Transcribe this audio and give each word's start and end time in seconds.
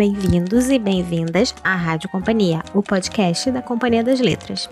Bem-vindos 0.00 0.70
e 0.70 0.78
bem-vindas 0.78 1.54
à 1.62 1.76
Rádio 1.76 2.08
Companhia, 2.08 2.62
o 2.72 2.82
podcast 2.82 3.50
da 3.50 3.60
Companhia 3.60 4.02
das 4.02 4.18
Letras. 4.18 4.66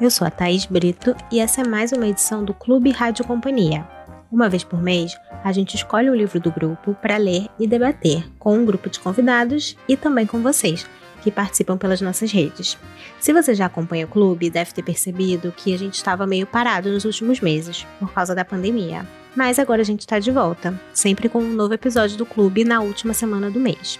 Eu 0.00 0.08
sou 0.08 0.24
a 0.24 0.30
Thaís 0.30 0.66
Brito 0.66 1.16
e 1.32 1.40
essa 1.40 1.62
é 1.62 1.66
mais 1.66 1.90
uma 1.90 2.06
edição 2.06 2.44
do 2.44 2.54
Clube 2.54 2.92
Rádio 2.92 3.24
Companhia. 3.24 3.84
Uma 4.30 4.48
vez 4.48 4.62
por 4.62 4.80
mês, 4.80 5.18
a 5.42 5.50
gente 5.50 5.74
escolhe 5.74 6.08
um 6.08 6.14
livro 6.14 6.38
do 6.38 6.52
grupo 6.52 6.94
para 7.02 7.16
ler 7.16 7.48
e 7.58 7.66
debater 7.66 8.24
com 8.38 8.56
um 8.56 8.64
grupo 8.64 8.88
de 8.88 9.00
convidados 9.00 9.76
e 9.88 9.96
também 9.96 10.26
com 10.26 10.40
vocês, 10.40 10.86
que 11.22 11.32
participam 11.32 11.76
pelas 11.76 12.00
nossas 12.00 12.30
redes. 12.30 12.78
Se 13.18 13.32
você 13.32 13.56
já 13.56 13.66
acompanha 13.66 14.06
o 14.06 14.08
clube, 14.08 14.48
deve 14.48 14.70
ter 14.70 14.84
percebido 14.84 15.52
que 15.56 15.74
a 15.74 15.76
gente 15.76 15.94
estava 15.94 16.24
meio 16.24 16.46
parado 16.46 16.88
nos 16.88 17.04
últimos 17.04 17.40
meses, 17.40 17.84
por 17.98 18.12
causa 18.12 18.32
da 18.32 18.44
pandemia. 18.44 19.04
Mas 19.34 19.58
agora 19.58 19.82
a 19.82 19.84
gente 19.84 20.00
está 20.02 20.20
de 20.20 20.30
volta, 20.30 20.80
sempre 20.94 21.28
com 21.28 21.40
um 21.40 21.52
novo 21.52 21.74
episódio 21.74 22.16
do 22.16 22.24
clube 22.24 22.62
na 22.62 22.80
última 22.80 23.12
semana 23.12 23.50
do 23.50 23.58
mês. 23.58 23.98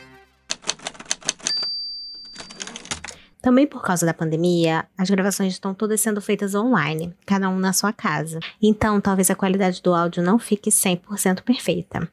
Também 3.40 3.66
por 3.66 3.82
causa 3.82 4.04
da 4.04 4.12
pandemia, 4.12 4.84
as 4.96 5.08
gravações 5.08 5.54
estão 5.54 5.72
todas 5.72 6.00
sendo 6.00 6.20
feitas 6.20 6.54
online, 6.54 7.14
cada 7.24 7.48
um 7.48 7.58
na 7.58 7.72
sua 7.72 7.92
casa. 7.92 8.40
Então, 8.60 9.00
talvez 9.00 9.30
a 9.30 9.34
qualidade 9.34 9.80
do 9.80 9.94
áudio 9.94 10.22
não 10.22 10.38
fique 10.38 10.70
100% 10.70 11.42
perfeita. 11.42 12.10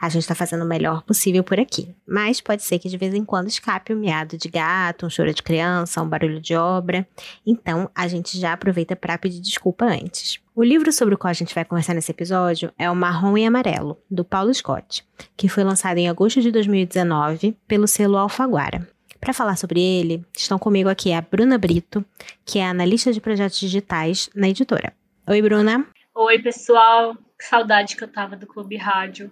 A 0.00 0.08
gente 0.08 0.22
está 0.22 0.34
fazendo 0.34 0.64
o 0.64 0.68
melhor 0.68 1.02
possível 1.02 1.42
por 1.42 1.58
aqui, 1.58 1.94
mas 2.06 2.40
pode 2.40 2.62
ser 2.62 2.78
que 2.78 2.88
de 2.88 2.96
vez 2.96 3.14
em 3.14 3.24
quando 3.24 3.48
escape 3.48 3.94
um 3.94 3.98
miado 3.98 4.36
de 4.36 4.48
gato, 4.48 5.06
um 5.06 5.10
choro 5.10 5.32
de 5.32 5.42
criança, 5.42 6.02
um 6.02 6.08
barulho 6.08 6.40
de 6.40 6.54
obra. 6.54 7.06
Então, 7.46 7.90
a 7.94 8.08
gente 8.08 8.38
já 8.38 8.52
aproveita 8.52 8.96
para 8.96 9.18
pedir 9.18 9.40
desculpa 9.40 9.84
antes. 9.84 10.40
O 10.54 10.62
livro 10.62 10.90
sobre 10.92 11.14
o 11.14 11.18
qual 11.18 11.30
a 11.30 11.34
gente 11.34 11.54
vai 11.54 11.64
conversar 11.64 11.94
nesse 11.94 12.10
episódio 12.10 12.72
é 12.78 12.90
O 12.90 12.96
Marrom 12.96 13.36
e 13.36 13.44
Amarelo, 13.44 13.98
do 14.10 14.24
Paulo 14.24 14.52
Scott, 14.54 15.04
que 15.36 15.48
foi 15.48 15.62
lançado 15.62 15.98
em 15.98 16.08
agosto 16.08 16.40
de 16.40 16.50
2019 16.50 17.56
pelo 17.68 17.86
selo 17.86 18.16
Alfaguara. 18.16 18.88
Para 19.20 19.32
falar 19.32 19.56
sobre 19.56 19.80
ele, 19.80 20.24
estão 20.36 20.58
comigo 20.58 20.88
aqui 20.88 21.12
a 21.12 21.20
Bruna 21.20 21.58
Brito, 21.58 22.04
que 22.44 22.58
é 22.58 22.66
analista 22.66 23.12
de 23.12 23.20
projetos 23.20 23.58
digitais 23.58 24.30
na 24.34 24.48
editora. 24.48 24.92
Oi, 25.26 25.42
Bruna. 25.42 25.86
Oi, 26.14 26.38
pessoal. 26.38 27.14
Que 27.38 27.44
saudade 27.44 27.96
que 27.96 28.04
eu 28.04 28.08
tava 28.08 28.36
do 28.36 28.46
Clube 28.46 28.76
Rádio. 28.76 29.30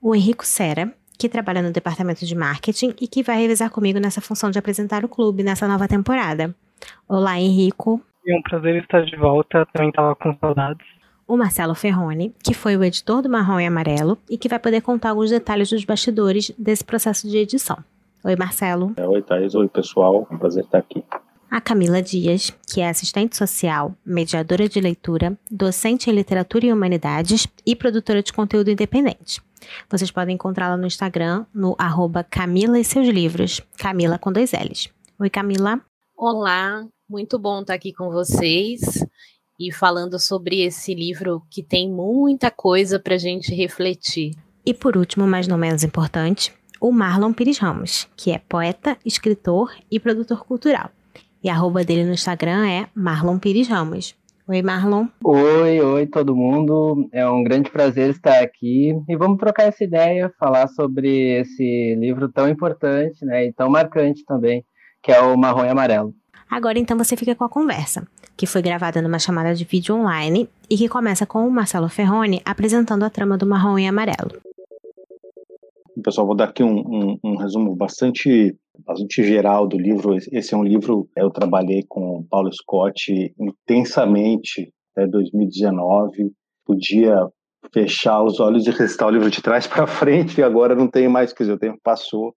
O 0.00 0.14
Henrico 0.14 0.46
Sera, 0.46 0.92
que 1.18 1.28
trabalha 1.28 1.60
no 1.60 1.72
departamento 1.72 2.24
de 2.24 2.34
marketing 2.34 2.94
e 3.00 3.08
que 3.08 3.22
vai 3.22 3.38
revisar 3.40 3.70
comigo 3.70 3.98
nessa 3.98 4.20
função 4.20 4.50
de 4.50 4.58
apresentar 4.58 5.04
o 5.04 5.08
clube 5.08 5.42
nessa 5.42 5.66
nova 5.66 5.88
temporada. 5.88 6.54
Olá, 7.08 7.38
Henrico. 7.38 8.00
É 8.26 8.36
um 8.36 8.42
prazer 8.42 8.82
estar 8.82 9.04
de 9.04 9.16
volta, 9.16 9.66
também 9.72 9.88
estava 9.88 10.14
com 10.14 10.36
saudades. 10.38 10.86
O 11.26 11.36
Marcelo 11.36 11.74
Ferroni, 11.74 12.34
que 12.42 12.54
foi 12.54 12.76
o 12.76 12.84
editor 12.84 13.20
do 13.20 13.28
Marrom 13.28 13.60
e 13.60 13.66
Amarelo 13.66 14.16
e 14.30 14.38
que 14.38 14.48
vai 14.48 14.58
poder 14.58 14.80
contar 14.80 15.10
alguns 15.10 15.30
detalhes 15.30 15.68
dos 15.70 15.84
bastidores 15.84 16.50
desse 16.56 16.84
processo 16.84 17.28
de 17.28 17.36
edição. 17.36 17.78
Oi, 18.24 18.34
Marcelo. 18.36 18.94
É, 18.96 19.06
oi, 19.06 19.22
Thaís. 19.22 19.54
Oi, 19.54 19.68
pessoal. 19.68 20.26
É 20.30 20.34
um 20.34 20.38
prazer 20.38 20.64
estar 20.64 20.78
aqui. 20.78 21.04
A 21.50 21.62
Camila 21.62 22.02
Dias, 22.02 22.52
que 22.70 22.82
é 22.82 22.90
assistente 22.90 23.34
social, 23.34 23.96
mediadora 24.04 24.68
de 24.68 24.78
leitura, 24.80 25.38
docente 25.50 26.10
em 26.10 26.12
literatura 26.12 26.66
e 26.66 26.72
humanidades 26.72 27.48
e 27.64 27.74
produtora 27.74 28.22
de 28.22 28.34
conteúdo 28.34 28.70
independente. 28.70 29.40
Vocês 29.90 30.10
podem 30.10 30.34
encontrá-la 30.34 30.76
no 30.76 30.86
Instagram, 30.86 31.46
no 31.54 31.74
arroba 31.78 32.22
Camila 32.22 32.78
e 32.78 32.84
seus 32.84 33.08
livros. 33.08 33.62
Camila 33.78 34.18
com 34.18 34.30
dois 34.30 34.52
L's. 34.52 34.90
Oi, 35.18 35.30
Camila. 35.30 35.80
Olá, 36.14 36.86
muito 37.08 37.38
bom 37.38 37.62
estar 37.62 37.74
aqui 37.74 37.94
com 37.94 38.10
vocês 38.10 39.02
e 39.58 39.72
falando 39.72 40.18
sobre 40.18 40.60
esse 40.60 40.94
livro 40.94 41.42
que 41.50 41.62
tem 41.62 41.90
muita 41.90 42.50
coisa 42.50 43.00
para 43.00 43.14
a 43.14 43.18
gente 43.18 43.54
refletir. 43.54 44.34
E 44.66 44.74
por 44.74 44.98
último, 44.98 45.26
mas 45.26 45.48
não 45.48 45.56
menos 45.56 45.82
importante, 45.82 46.52
o 46.78 46.92
Marlon 46.92 47.32
Pires 47.32 47.56
Ramos, 47.56 48.06
que 48.14 48.30
é 48.30 48.38
poeta, 48.38 48.98
escritor 49.02 49.74
e 49.90 49.98
produtor 49.98 50.44
cultural. 50.44 50.90
E 51.42 51.48
a 51.48 51.54
arroba 51.54 51.84
dele 51.84 52.04
no 52.04 52.12
Instagram 52.12 52.68
é 52.68 52.88
Marlon 52.94 53.38
Pires 53.38 53.68
Ramos. 53.68 54.16
Oi, 54.48 54.62
Marlon. 54.62 55.06
Oi, 55.22 55.80
oi, 55.80 56.06
todo 56.06 56.34
mundo. 56.34 57.08
É 57.12 57.28
um 57.28 57.44
grande 57.44 57.70
prazer 57.70 58.10
estar 58.10 58.42
aqui 58.42 58.98
e 59.08 59.16
vamos 59.16 59.38
trocar 59.38 59.64
essa 59.64 59.84
ideia, 59.84 60.32
falar 60.38 60.66
sobre 60.68 61.40
esse 61.40 61.94
livro 61.96 62.28
tão 62.28 62.48
importante 62.48 63.24
né, 63.24 63.46
e 63.46 63.52
tão 63.52 63.68
marcante 63.68 64.24
também, 64.24 64.64
que 65.02 65.12
é 65.12 65.20
o 65.20 65.36
Marrom 65.36 65.64
e 65.64 65.68
Amarelo. 65.68 66.14
Agora 66.50 66.78
então 66.78 66.96
você 66.96 67.14
fica 67.14 67.34
com 67.34 67.44
a 67.44 67.48
conversa, 67.48 68.08
que 68.36 68.46
foi 68.46 68.62
gravada 68.62 69.02
numa 69.02 69.18
chamada 69.18 69.54
de 69.54 69.64
vídeo 69.64 69.94
online 69.94 70.48
e 70.68 70.76
que 70.78 70.88
começa 70.88 71.26
com 71.26 71.46
o 71.46 71.50
Marcelo 71.50 71.88
Ferroni 71.88 72.40
apresentando 72.44 73.04
a 73.04 73.10
trama 73.10 73.36
do 73.36 73.46
Marrom 73.46 73.78
e 73.78 73.86
Amarelo. 73.86 74.40
Pessoal, 76.02 76.26
vou 76.26 76.36
dar 76.36 76.44
aqui 76.44 76.62
um, 76.62 76.78
um, 76.78 77.18
um, 77.22 77.36
resumo 77.36 77.74
bastante, 77.74 78.56
bastante 78.84 79.22
geral 79.24 79.66
do 79.66 79.78
livro. 79.78 80.16
Esse 80.32 80.54
é 80.54 80.56
um 80.56 80.64
livro 80.64 81.08
eu 81.16 81.30
trabalhei 81.30 81.84
com 81.88 82.18
o 82.18 82.24
Paulo 82.24 82.52
Scott 82.52 83.34
intensamente 83.38 84.72
até 84.94 85.06
2019. 85.06 86.32
Podia 86.64 87.28
fechar 87.72 88.22
os 88.22 88.40
olhos 88.40 88.66
e 88.66 88.70
recitar 88.70 89.08
o 89.08 89.10
livro 89.10 89.30
de 89.30 89.42
trás 89.42 89.66
para 89.68 89.86
frente, 89.86 90.40
e 90.40 90.42
agora 90.42 90.74
não 90.74 90.88
tenho 90.88 91.10
mais, 91.10 91.32
quer 91.32 91.44
dizer, 91.44 91.54
o 91.54 91.58
tempo 91.58 91.78
passou, 91.82 92.34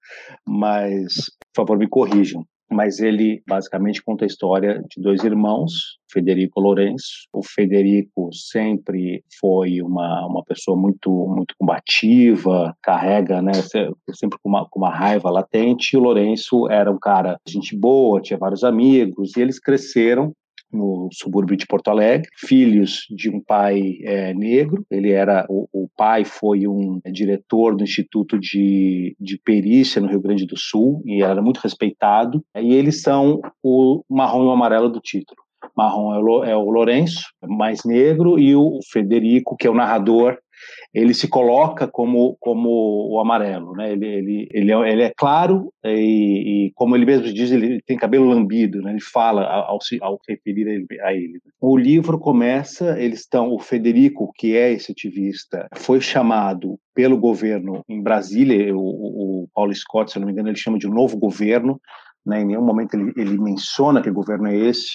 mas, 0.48 1.14
por 1.54 1.66
favor, 1.66 1.78
me 1.78 1.88
corrijam 1.88 2.44
mas 2.72 3.00
ele 3.00 3.44
basicamente 3.48 4.02
conta 4.02 4.26
a 4.26 4.28
história 4.28 4.82
de 4.90 5.02
dois 5.02 5.24
irmãos, 5.24 6.00
Federico 6.12 6.60
Lourenço. 6.60 7.28
O 7.34 7.44
Federico 7.44 8.30
sempre 8.34 9.24
foi 9.40 9.82
uma, 9.82 10.26
uma 10.26 10.44
pessoa 10.44 10.78
muito 10.78 11.12
muito 11.28 11.54
combativa, 11.58 12.76
carrega, 12.82 13.42
né, 13.42 13.54
sempre 14.14 14.38
com 14.42 14.50
uma, 14.50 14.68
com 14.70 14.80
uma 14.80 14.90
raiva 14.90 15.30
latente. 15.30 15.94
E 15.94 15.98
o 15.98 16.02
Lourenço 16.02 16.70
era 16.70 16.92
um 16.92 17.00
cara 17.00 17.38
gente 17.48 17.78
boa, 17.78 18.22
tinha 18.22 18.40
vários 18.40 18.64
amigos, 18.64 19.36
e 19.36 19.42
eles 19.42 19.60
cresceram 19.60 20.34
no 20.72 21.10
subúrbio 21.12 21.58
de 21.58 21.66
Porto 21.66 21.90
Alegre, 21.90 22.30
filhos 22.38 23.06
de 23.10 23.30
um 23.30 23.42
pai 23.42 23.98
é, 24.04 24.34
negro. 24.34 24.86
Ele 24.90 25.12
era 25.12 25.46
o, 25.50 25.68
o, 25.72 25.90
pai 25.96 26.26
foi 26.26 26.68
um 26.68 27.00
diretor 27.12 27.76
do 27.76 27.84
Instituto 27.84 28.40
de, 28.40 29.16
de 29.20 29.38
Perícia 29.44 30.02
no 30.02 30.08
Rio 30.08 30.22
Grande 30.22 30.46
do 30.46 30.58
Sul 30.58 31.02
e 31.06 31.22
era 31.22 31.42
muito 31.42 31.60
respeitado. 31.60 32.44
E 32.56 32.74
eles 32.74 33.02
são 33.02 33.40
o 33.64 34.04
marrom 34.10 34.44
e 34.44 34.48
o 34.48 34.52
amarelo 34.52 34.90
do 34.90 35.00
título. 35.00 35.42
Marrom 35.76 36.14
é 36.14 36.20
o, 36.20 36.44
é 36.44 36.58
o 36.58 36.70
Lourenço, 36.70 37.24
mais 37.48 37.84
negro, 37.86 38.40
e 38.40 38.56
o 38.56 38.80
Federico, 38.92 39.56
que 39.56 39.68
é 39.68 39.70
o 39.70 39.76
narrador 39.76 40.38
ele 40.94 41.14
se 41.14 41.28
coloca 41.28 41.88
como, 41.88 42.36
como 42.40 42.70
o 43.10 43.20
amarelo, 43.20 43.74
né? 43.74 43.92
Ele, 43.92 44.06
ele, 44.06 44.50
ele, 44.52 44.72
é, 44.72 44.92
ele 44.92 45.04
é 45.04 45.14
claro 45.16 45.72
e, 45.86 46.68
e, 46.68 46.72
como 46.76 46.96
ele 46.96 47.06
mesmo 47.06 47.32
diz, 47.32 47.52
ele 47.52 47.82
tem 47.86 47.98
cabelo 47.98 48.26
lambido, 48.26 48.82
né? 48.82 48.92
Ele 48.92 49.02
fala 49.02 49.44
ao, 49.44 49.82
se, 49.82 50.00
referir 50.28 50.86
a 51.02 51.14
ele. 51.14 51.40
O 51.60 51.78
livro 51.78 52.20
começa, 52.20 53.00
eles 53.00 53.22
estão, 53.22 53.54
o 53.54 53.60
Federico, 53.60 54.32
que 54.36 54.56
é 54.56 54.72
esse 54.72 54.92
ativista, 54.92 55.68
foi 55.76 56.02
chamado 56.02 56.78
pelo 56.94 57.18
governo 57.18 57.84
em 57.88 58.02
Brasília, 58.02 58.76
o, 58.76 59.44
o 59.44 59.48
Paulo 59.54 59.74
Scott, 59.74 60.12
se 60.12 60.20
não 60.20 60.26
me 60.26 60.34
engano, 60.34 60.50
ele 60.50 60.58
chama 60.58 60.78
de 60.78 60.88
novo 60.88 61.18
governo, 61.18 61.80
né, 62.26 62.42
em 62.42 62.46
nenhum 62.46 62.64
momento 62.64 62.94
ele, 62.94 63.12
ele, 63.18 63.38
menciona 63.38 64.02
que 64.02 64.12
governo 64.12 64.48
é 64.48 64.56
esse, 64.56 64.90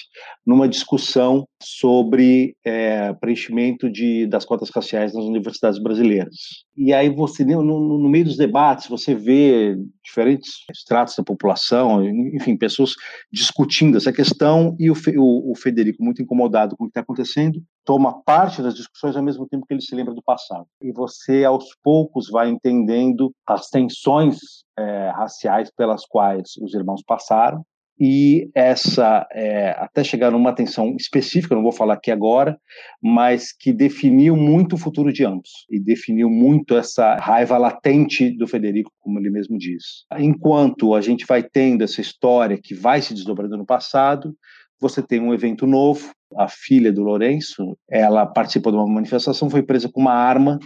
numa 0.45 0.67
discussão 0.67 1.45
sobre 1.61 2.55
é, 2.65 3.13
preenchimento 3.13 3.89
de, 3.89 4.25
das 4.27 4.45
cotas 4.45 4.69
raciais 4.69 5.13
nas 5.13 5.25
universidades 5.25 5.81
brasileiras. 5.81 6.35
E 6.75 6.93
aí 6.93 7.09
você, 7.09 7.43
no, 7.43 7.63
no, 7.63 8.09
meio 8.09 8.25
dos 8.25 8.37
debates, 8.37 8.87
você 8.87 9.13
vê 9.13 9.75
diferentes 10.03 10.51
estratos 10.71 11.15
da 11.17 11.23
população, 11.23 12.03
enfim, 12.33 12.55
pessoas 12.55 12.93
discutindo 13.31 13.97
essa 13.97 14.13
questão 14.13 14.75
e 14.79 14.89
o, 14.89 14.93
o, 15.17 15.51
o 15.51 15.55
Federico, 15.55 16.03
muito 16.03 16.21
incomodado 16.21 16.77
com 16.77 16.85
o 16.85 16.87
que 16.87 16.91
está 16.91 17.01
acontecendo, 17.01 17.61
toma 17.87 18.21
parte 18.23 18.61
das 18.61 18.75
discussões 18.75 19.15
ao 19.15 19.23
mesmo 19.23 19.47
tempo 19.47 19.65
que 19.65 19.73
ele 19.73 19.81
se 19.81 19.95
lembra 19.95 20.13
do 20.13 20.21
passado. 20.21 20.67
E 20.81 20.91
você, 20.91 21.45
aos 21.45 21.69
poucos, 21.81 22.29
vai 22.29 22.49
entendendo 22.49 23.33
as 23.47 23.69
tensões 23.69 24.37
é, 24.77 25.09
raciais 25.11 25.71
pelas 25.71 26.05
quais 26.05 26.57
os 26.61 26.73
irmãos 26.73 27.01
passaram 27.01 27.63
e 27.99 28.51
essa 28.53 29.25
é, 29.31 29.71
até 29.71 30.03
chegar 30.03 30.29
numa 30.29 30.53
tensão 30.53 30.95
específica, 30.99 31.55
não 31.55 31.63
vou 31.63 31.71
falar 31.71 31.95
aqui 31.95 32.11
agora, 32.11 32.59
mas 33.01 33.51
que 33.51 33.73
definiu 33.73 34.35
muito 34.35 34.73
o 34.73 34.77
futuro 34.77 35.11
de 35.11 35.25
ambos 35.25 35.65
e 35.69 35.79
definiu 35.79 36.29
muito 36.29 36.75
essa 36.75 37.15
raiva 37.15 37.57
latente 37.57 38.29
do 38.37 38.45
Federico, 38.45 38.91
como 38.99 39.17
ele 39.17 39.31
mesmo 39.31 39.57
diz. 39.57 40.05
Enquanto 40.19 40.93
a 40.93 41.01
gente 41.01 41.25
vai 41.25 41.41
tendo 41.41 41.83
essa 41.83 42.01
história 42.01 42.59
que 42.61 42.75
vai 42.75 43.01
se 43.01 43.13
desdobrando 43.13 43.57
no 43.57 43.65
passado, 43.65 44.35
você 44.79 45.01
tem 45.01 45.19
um 45.19 45.33
evento 45.33 45.65
novo. 45.65 46.11
A 46.37 46.47
filha 46.47 46.91
do 46.91 47.03
Lourenço, 47.03 47.77
ela 47.89 48.25
participou 48.25 48.71
de 48.71 48.77
uma 48.77 48.87
manifestação, 48.87 49.49
foi 49.49 49.63
presa 49.63 49.89
com 49.89 50.01
uma 50.01 50.13
arma 50.13 50.59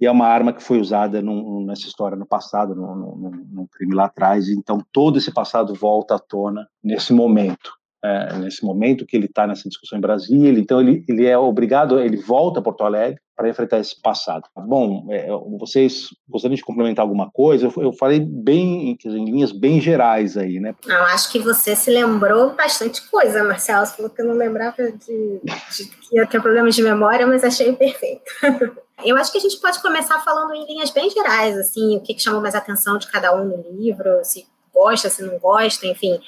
e 0.00 0.06
é 0.06 0.10
uma 0.10 0.26
arma 0.26 0.52
que 0.52 0.62
foi 0.62 0.80
usada 0.80 1.20
num, 1.20 1.64
nessa 1.66 1.86
história 1.86 2.16
no 2.16 2.26
passado, 2.26 2.74
num, 2.74 2.94
num, 2.94 3.46
num, 3.52 3.66
crime 3.70 3.94
lá 3.94 4.06
atrás. 4.06 4.48
Então, 4.48 4.78
todo 4.90 5.18
esse 5.18 5.32
passado 5.32 5.74
volta 5.74 6.14
à 6.14 6.18
tona 6.18 6.66
nesse 6.82 7.12
momento. 7.12 7.72
É, 8.02 8.34
nesse 8.38 8.64
momento 8.64 9.04
que 9.04 9.16
ele 9.16 9.26
está 9.26 9.46
nessa 9.46 9.68
discussão 9.68 9.98
em 9.98 10.00
Brasília, 10.00 10.58
então 10.58 10.80
ele, 10.80 11.04
ele 11.08 11.26
é 11.26 11.36
obrigado, 11.36 11.98
ele 12.00 12.16
volta 12.16 12.60
a 12.60 12.62
Porto 12.62 12.84
Alegre 12.84 13.20
para 13.36 13.48
enfrentar 13.48 13.78
esse 13.78 13.98
passado. 14.00 14.44
Bom, 14.54 15.06
é, 15.10 15.28
vocês 15.58 16.08
gostariam 16.28 16.56
de 16.56 16.62
complementar 16.62 17.02
alguma 17.02 17.30
coisa? 17.30 17.66
Eu, 17.66 17.82
eu 17.84 17.92
falei 17.92 18.20
bem, 18.20 18.98
em 19.02 19.24
linhas 19.24 19.50
bem 19.50 19.80
gerais 19.80 20.36
aí, 20.36 20.60
né? 20.60 20.74
Não, 20.86 21.02
acho 21.06 21.32
que 21.32 21.38
você 21.38 21.74
se 21.74 21.90
lembrou 21.90 22.54
bastante 22.54 23.08
coisa, 23.08 23.42
Marcelo. 23.42 23.86
Você 23.86 23.96
falou 23.96 24.10
que 24.10 24.20
eu 24.20 24.26
não 24.26 24.34
lembrava 24.34 24.76
de, 24.92 25.40
de 25.42 25.84
que 25.84 26.18
eu 26.18 26.26
tinha 26.26 26.42
problemas 26.42 26.74
de 26.74 26.82
memória, 26.82 27.26
mas 27.26 27.42
achei 27.42 27.72
perfeito. 27.72 28.30
Eu 29.02 29.16
acho 29.16 29.32
que 29.32 29.38
a 29.38 29.40
gente 29.40 29.58
pode 29.58 29.80
começar 29.80 30.20
falando 30.20 30.54
em 30.54 30.66
linhas 30.66 30.90
bem 30.90 31.08
gerais, 31.08 31.56
assim, 31.56 31.96
o 31.96 32.00
que, 32.02 32.12
que 32.12 32.22
chamou 32.22 32.40
mais 32.40 32.54
atenção 32.54 32.98
de 32.98 33.10
cada 33.10 33.34
um 33.34 33.44
no 33.44 33.64
livro, 33.70 34.22
se 34.22 34.46
gosta, 34.74 35.08
se 35.08 35.22
não 35.22 35.38
gosta, 35.38 35.86
enfim, 35.86 36.20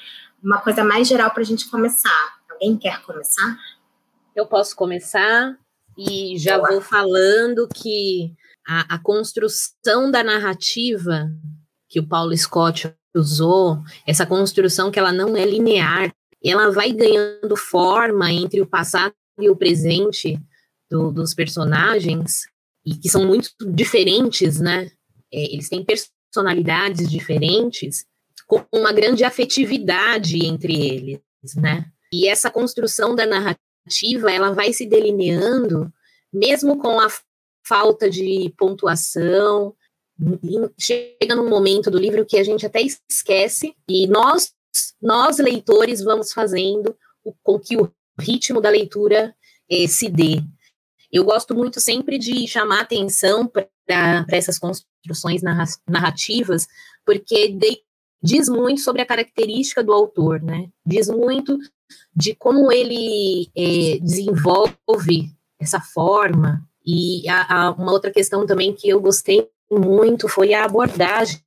uma 0.43 0.61
coisa 0.61 0.83
mais 0.83 1.07
geral 1.07 1.31
para 1.31 1.41
a 1.41 1.45
gente 1.45 1.69
começar. 1.69 2.37
Alguém 2.51 2.77
quer 2.77 3.01
começar? 3.03 3.57
Eu 4.35 4.45
posso 4.45 4.75
começar 4.75 5.57
e 5.97 6.37
já 6.37 6.57
Boa. 6.57 6.71
vou 6.71 6.81
falando 6.81 7.67
que 7.73 8.33
a, 8.67 8.95
a, 8.95 8.99
construção 8.99 10.11
da 10.11 10.23
narrativa 10.23 11.29
que 11.87 11.99
o 11.99 12.07
Paulo 12.07 12.35
Scott 12.35 12.93
usou, 13.15 13.79
essa 14.07 14.25
construção 14.25 14.89
que 14.91 14.97
ela 14.97 15.11
não 15.11 15.37
é 15.37 15.45
linear, 15.45 16.11
ela 16.43 16.71
vai 16.71 16.91
ganhando 16.91 17.55
forma 17.55 18.31
entre 18.31 18.59
o 18.59 18.67
passado 18.67 19.13
e 19.39 19.49
o 19.49 19.55
presente 19.55 20.39
do, 20.89 21.11
dos 21.11 21.33
personagens, 21.33 22.41
e 22.85 22.95
que 22.95 23.09
são 23.09 23.25
muito 23.25 23.49
diferentes, 23.71 24.59
né? 24.59 24.89
É, 25.31 25.53
eles 25.53 25.69
têm 25.69 25.85
personalidades 25.85 27.09
diferentes, 27.09 28.05
com 28.47 28.63
uma 28.71 28.91
grande 28.91 29.23
afetividade 29.23 30.45
entre 30.45 30.73
eles, 30.73 31.21
né? 31.55 31.85
E 32.11 32.27
essa 32.27 32.49
construção 32.49 33.15
da 33.15 33.25
narrativa, 33.25 34.31
ela 34.31 34.51
vai 34.51 34.71
se 34.71 34.85
delineando, 34.85 35.91
mesmo 36.31 36.77
com 36.77 36.99
a 36.99 37.07
falta 37.65 38.09
de 38.09 38.53
pontuação, 38.57 39.75
chega 40.79 41.35
num 41.35 41.49
momento 41.49 41.89
do 41.89 41.97
livro 41.97 42.25
que 42.25 42.37
a 42.37 42.43
gente 42.43 42.65
até 42.65 42.81
esquece, 42.81 43.75
e 43.89 44.07
nós, 44.07 44.53
nós 45.01 45.37
leitores, 45.39 46.01
vamos 46.01 46.31
fazendo 46.31 46.95
com 47.41 47.59
que 47.59 47.77
o 47.77 47.91
ritmo 48.19 48.61
da 48.61 48.69
leitura 48.69 49.35
eh, 49.69 49.87
se 49.87 50.09
dê. 50.09 50.41
Eu 51.11 51.23
gosto 51.23 51.55
muito 51.55 51.79
sempre 51.79 52.17
de 52.17 52.47
chamar 52.47 52.81
atenção 52.81 53.47
para 53.47 53.67
essas 54.29 54.59
construções 54.59 55.41
narrativas, 55.87 56.67
porque 57.05 57.49
de, 57.49 57.81
diz 58.23 58.47
muito 58.47 58.81
sobre 58.81 59.01
a 59.01 59.05
característica 59.05 59.83
do 59.83 59.91
autor, 59.91 60.41
né? 60.41 60.67
Diz 60.85 61.09
muito 61.09 61.57
de 62.15 62.33
como 62.33 62.71
ele 62.71 63.49
é, 63.55 63.99
desenvolve 63.99 65.29
essa 65.59 65.81
forma. 65.81 66.63
E 66.85 67.27
a, 67.27 67.67
a, 67.67 67.71
uma 67.71 67.91
outra 67.91 68.11
questão 68.11 68.45
também 68.45 68.73
que 68.73 68.87
eu 68.87 69.01
gostei 69.01 69.47
muito 69.69 70.27
foi 70.29 70.53
a 70.53 70.65
abordagem 70.65 71.41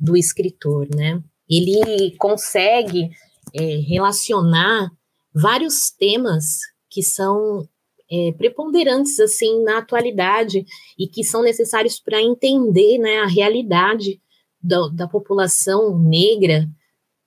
do 0.00 0.16
escritor, 0.16 0.88
né? 0.94 1.22
Ele 1.48 2.16
consegue 2.16 3.10
é, 3.54 3.62
relacionar 3.86 4.90
vários 5.34 5.90
temas 5.90 6.58
que 6.88 7.02
são 7.02 7.68
é, 8.10 8.32
preponderantes 8.32 9.18
assim 9.18 9.62
na 9.62 9.78
atualidade 9.78 10.64
e 10.98 11.08
que 11.08 11.24
são 11.24 11.42
necessários 11.42 11.98
para 11.98 12.22
entender 12.22 12.98
né, 12.98 13.18
a 13.18 13.26
realidade 13.26 14.20
da, 14.64 14.88
da 14.88 15.06
população 15.06 15.98
negra 15.98 16.66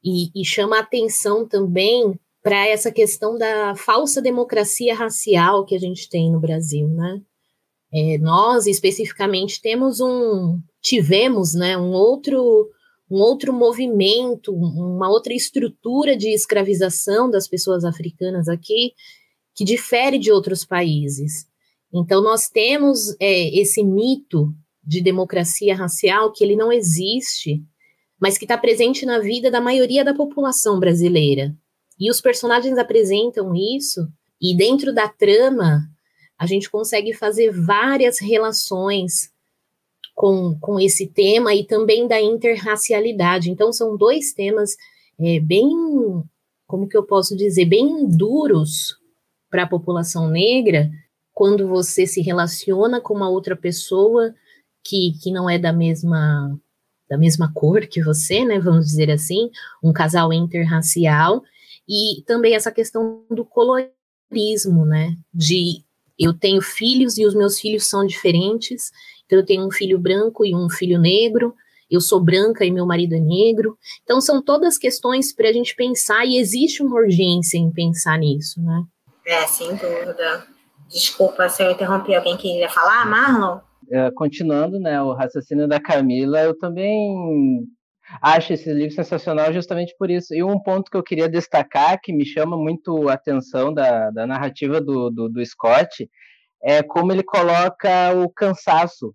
e, 0.03 0.31
e 0.33 0.43
chama 0.43 0.79
atenção 0.79 1.47
também 1.47 2.19
para 2.41 2.67
essa 2.67 2.91
questão 2.91 3.37
da 3.37 3.75
falsa 3.75 4.21
democracia 4.21 4.95
racial 4.95 5.65
que 5.65 5.75
a 5.75 5.79
gente 5.79 6.09
tem 6.09 6.31
no 6.31 6.39
Brasil, 6.39 6.87
né? 6.87 7.21
É, 7.93 8.17
nós 8.17 8.67
especificamente 8.67 9.61
temos 9.61 9.99
um, 10.01 10.59
tivemos, 10.81 11.53
né, 11.53 11.77
um 11.77 11.91
outro, 11.91 12.69
um 13.09 13.17
outro 13.17 13.53
movimento, 13.53 14.53
uma 14.53 15.09
outra 15.09 15.33
estrutura 15.33 16.17
de 16.17 16.29
escravização 16.33 17.29
das 17.29 17.47
pessoas 17.47 17.85
africanas 17.85 18.49
aqui 18.49 18.93
que 19.55 19.63
difere 19.63 20.19
de 20.19 20.31
outros 20.31 20.65
países. 20.65 21.47
Então 21.93 22.21
nós 22.21 22.49
temos 22.49 23.15
é, 23.21 23.57
esse 23.57 23.83
mito 23.83 24.53
de 24.87 25.01
democracia 25.01 25.75
racial 25.75 26.31
que 26.31 26.41
ele 26.41 26.55
não 26.55 26.71
existe, 26.71 27.61
mas 28.17 28.37
que 28.37 28.45
está 28.45 28.57
presente 28.57 29.05
na 29.05 29.19
vida 29.19 29.51
da 29.51 29.59
maioria 29.59 30.03
da 30.03 30.13
população 30.13 30.79
brasileira. 30.79 31.53
E 31.99 32.09
os 32.09 32.21
personagens 32.21 32.77
apresentam 32.77 33.53
isso, 33.53 34.07
e 34.41 34.55
dentro 34.55 34.93
da 34.93 35.09
trama, 35.09 35.81
a 36.39 36.45
gente 36.45 36.69
consegue 36.69 37.13
fazer 37.13 37.51
várias 37.51 38.19
relações 38.19 39.29
com, 40.15 40.57
com 40.59 40.79
esse 40.79 41.07
tema 41.07 41.53
e 41.53 41.65
também 41.65 42.07
da 42.07 42.21
interracialidade. 42.21 43.51
Então, 43.51 43.73
são 43.73 43.97
dois 43.97 44.31
temas 44.31 44.75
é, 45.19 45.39
bem, 45.39 45.69
como 46.65 46.87
que 46.87 46.95
eu 46.95 47.03
posso 47.03 47.35
dizer, 47.35 47.65
bem 47.65 48.07
duros 48.07 48.95
para 49.49 49.63
a 49.63 49.67
população 49.67 50.29
negra, 50.29 50.89
quando 51.33 51.67
você 51.67 52.07
se 52.07 52.21
relaciona 52.21 53.01
com 53.01 53.13
uma 53.13 53.29
outra 53.29 53.55
pessoa 53.55 54.33
que, 54.87 55.13
que 55.21 55.31
não 55.31 55.49
é 55.49 55.57
da 55.59 55.73
mesma 55.73 56.57
da 57.09 57.17
mesma 57.17 57.49
cor 57.53 57.87
que 57.87 58.03
você, 58.03 58.43
né, 58.43 58.59
vamos 58.59 58.87
dizer 58.87 59.09
assim, 59.09 59.49
um 59.81 59.93
casal 59.93 60.33
interracial, 60.33 61.41
e 61.87 62.21
também 62.25 62.53
essa 62.53 62.69
questão 62.69 63.23
do 63.31 63.45
colorismo, 63.45 64.85
né, 64.85 65.15
de 65.33 65.85
eu 66.19 66.33
tenho 66.33 66.61
filhos 66.61 67.17
e 67.17 67.25
os 67.25 67.33
meus 67.33 67.59
filhos 67.61 67.87
são 67.87 68.05
diferentes, 68.05 68.91
então 69.25 69.39
eu 69.39 69.45
tenho 69.45 69.65
um 69.65 69.71
filho 69.71 69.97
branco 69.97 70.45
e 70.45 70.53
um 70.53 70.69
filho 70.69 70.99
negro, 70.99 71.55
eu 71.89 72.01
sou 72.01 72.19
branca 72.19 72.65
e 72.65 72.71
meu 72.71 72.85
marido 72.85 73.15
é 73.15 73.21
negro, 73.21 73.77
então 74.03 74.19
são 74.19 74.41
todas 74.41 74.77
questões 74.77 75.33
para 75.33 75.47
a 75.47 75.53
gente 75.53 75.73
pensar, 75.77 76.25
e 76.25 76.37
existe 76.37 76.83
uma 76.83 76.97
urgência 76.97 77.57
em 77.57 77.71
pensar 77.71 78.17
nisso, 78.17 78.61
né. 78.61 78.83
É, 79.25 79.47
sem 79.47 79.69
dúvida. 79.69 80.45
Desculpa 80.89 81.47
se 81.47 81.63
eu 81.63 81.71
interrompi 81.71 82.13
alguém 82.13 82.35
que 82.35 82.49
queria 82.49 82.69
falar, 82.69 83.05
Marlon? 83.05 83.59
Uh, 83.91 84.13
continuando 84.15 84.79
né, 84.79 85.01
o 85.01 85.13
raciocínio 85.13 85.67
da 85.67 85.79
Camila, 85.79 86.41
eu 86.41 86.57
também 86.57 87.65
acho 88.21 88.53
esse 88.53 88.71
livro 88.73 88.93
sensacional 88.93 89.51
justamente 89.53 89.95
por 89.97 90.09
isso. 90.09 90.33
E 90.33 90.43
um 90.43 90.59
ponto 90.59 90.89
que 90.89 90.97
eu 90.97 91.03
queria 91.03 91.29
destacar, 91.29 91.99
que 92.01 92.13
me 92.13 92.25
chama 92.25 92.57
muito 92.57 93.09
a 93.09 93.13
atenção 93.13 93.73
da, 93.73 94.09
da 94.11 94.25
narrativa 94.25 94.79
do, 94.79 95.09
do, 95.09 95.29
do 95.29 95.45
Scott, 95.45 96.09
é 96.63 96.81
como 96.81 97.11
ele 97.11 97.23
coloca 97.23 98.13
o 98.15 98.29
cansaço. 98.29 99.13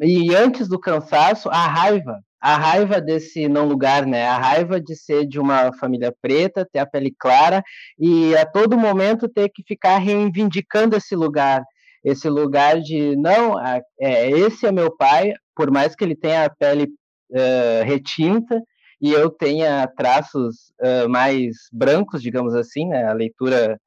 E 0.00 0.34
antes 0.34 0.68
do 0.68 0.78
cansaço, 0.80 1.48
a 1.48 1.66
raiva. 1.66 2.20
A 2.40 2.56
raiva 2.56 3.00
desse 3.00 3.48
não 3.48 3.66
lugar, 3.66 4.04
né? 4.04 4.26
A 4.26 4.36
raiva 4.36 4.80
de 4.80 4.96
ser 4.96 5.26
de 5.26 5.38
uma 5.38 5.72
família 5.74 6.12
preta, 6.20 6.68
ter 6.70 6.80
a 6.80 6.86
pele 6.86 7.14
clara 7.16 7.62
e 7.96 8.36
a 8.36 8.44
todo 8.44 8.76
momento 8.76 9.28
ter 9.28 9.48
que 9.48 9.62
ficar 9.62 9.98
reivindicando 9.98 10.96
esse 10.96 11.14
lugar 11.14 11.62
esse 12.04 12.28
lugar 12.28 12.80
de 12.80 13.16
não, 13.16 13.58
é, 13.60 14.30
esse 14.30 14.66
é 14.66 14.72
meu 14.72 14.94
pai, 14.96 15.34
por 15.54 15.70
mais 15.70 15.94
que 15.94 16.04
ele 16.04 16.16
tenha 16.16 16.44
a 16.44 16.50
pele 16.50 16.84
uh, 17.30 17.84
retinta 17.84 18.60
e 19.00 19.12
eu 19.12 19.30
tenha 19.30 19.86
traços 19.96 20.72
uh, 20.80 21.08
mais 21.08 21.56
brancos, 21.72 22.22
digamos 22.22 22.54
assim, 22.54 22.86
né, 22.88 23.04
a 23.04 23.12
leitura 23.12 23.78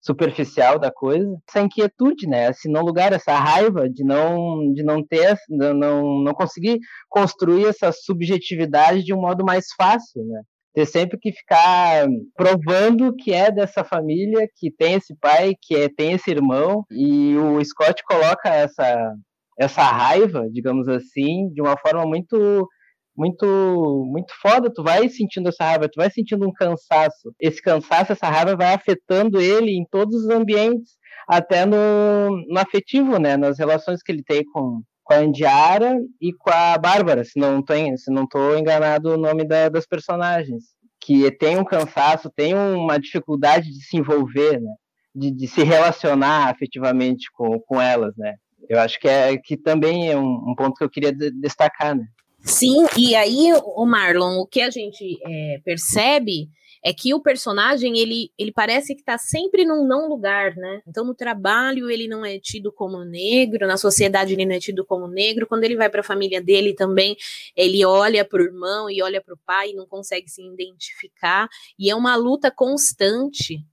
superficial 0.00 0.78
da 0.78 0.90
coisa, 0.90 1.26
essa 1.48 1.60
inquietude, 1.60 2.26
né, 2.26 2.50
esse 2.50 2.68
não 2.68 2.82
lugar, 2.82 3.12
essa 3.12 3.36
raiva 3.36 3.88
de 3.88 4.04
não 4.04 4.72
de 4.72 4.82
não 4.82 5.04
ter, 5.04 5.36
não 5.48 6.22
não 6.22 6.34
conseguir 6.34 6.78
construir 7.08 7.66
essa 7.66 7.92
subjetividade 7.92 9.02
de 9.02 9.12
um 9.12 9.20
modo 9.20 9.44
mais 9.44 9.66
fácil, 9.76 10.24
né? 10.24 10.42
Ter 10.78 10.86
sempre 10.86 11.18
que 11.18 11.32
ficar 11.32 12.06
provando 12.36 13.12
que 13.16 13.32
é 13.32 13.50
dessa 13.50 13.82
família, 13.82 14.46
que 14.56 14.70
tem 14.70 14.94
esse 14.94 15.12
pai, 15.16 15.54
que 15.60 15.74
é, 15.74 15.88
tem 15.88 16.12
esse 16.12 16.30
irmão, 16.30 16.84
e 16.88 17.36
o 17.36 17.64
Scott 17.64 18.00
coloca 18.04 18.48
essa, 18.48 19.12
essa 19.58 19.82
raiva, 19.82 20.48
digamos 20.52 20.86
assim, 20.86 21.48
de 21.52 21.60
uma 21.60 21.76
forma 21.76 22.06
muito 22.06 22.68
muito 23.16 24.04
muito 24.06 24.32
foda, 24.40 24.72
tu 24.72 24.84
vai 24.84 25.08
sentindo 25.08 25.48
essa 25.48 25.64
raiva, 25.64 25.88
tu 25.88 25.96
vai 25.96 26.08
sentindo 26.08 26.46
um 26.46 26.52
cansaço. 26.52 27.34
Esse 27.40 27.60
cansaço, 27.60 28.12
essa 28.12 28.28
raiva 28.28 28.54
vai 28.54 28.72
afetando 28.72 29.40
ele 29.40 29.72
em 29.72 29.84
todos 29.90 30.14
os 30.14 30.28
ambientes, 30.28 30.92
até 31.26 31.66
no, 31.66 32.30
no 32.46 32.60
afetivo, 32.60 33.18
né, 33.18 33.36
nas 33.36 33.58
relações 33.58 34.00
que 34.00 34.12
ele 34.12 34.22
tem 34.22 34.44
com, 34.52 34.82
com 35.08 35.14
a 35.14 35.24
Indiara 35.24 35.98
e 36.20 36.34
com 36.34 36.50
a 36.50 36.76
Bárbara, 36.76 37.24
se 37.24 37.40
não 37.40 37.62
tô, 37.62 37.72
se 37.96 38.10
não 38.10 38.28
enganado 38.58 39.14
o 39.14 39.16
nome 39.16 39.42
da, 39.42 39.70
das 39.70 39.86
personagens. 39.86 40.64
Que 41.00 41.30
tem 41.30 41.56
um 41.56 41.64
cansaço, 41.64 42.30
tem 42.30 42.54
uma 42.54 42.98
dificuldade 42.98 43.70
de 43.70 43.82
se 43.86 43.96
envolver, 43.96 44.60
né? 44.60 44.70
De, 45.14 45.30
de 45.30 45.48
se 45.48 45.64
relacionar 45.64 46.50
afetivamente 46.50 47.32
com, 47.32 47.58
com 47.60 47.80
elas, 47.80 48.14
né? 48.18 48.34
Eu 48.68 48.78
acho 48.80 49.00
que, 49.00 49.08
é, 49.08 49.34
que 49.38 49.56
também 49.56 50.10
é 50.10 50.16
um, 50.18 50.50
um 50.50 50.54
ponto 50.54 50.74
que 50.74 50.84
eu 50.84 50.90
queria 50.90 51.12
de, 51.12 51.30
destacar, 51.40 51.96
né? 51.96 52.04
Sim, 52.40 52.86
e 52.94 53.16
aí, 53.16 53.50
o 53.64 53.86
Marlon, 53.86 54.40
o 54.40 54.46
que 54.46 54.60
a 54.60 54.68
gente 54.68 55.18
é, 55.24 55.60
percebe 55.64 56.48
é 56.82 56.92
que 56.92 57.12
o 57.12 57.20
personagem, 57.20 57.98
ele, 57.98 58.30
ele 58.38 58.52
parece 58.52 58.94
que 58.94 59.00
está 59.00 59.18
sempre 59.18 59.64
num 59.64 59.86
não 59.86 60.08
lugar, 60.08 60.54
né? 60.56 60.82
Então, 60.86 61.04
no 61.04 61.14
trabalho, 61.14 61.90
ele 61.90 62.06
não 62.06 62.24
é 62.24 62.38
tido 62.38 62.72
como 62.72 63.04
negro, 63.04 63.66
na 63.66 63.76
sociedade, 63.76 64.32
ele 64.32 64.46
não 64.46 64.54
é 64.54 64.60
tido 64.60 64.84
como 64.84 65.06
negro. 65.06 65.46
Quando 65.46 65.64
ele 65.64 65.76
vai 65.76 65.88
para 65.88 66.00
a 66.00 66.04
família 66.04 66.40
dele 66.40 66.74
também, 66.74 67.16
ele 67.56 67.84
olha 67.84 68.24
para 68.24 68.40
o 68.40 68.44
irmão 68.44 68.90
e 68.90 69.02
olha 69.02 69.20
para 69.20 69.34
o 69.34 69.38
pai 69.44 69.70
e 69.70 69.74
não 69.74 69.86
consegue 69.86 70.28
se 70.28 70.42
identificar. 70.42 71.48
E 71.78 71.90
é 71.90 71.94
uma 71.94 72.16
luta 72.16 72.50
constante. 72.50 73.64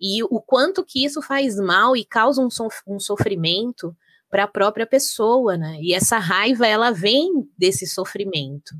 E 0.00 0.22
o 0.24 0.40
quanto 0.40 0.84
que 0.84 1.04
isso 1.04 1.22
faz 1.22 1.56
mal 1.56 1.96
e 1.96 2.04
causa 2.04 2.42
um, 2.42 2.50
sof 2.50 2.80
um 2.86 3.00
sofrimento 3.00 3.96
para 4.28 4.44
a 4.44 4.48
própria 4.48 4.86
pessoa, 4.86 5.56
né? 5.56 5.78
E 5.80 5.94
essa 5.94 6.18
raiva, 6.18 6.66
ela 6.66 6.90
vem 6.90 7.48
desse 7.56 7.86
sofrimento. 7.86 8.74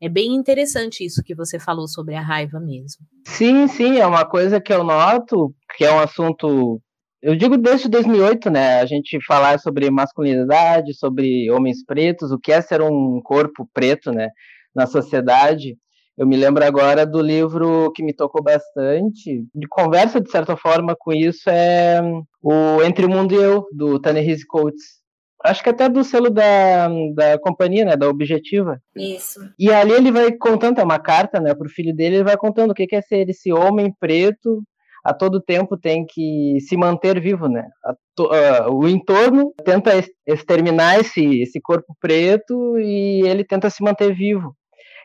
É 0.00 0.08
bem 0.08 0.34
interessante 0.34 1.04
isso 1.04 1.22
que 1.22 1.34
você 1.34 1.58
falou 1.58 1.88
sobre 1.88 2.14
a 2.14 2.20
raiva 2.20 2.60
mesmo. 2.60 3.04
Sim, 3.26 3.66
sim, 3.66 3.98
é 3.98 4.06
uma 4.06 4.24
coisa 4.24 4.60
que 4.60 4.72
eu 4.72 4.84
noto, 4.84 5.54
que 5.76 5.84
é 5.84 5.92
um 5.92 5.98
assunto. 5.98 6.80
Eu 7.22 7.34
digo 7.34 7.56
desde 7.56 7.88
2008, 7.88 8.50
né? 8.50 8.80
A 8.80 8.86
gente 8.86 9.18
falar 9.26 9.58
sobre 9.58 9.90
masculinidade, 9.90 10.94
sobre 10.94 11.50
homens 11.50 11.84
pretos, 11.84 12.30
o 12.30 12.38
que 12.38 12.52
é 12.52 12.60
ser 12.60 12.82
um 12.82 13.20
corpo 13.22 13.68
preto, 13.72 14.12
né? 14.12 14.28
Na 14.74 14.86
sociedade. 14.86 15.76
Eu 16.16 16.26
me 16.26 16.36
lembro 16.36 16.64
agora 16.64 17.04
do 17.04 17.20
livro 17.20 17.92
que 17.94 18.02
me 18.02 18.14
tocou 18.14 18.42
bastante, 18.42 19.44
de 19.54 19.68
conversa 19.68 20.18
de 20.20 20.30
certa 20.30 20.56
forma 20.56 20.96
com 20.98 21.12
isso, 21.12 21.50
é 21.50 22.00
o 22.42 22.82
Entre 22.82 23.04
o 23.04 23.10
Mundo 23.10 23.34
e 23.34 23.36
Eu, 23.36 23.66
do 23.70 24.00
Ta-Nehisi 24.00 24.46
Coates 24.46 25.05
acho 25.44 25.62
que 25.62 25.68
até 25.68 25.88
do 25.88 26.02
selo 26.02 26.30
da, 26.30 26.88
da 27.14 27.38
companhia, 27.38 27.84
né, 27.84 27.96
da 27.96 28.08
Objetiva. 28.08 28.80
Isso. 28.94 29.40
E 29.58 29.70
ali 29.70 29.92
ele 29.92 30.10
vai 30.10 30.32
contando, 30.32 30.80
é 30.80 30.84
uma 30.84 30.98
carta, 30.98 31.40
né, 31.40 31.54
pro 31.54 31.68
filho 31.68 31.94
dele, 31.94 32.16
ele 32.16 32.24
vai 32.24 32.36
contando 32.36 32.70
o 32.70 32.74
que 32.74 32.94
é 32.94 33.02
ser 33.02 33.28
esse 33.28 33.52
homem 33.52 33.94
preto, 33.98 34.62
a 35.06 35.14
todo 35.14 35.40
tempo 35.40 35.76
tem 35.76 36.04
que 36.04 36.58
se 36.60 36.76
manter 36.76 37.20
vivo, 37.20 37.48
né? 37.48 37.68
To, 38.16 38.24
uh, 38.24 38.74
o 38.74 38.88
entorno 38.88 39.54
tenta 39.64 39.92
exterminar 40.26 40.98
esse, 40.98 41.42
esse 41.42 41.60
corpo 41.60 41.96
preto 42.00 42.76
e 42.76 43.22
ele 43.24 43.44
tenta 43.44 43.70
se 43.70 43.84
manter 43.84 44.12
vivo. 44.12 44.56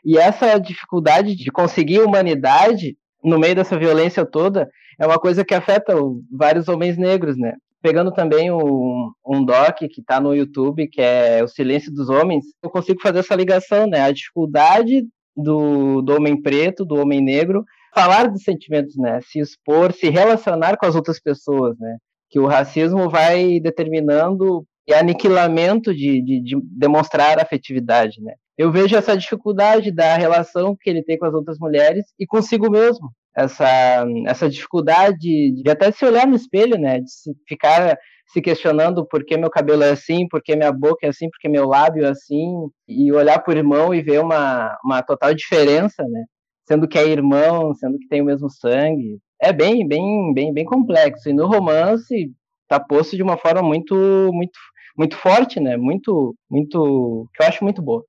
E 0.04 0.18
essa 0.18 0.58
dificuldade 0.58 1.36
de 1.36 1.52
conseguir 1.52 2.00
humanidade 2.00 2.96
no 3.22 3.38
meio 3.38 3.54
dessa 3.54 3.78
violência 3.78 4.26
toda 4.26 4.68
é 4.98 5.06
uma 5.06 5.20
coisa 5.20 5.44
que 5.44 5.54
afeta 5.54 5.94
vários 6.32 6.66
homens 6.68 6.98
negros, 6.98 7.38
né? 7.38 7.54
Pegando 7.82 8.12
também 8.12 8.50
um, 8.50 9.10
um 9.26 9.44
doc 9.44 9.78
que 9.78 10.00
está 10.00 10.20
no 10.20 10.34
YouTube, 10.34 10.88
que 10.88 11.02
é 11.02 11.42
O 11.42 11.48
Silêncio 11.48 11.92
dos 11.92 12.08
Homens, 12.08 12.44
eu 12.62 12.70
consigo 12.70 13.00
fazer 13.00 13.18
essa 13.18 13.34
ligação, 13.34 13.86
né? 13.86 14.00
A 14.02 14.12
dificuldade 14.12 15.04
do, 15.36 16.00
do 16.00 16.14
homem 16.14 16.40
preto, 16.40 16.84
do 16.84 16.94
homem 16.94 17.20
negro, 17.20 17.64
falar 17.94 18.28
dos 18.28 18.44
sentimentos, 18.44 18.96
né? 18.96 19.20
Se 19.22 19.40
expor, 19.40 19.92
se 19.92 20.08
relacionar 20.08 20.76
com 20.76 20.86
as 20.86 20.94
outras 20.94 21.20
pessoas, 21.20 21.76
né? 21.78 21.98
Que 22.30 22.38
o 22.38 22.46
racismo 22.46 23.10
vai 23.10 23.58
determinando 23.60 24.64
e 24.86 24.94
aniquilamento 24.94 25.94
de, 25.94 26.22
de, 26.22 26.40
de 26.42 26.60
demonstrar 26.62 27.38
afetividade, 27.38 28.20
né? 28.20 28.34
Eu 28.56 28.70
vejo 28.70 28.96
essa 28.96 29.16
dificuldade 29.16 29.90
da 29.90 30.16
relação 30.16 30.76
que 30.78 30.90
ele 30.90 31.02
tem 31.02 31.18
com 31.18 31.26
as 31.26 31.34
outras 31.34 31.58
mulheres 31.58 32.04
e 32.18 32.26
consigo 32.26 32.70
mesmo, 32.70 33.10
essa, 33.34 34.04
essa 34.26 34.48
dificuldade 34.48 35.18
de 35.18 35.70
até 35.70 35.90
se 35.90 36.04
olhar 36.04 36.26
no 36.26 36.36
espelho, 36.36 36.78
né? 36.78 37.00
De 37.00 37.10
se 37.10 37.32
ficar 37.48 37.96
se 38.26 38.40
questionando 38.40 39.06
por 39.06 39.24
que 39.24 39.36
meu 39.36 39.50
cabelo 39.50 39.82
é 39.82 39.90
assim, 39.90 40.26
por 40.26 40.42
que 40.42 40.56
minha 40.56 40.72
boca 40.72 41.06
é 41.06 41.10
assim, 41.10 41.28
por 41.28 41.38
que 41.38 41.48
meu 41.48 41.66
lábio 41.66 42.04
é 42.04 42.08
assim, 42.08 42.66
e 42.88 43.12
olhar 43.12 43.42
o 43.46 43.52
irmão 43.52 43.94
e 43.94 44.00
ver 44.00 44.20
uma, 44.20 44.76
uma 44.82 45.02
total 45.02 45.34
diferença, 45.34 46.02
né? 46.04 46.24
Sendo 46.66 46.88
que 46.88 46.98
é 46.98 47.06
irmão, 47.06 47.74
sendo 47.74 47.98
que 47.98 48.08
tem 48.08 48.22
o 48.22 48.24
mesmo 48.24 48.48
sangue. 48.48 49.18
É 49.40 49.52
bem, 49.52 49.86
bem, 49.86 50.32
bem, 50.32 50.52
bem 50.52 50.64
complexo. 50.64 51.28
E 51.28 51.32
no 51.32 51.46
romance 51.46 52.30
está 52.62 52.80
posto 52.80 53.16
de 53.16 53.22
uma 53.22 53.36
forma 53.36 53.62
muito, 53.62 53.94
muito, 54.32 54.58
muito 54.96 55.16
forte, 55.16 55.60
né? 55.60 55.76
Muito, 55.76 56.34
muito, 56.50 57.28
que 57.34 57.42
eu 57.42 57.46
acho 57.48 57.64
muito 57.64 57.82
boa. 57.82 58.02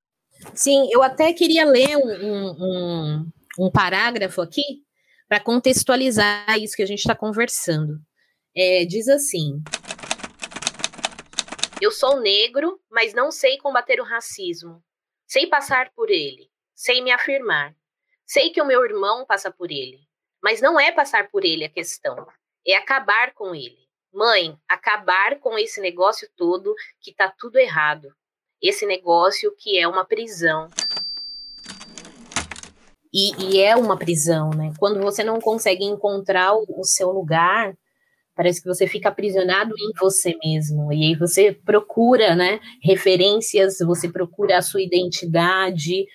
Sim, 0.53 0.87
eu 0.91 1.01
até 1.01 1.33
queria 1.33 1.65
ler 1.65 1.97
um, 1.97 2.47
um, 2.59 3.31
um 3.59 3.71
parágrafo 3.71 4.41
aqui 4.41 4.83
para 5.27 5.39
contextualizar 5.39 6.57
isso 6.59 6.75
que 6.75 6.83
a 6.83 6.87
gente 6.87 6.99
está 6.99 7.15
conversando. 7.15 7.99
É, 8.55 8.85
diz 8.85 9.07
assim: 9.07 9.63
Eu 11.81 11.91
sou 11.91 12.19
negro, 12.19 12.79
mas 12.89 13.13
não 13.13 13.31
sei 13.31 13.57
combater 13.57 13.99
o 13.99 14.05
racismo. 14.05 14.83
Sei 15.27 15.47
passar 15.47 15.91
por 15.95 16.09
ele, 16.11 16.49
sei 16.75 17.01
me 17.01 17.11
afirmar. 17.11 17.75
Sei 18.25 18.51
que 18.51 18.61
o 18.61 18.65
meu 18.65 18.85
irmão 18.85 19.25
passa 19.25 19.51
por 19.51 19.71
ele, 19.71 19.99
mas 20.41 20.61
não 20.61 20.79
é 20.79 20.91
passar 20.91 21.29
por 21.29 21.43
ele 21.43 21.65
a 21.65 21.69
questão, 21.69 22.27
é 22.65 22.75
acabar 22.75 23.33
com 23.33 23.55
ele. 23.55 23.83
Mãe, 24.13 24.55
acabar 24.67 25.39
com 25.39 25.57
esse 25.57 25.81
negócio 25.81 26.29
todo 26.35 26.75
que 27.01 27.13
tá 27.13 27.33
tudo 27.39 27.57
errado. 27.57 28.13
Esse 28.63 28.85
negócio 28.85 29.53
que 29.57 29.77
é 29.77 29.85
uma 29.85 30.05
prisão. 30.05 30.69
E, 33.13 33.31
e, 33.43 33.59
é 33.59 33.75
uma 33.75 33.97
prisão, 33.97 34.49
né? 34.51 34.71
Quando 34.79 35.01
você 35.01 35.23
não 35.23 35.39
consegue 35.39 35.83
encontrar 35.83 36.55
o, 36.55 36.65
o, 36.79 36.83
seu 36.85 37.11
lugar, 37.11 37.77
parece 38.35 38.61
que 38.61 38.67
você 38.67 38.87
fica 38.87 39.09
aprisionado 39.09 39.73
em 39.77 39.91
você 39.99 40.33
mesmo. 40.43 40.91
E 40.93 41.03
aí 41.07 41.15
você 41.15 41.51
procura, 41.51 42.35
né? 42.35 42.61
Referências, 42.81 43.79
você 43.85 44.09
procura 44.09 44.57
a 44.57 44.61
sua 44.61 44.81
identidade, 44.81 46.05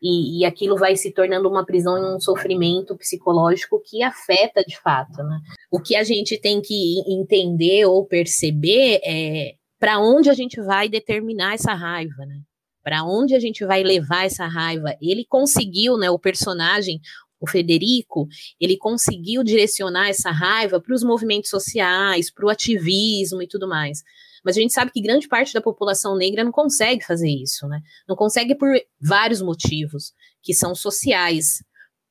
e, 0.00 0.40
e 0.40 0.44
aquilo 0.44 0.76
vai 0.76 0.94
se 0.94 1.10
tornando 1.10 1.48
uma 1.48 1.64
prisão 1.64 1.98
e 1.98 2.14
um 2.14 2.20
sofrimento 2.20 2.96
psicológico 2.96 3.82
que 3.84 4.02
afeta 4.02 4.62
de 4.62 4.78
fato, 4.78 5.22
né? 5.22 5.40
O 5.70 5.80
que 5.80 5.96
a 5.96 6.04
gente 6.04 6.38
tem 6.38 6.60
que 6.60 7.00
entender 7.08 7.86
ou 7.86 8.06
perceber 8.06 9.00
é 9.02 9.54
para 9.78 9.98
onde 9.98 10.30
a 10.30 10.34
gente 10.34 10.60
vai 10.60 10.88
determinar 10.88 11.54
essa 11.54 11.74
raiva, 11.74 12.24
né? 12.24 12.40
para 12.86 13.02
onde 13.02 13.34
a 13.34 13.40
gente 13.40 13.66
vai 13.66 13.82
levar 13.82 14.26
essa 14.26 14.46
raiva. 14.46 14.96
Ele 15.02 15.26
conseguiu, 15.28 15.98
né, 15.98 16.08
o 16.08 16.20
personagem, 16.20 17.00
o 17.40 17.48
Federico, 17.48 18.28
ele 18.60 18.76
conseguiu 18.76 19.42
direcionar 19.42 20.08
essa 20.08 20.30
raiva 20.30 20.80
para 20.80 20.94
os 20.94 21.02
movimentos 21.02 21.50
sociais, 21.50 22.30
para 22.32 22.46
o 22.46 22.48
ativismo 22.48 23.42
e 23.42 23.48
tudo 23.48 23.66
mais. 23.66 24.04
Mas 24.44 24.56
a 24.56 24.60
gente 24.60 24.72
sabe 24.72 24.92
que 24.92 25.00
grande 25.00 25.26
parte 25.26 25.52
da 25.52 25.60
população 25.60 26.16
negra 26.16 26.44
não 26.44 26.52
consegue 26.52 27.04
fazer 27.04 27.28
isso, 27.28 27.66
né? 27.66 27.80
Não 28.08 28.14
consegue 28.14 28.54
por 28.54 28.70
vários 29.00 29.42
motivos, 29.42 30.12
que 30.40 30.54
são 30.54 30.72
sociais, 30.72 31.64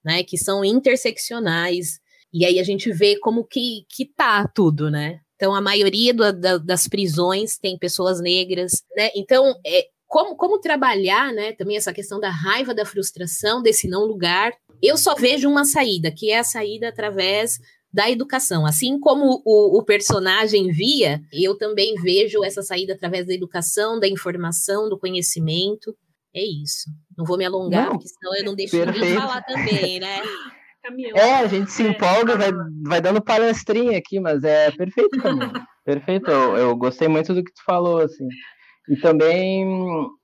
né? 0.04 0.24
Que 0.24 0.38
são 0.38 0.66
interseccionais. 0.66 2.02
E 2.34 2.46
aí 2.46 2.60
a 2.60 2.64
gente 2.64 2.92
vê 2.92 3.18
como 3.18 3.46
que, 3.46 3.86
que 3.90 4.06
tá 4.06 4.46
tudo, 4.46 4.92
né? 4.92 5.22
Então, 5.36 5.54
a 5.54 5.62
maioria 5.62 6.14
do, 6.14 6.32
da, 6.32 6.58
das 6.58 6.88
prisões 6.88 7.58
tem 7.58 7.78
pessoas 7.78 8.22
negras, 8.22 8.84
né? 8.96 9.10
Então, 9.16 9.54
é, 9.66 9.88
como, 10.08 10.36
como 10.36 10.60
trabalhar, 10.60 11.34
né, 11.34 11.52
também 11.54 11.78
essa 11.78 11.94
questão 11.94 12.20
da 12.20 12.30
raiva, 12.30 12.74
da 12.74 12.86
frustração, 12.86 13.62
desse 13.62 13.88
não 13.88 14.06
lugar. 14.06 14.54
Eu 14.82 14.98
só 14.98 15.16
vejo 15.16 15.50
uma 15.50 15.66
saída, 15.66 16.12
que 16.12 16.32
é 16.32 16.40
a 16.40 16.44
saída 16.44 16.88
através 16.88 17.60
da 17.92 18.10
educação. 18.10 18.66
Assim 18.66 19.00
como 19.00 19.42
o, 19.46 19.78
o, 19.78 19.84
personagem 19.84 20.72
via, 20.72 21.22
eu 21.32 21.58
também 21.58 21.96
vejo 21.96 22.44
essa 22.44 22.62
saída 22.62 22.94
através 22.94 23.26
da 23.26 23.34
educação, 23.34 24.00
da 24.00 24.08
informação, 24.08 24.90
do 24.90 25.00
conhecimento. 25.00 25.96
É 26.34 26.44
isso. 26.44 26.90
Não 27.18 27.26
vou 27.26 27.38
me 27.38 27.46
alongar, 27.46 27.86
não, 27.86 27.92
porque 27.94 28.10
senão 28.10 28.36
eu 28.36 28.44
não 28.44 28.56
deixo 28.56 28.78
perfeito. 28.78 29.00
ninguém 29.00 29.18
falar 29.18 29.42
também, 29.44 30.00
né? 30.00 30.22
É, 31.16 31.36
a 31.36 31.48
gente 31.48 31.72
se 31.72 31.84
empolga, 31.84 32.38
vai, 32.38 32.52
vai 32.84 33.02
dando 33.02 33.22
palestrinha 33.22 33.98
aqui, 33.98 34.20
mas 34.20 34.44
é 34.44 34.72
perfeito, 34.72 35.20
Camila. 35.22 35.52
perfeito. 35.84 36.30
Eu, 36.30 36.58
eu 36.58 36.76
gostei 36.76 37.08
muito 37.08 37.34
do 37.34 37.44
que 37.44 37.52
tu 37.54 37.64
falou, 37.66 38.00
assim. 38.00 38.28
E 38.90 38.96
também, 38.98 39.66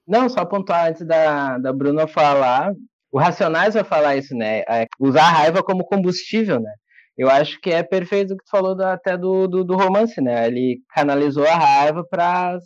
não, 0.08 0.30
só 0.30 0.46
pontuar 0.46 0.88
antes 0.88 1.06
da, 1.06 1.58
da 1.58 1.74
Bruna 1.74 2.08
falar, 2.08 2.74
o 3.12 3.20
Racionais 3.20 3.74
vai 3.74 3.84
falar 3.84 4.16
isso, 4.16 4.36
né? 4.36 4.60
É 4.70 4.86
usar 5.00 5.24
a 5.24 5.32
raiva 5.32 5.64
como 5.64 5.84
combustível, 5.84 6.60
né? 6.60 6.72
Eu 7.18 7.30
acho 7.30 7.60
que 7.60 7.72
é 7.72 7.84
perfeito 7.84 8.34
o 8.34 8.38
que 8.38 8.44
tu 8.46 8.50
falou 8.50 8.76
do, 8.76 8.84
até 8.84 9.18
do, 9.18 9.48
do, 9.48 9.64
do, 9.64 9.76
romance, 9.76 10.22
né? 10.22 10.48
Ele 10.48 10.80
canalizou 10.94 11.46
a 11.46 11.56
raiva 11.56 12.06
para 12.10 12.58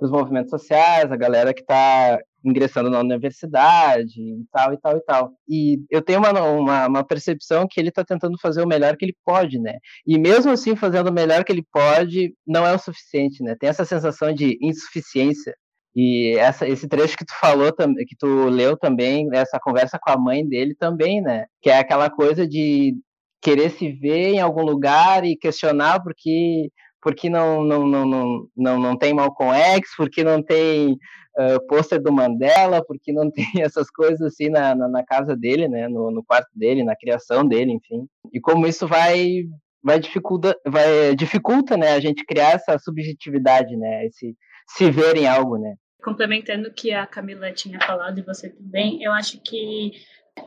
os 0.00 0.10
movimentos 0.10 0.50
sociais, 0.50 1.10
a 1.10 1.16
galera 1.16 1.54
que 1.54 1.60
está 1.60 2.18
ingressando 2.46 2.88
na 2.88 3.00
universidade 3.00 4.20
e 4.20 4.44
tal 4.52 4.72
e 4.72 4.78
tal 4.78 4.96
e 4.96 5.00
tal. 5.00 5.32
E 5.48 5.80
eu 5.90 6.00
tenho 6.00 6.20
uma, 6.20 6.30
uma, 6.42 6.86
uma 6.86 7.04
percepção 7.04 7.66
que 7.68 7.80
ele 7.80 7.88
está 7.88 8.04
tentando 8.04 8.38
fazer 8.40 8.62
o 8.62 8.68
melhor 8.68 8.96
que 8.96 9.04
ele 9.04 9.16
pode, 9.24 9.58
né? 9.58 9.78
E 10.06 10.18
mesmo 10.18 10.52
assim, 10.52 10.76
fazendo 10.76 11.08
o 11.08 11.12
melhor 11.12 11.44
que 11.44 11.52
ele 11.52 11.64
pode, 11.72 12.34
não 12.46 12.66
é 12.66 12.72
o 12.74 12.78
suficiente, 12.78 13.42
né? 13.42 13.56
Tem 13.58 13.68
essa 13.68 13.84
sensação 13.84 14.32
de 14.32 14.56
insuficiência. 14.62 15.54
E 15.94 16.36
essa, 16.36 16.68
esse 16.68 16.86
trecho 16.86 17.16
que 17.16 17.24
tu 17.24 17.34
falou, 17.40 17.72
que 17.72 18.16
tu 18.18 18.48
leu 18.48 18.76
também, 18.76 19.28
essa 19.32 19.58
conversa 19.58 19.98
com 19.98 20.10
a 20.10 20.18
mãe 20.18 20.46
dele 20.46 20.74
também, 20.74 21.22
né? 21.22 21.46
Que 21.60 21.70
é 21.70 21.78
aquela 21.78 22.10
coisa 22.10 22.46
de 22.46 22.94
querer 23.40 23.70
se 23.70 23.92
ver 23.92 24.34
em 24.34 24.40
algum 24.40 24.62
lugar 24.62 25.24
e 25.24 25.36
questionar 25.36 26.02
porque 26.02 26.70
porque 27.06 27.30
não, 27.30 27.62
não, 27.62 27.86
não, 27.86 28.04
não, 28.04 28.48
não, 28.56 28.80
não 28.80 28.98
tem 28.98 29.14
Malcolm 29.14 29.56
X, 29.56 29.90
porque 29.96 30.24
não 30.24 30.42
tem 30.42 30.94
uh, 31.38 31.64
pôster 31.68 32.02
do 32.02 32.12
Mandela, 32.12 32.84
porque 32.84 33.12
não 33.12 33.30
tem 33.30 33.62
essas 33.62 33.88
coisas 33.88 34.20
assim 34.20 34.48
na, 34.48 34.74
na, 34.74 34.88
na, 34.88 35.04
casa 35.04 35.36
dele, 35.36 35.68
né, 35.68 35.86
no, 35.86 36.10
no 36.10 36.24
quarto 36.24 36.50
dele, 36.52 36.82
na 36.82 36.96
criação 36.96 37.46
dele, 37.46 37.70
enfim. 37.70 38.08
E 38.32 38.40
como 38.40 38.66
isso 38.66 38.88
vai 38.88 39.44
vai 39.84 40.00
dificulta, 40.00 40.58
vai 40.66 41.14
dificulta, 41.14 41.76
né, 41.76 41.92
a 41.92 42.00
gente 42.00 42.24
criar 42.26 42.54
essa 42.54 42.76
subjetividade, 42.76 43.76
né, 43.76 44.06
esse 44.06 44.36
se 44.68 44.90
ver 44.90 45.16
em 45.16 45.28
algo, 45.28 45.58
né. 45.58 45.76
Complementando 46.02 46.70
o 46.70 46.74
que 46.74 46.92
a 46.92 47.06
Camila 47.06 47.52
tinha 47.52 47.78
falado 47.82 48.18
e 48.18 48.22
você 48.22 48.50
também, 48.50 49.00
eu 49.00 49.12
acho 49.12 49.40
que 49.44 49.92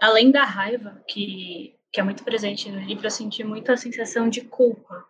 além 0.02 0.30
da 0.30 0.44
raiva 0.44 1.02
que 1.08 1.74
que 1.92 2.02
é 2.02 2.04
muito 2.04 2.24
presente 2.24 2.70
no 2.70 2.82
livro, 2.82 3.08
eu 3.08 3.10
senti 3.10 3.44
muito 3.46 3.72
a 3.72 3.78
sensação 3.78 4.30
de 4.30 4.42
culpa 4.42 5.08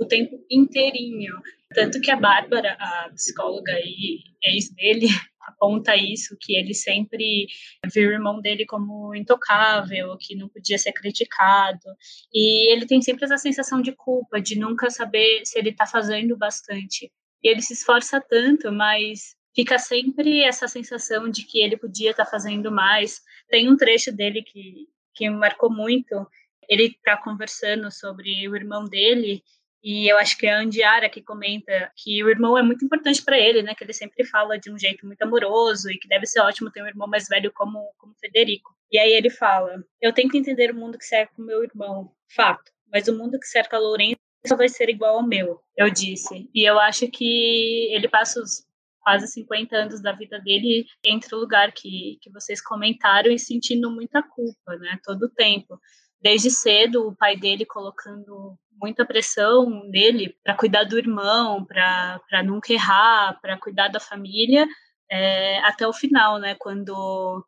o 0.00 0.06
tempo 0.06 0.42
inteirinho. 0.50 1.34
Tanto 1.74 2.00
que 2.00 2.10
a 2.10 2.16
Bárbara, 2.16 2.76
a 2.80 3.10
psicóloga 3.10 3.72
e 3.84 4.18
ex 4.42 4.70
dele, 4.74 5.06
aponta 5.40 5.94
isso, 5.94 6.36
que 6.40 6.56
ele 6.56 6.74
sempre 6.74 7.46
viu 7.92 8.08
o 8.08 8.12
irmão 8.12 8.40
dele 8.40 8.64
como 8.64 9.14
intocável, 9.14 10.16
que 10.18 10.34
não 10.34 10.48
podia 10.48 10.78
ser 10.78 10.92
criticado. 10.92 11.84
E 12.32 12.72
ele 12.72 12.86
tem 12.86 13.02
sempre 13.02 13.24
essa 13.24 13.36
sensação 13.36 13.82
de 13.82 13.92
culpa, 13.92 14.40
de 14.40 14.58
nunca 14.58 14.90
saber 14.90 15.42
se 15.44 15.58
ele 15.58 15.70
está 15.70 15.86
fazendo 15.86 16.36
bastante. 16.36 17.12
E 17.42 17.48
ele 17.48 17.60
se 17.60 17.74
esforça 17.74 18.20
tanto, 18.20 18.72
mas 18.72 19.36
fica 19.54 19.78
sempre 19.78 20.42
essa 20.42 20.66
sensação 20.66 21.28
de 21.28 21.44
que 21.44 21.60
ele 21.60 21.76
podia 21.76 22.10
estar 22.12 22.24
tá 22.24 22.30
fazendo 22.30 22.72
mais. 22.72 23.20
Tem 23.48 23.68
um 23.68 23.76
trecho 23.76 24.12
dele 24.12 24.42
que, 24.42 24.88
que 25.14 25.28
me 25.28 25.36
marcou 25.36 25.70
muito. 25.70 26.26
Ele 26.68 26.84
está 26.84 27.16
conversando 27.16 27.90
sobre 27.90 28.48
o 28.48 28.56
irmão 28.56 28.84
dele 28.84 29.42
e 29.82 30.10
eu 30.10 30.18
acho 30.18 30.36
que 30.36 30.46
é 30.46 30.52
a 30.52 30.60
Andiara 30.60 31.08
que 31.08 31.22
comenta 31.22 31.90
que 31.96 32.22
o 32.22 32.28
irmão 32.28 32.56
é 32.56 32.62
muito 32.62 32.84
importante 32.84 33.22
para 33.22 33.38
ele, 33.38 33.62
né? 33.62 33.74
Que 33.74 33.84
ele 33.84 33.92
sempre 33.92 34.24
fala 34.24 34.58
de 34.58 34.70
um 34.70 34.78
jeito 34.78 35.06
muito 35.06 35.22
amoroso 35.22 35.90
e 35.90 35.98
que 35.98 36.08
deve 36.08 36.26
ser 36.26 36.40
ótimo 36.40 36.70
ter 36.70 36.82
um 36.82 36.86
irmão 36.86 37.08
mais 37.08 37.28
velho 37.28 37.50
como, 37.52 37.90
como 37.96 38.14
Federico. 38.20 38.74
E 38.92 38.98
aí 38.98 39.12
ele 39.12 39.30
fala: 39.30 39.82
Eu 40.00 40.12
tento 40.12 40.36
entender 40.36 40.70
o 40.70 40.74
mundo 40.74 40.98
que 40.98 41.04
cerca 41.04 41.32
o 41.38 41.44
meu 41.44 41.64
irmão, 41.64 42.12
fato, 42.28 42.70
mas 42.92 43.08
o 43.08 43.16
mundo 43.16 43.38
que 43.38 43.46
cerca 43.46 43.78
Lourenço 43.78 44.20
só 44.46 44.56
vai 44.56 44.68
ser 44.68 44.88
igual 44.88 45.16
ao 45.16 45.26
meu, 45.26 45.60
eu 45.76 45.90
disse. 45.90 46.48
E 46.54 46.62
eu 46.64 46.78
acho 46.78 47.08
que 47.08 47.88
ele 47.92 48.08
passa 48.08 48.40
os 48.40 48.66
quase 49.00 49.26
50 49.28 49.74
anos 49.74 50.02
da 50.02 50.12
vida 50.12 50.38
dele 50.40 50.86
entre 51.02 51.34
o 51.34 51.38
lugar 51.38 51.72
que, 51.72 52.18
que 52.20 52.30
vocês 52.30 52.60
comentaram 52.60 53.30
e 53.30 53.38
sentindo 53.38 53.90
muita 53.90 54.22
culpa, 54.22 54.76
né? 54.76 54.98
Todo 55.02 55.24
o 55.24 55.30
tempo. 55.30 55.80
Desde 56.20 56.50
cedo, 56.50 57.08
o 57.08 57.16
pai 57.16 57.36
dele 57.36 57.64
colocando 57.64 58.58
muita 58.80 59.04
pressão 59.04 59.84
nele 59.88 60.36
para 60.42 60.54
cuidar 60.54 60.84
do 60.84 60.98
irmão, 60.98 61.64
para 61.64 62.42
nunca 62.44 62.72
errar, 62.72 63.38
para 63.40 63.58
cuidar 63.58 63.88
da 63.88 64.00
família, 64.00 64.66
é, 65.10 65.58
até 65.60 65.86
o 65.86 65.92
final, 65.92 66.38
né? 66.38 66.54
Quando 66.58 67.44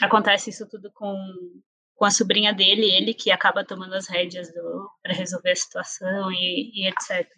acontece 0.00 0.50
isso 0.50 0.68
tudo 0.68 0.90
com, 0.92 1.16
com 1.94 2.04
a 2.04 2.10
sobrinha 2.10 2.52
dele, 2.52 2.90
ele 2.90 3.14
que 3.14 3.30
acaba 3.30 3.64
tomando 3.64 3.94
as 3.94 4.08
rédeas 4.08 4.48
para 5.02 5.14
resolver 5.14 5.50
a 5.50 5.56
situação 5.56 6.30
e, 6.32 6.70
e 6.74 6.88
etc. 6.88 7.28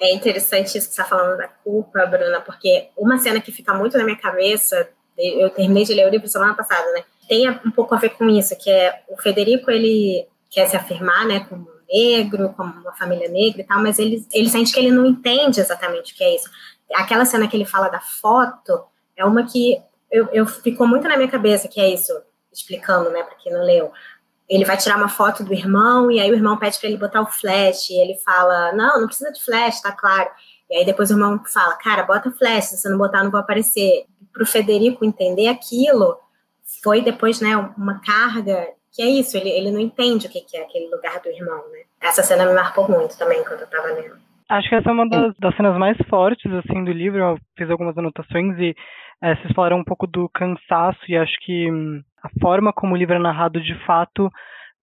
É 0.00 0.14
interessante 0.14 0.76
isso 0.76 0.88
que 0.88 0.94
você 0.94 1.00
está 1.00 1.04
falando 1.04 1.38
da 1.38 1.48
culpa, 1.48 2.04
Bruna, 2.06 2.40
porque 2.40 2.90
uma 2.96 3.18
cena 3.18 3.40
que 3.40 3.50
fica 3.50 3.72
muito 3.72 3.96
na 3.96 4.04
minha 4.04 4.18
cabeça, 4.18 4.90
eu 5.16 5.48
terminei 5.50 5.84
de 5.84 5.94
ler 5.94 6.06
o 6.06 6.10
livro 6.10 6.28
semana 6.28 6.54
passada, 6.54 6.90
né? 6.92 7.04
Tem 7.28 7.48
um 7.50 7.70
pouco 7.70 7.94
a 7.94 7.98
ver 7.98 8.10
com 8.10 8.28
isso, 8.28 8.56
que 8.56 8.70
é 8.70 9.02
o 9.08 9.16
Federico, 9.16 9.70
ele 9.70 10.26
quer 10.50 10.68
se 10.68 10.76
afirmar, 10.76 11.26
né, 11.26 11.40
como 11.48 11.68
negro, 11.92 12.52
como 12.56 12.72
uma 12.80 12.92
família 12.92 13.28
negra 13.28 13.60
e 13.60 13.64
tal, 13.64 13.82
mas 13.82 13.98
ele, 13.98 14.26
ele 14.32 14.48
sente 14.48 14.72
que 14.72 14.78
ele 14.78 14.90
não 14.90 15.06
entende 15.06 15.60
exatamente 15.60 16.12
o 16.12 16.16
que 16.16 16.24
é 16.24 16.34
isso. 16.34 16.48
Aquela 16.94 17.24
cena 17.24 17.48
que 17.48 17.56
ele 17.56 17.64
fala 17.64 17.88
da 17.88 18.00
foto 18.00 18.84
é 19.16 19.24
uma 19.24 19.44
que 19.44 19.80
eu, 20.10 20.28
eu 20.32 20.46
ficou 20.46 20.86
muito 20.86 21.08
na 21.08 21.16
minha 21.16 21.30
cabeça, 21.30 21.68
que 21.68 21.80
é 21.80 21.88
isso, 21.88 22.12
explicando, 22.52 23.10
né, 23.10 23.22
para 23.22 23.36
quem 23.36 23.52
não 23.52 23.62
leu. 23.62 23.92
Ele 24.48 24.64
vai 24.64 24.76
tirar 24.76 24.96
uma 24.96 25.08
foto 25.08 25.42
do 25.42 25.52
irmão 25.52 26.10
e 26.10 26.20
aí 26.20 26.30
o 26.30 26.34
irmão 26.34 26.56
pede 26.56 26.78
para 26.78 26.88
ele 26.88 26.98
botar 26.98 27.20
o 27.20 27.26
flash 27.26 27.90
e 27.90 28.00
ele 28.00 28.16
fala: 28.24 28.72
Não, 28.74 29.00
não 29.00 29.08
precisa 29.08 29.32
de 29.32 29.44
flash, 29.44 29.82
tá 29.82 29.90
claro. 29.90 30.30
E 30.70 30.76
aí 30.76 30.86
depois 30.86 31.10
o 31.10 31.14
irmão 31.14 31.40
fala: 31.52 31.74
Cara, 31.74 32.04
bota 32.04 32.30
flash, 32.30 32.66
se 32.66 32.76
você 32.76 32.88
não 32.88 32.96
botar, 32.96 33.24
não 33.24 33.30
vou 33.30 33.40
aparecer. 33.40 34.06
Para 34.32 34.44
o 34.44 34.46
Federico 34.46 35.04
entender 35.04 35.48
aquilo, 35.48 36.16
foi 36.82 37.02
depois, 37.02 37.40
né, 37.40 37.56
uma 37.76 38.00
carga 38.00 38.66
que 38.92 39.02
é 39.02 39.06
isso, 39.06 39.36
ele, 39.36 39.50
ele 39.50 39.70
não 39.70 39.78
entende 39.78 40.26
o 40.26 40.30
que, 40.30 40.40
que 40.40 40.56
é 40.56 40.62
aquele 40.62 40.88
lugar 40.88 41.20
do 41.20 41.28
irmão, 41.28 41.62
né? 41.70 41.80
Essa 42.00 42.22
cena 42.22 42.46
me 42.46 42.54
marcou 42.54 42.90
muito 42.90 43.18
também 43.18 43.44
quando 43.44 43.60
eu 43.60 43.66
tava 43.68 43.88
lendo. 43.88 44.16
Acho 44.48 44.68
que 44.68 44.74
essa 44.74 44.88
é 44.88 44.92
uma 44.92 45.06
das, 45.06 45.36
das 45.38 45.54
cenas 45.54 45.76
mais 45.76 45.98
fortes, 46.08 46.50
assim, 46.50 46.82
do 46.82 46.92
livro. 46.92 47.18
Eu 47.18 47.38
fiz 47.58 47.68
algumas 47.68 47.96
anotações 47.98 48.58
e 48.58 48.74
é, 49.22 49.34
vocês 49.36 49.52
falaram 49.54 49.78
um 49.78 49.84
pouco 49.84 50.06
do 50.06 50.28
cansaço 50.30 50.98
e 51.08 51.16
acho 51.16 51.34
que 51.44 51.70
hum, 51.70 52.02
a 52.22 52.30
forma 52.40 52.72
como 52.72 52.94
o 52.94 52.96
livro 52.96 53.14
é 53.14 53.18
narrado 53.18 53.60
de 53.60 53.74
fato 53.84 54.30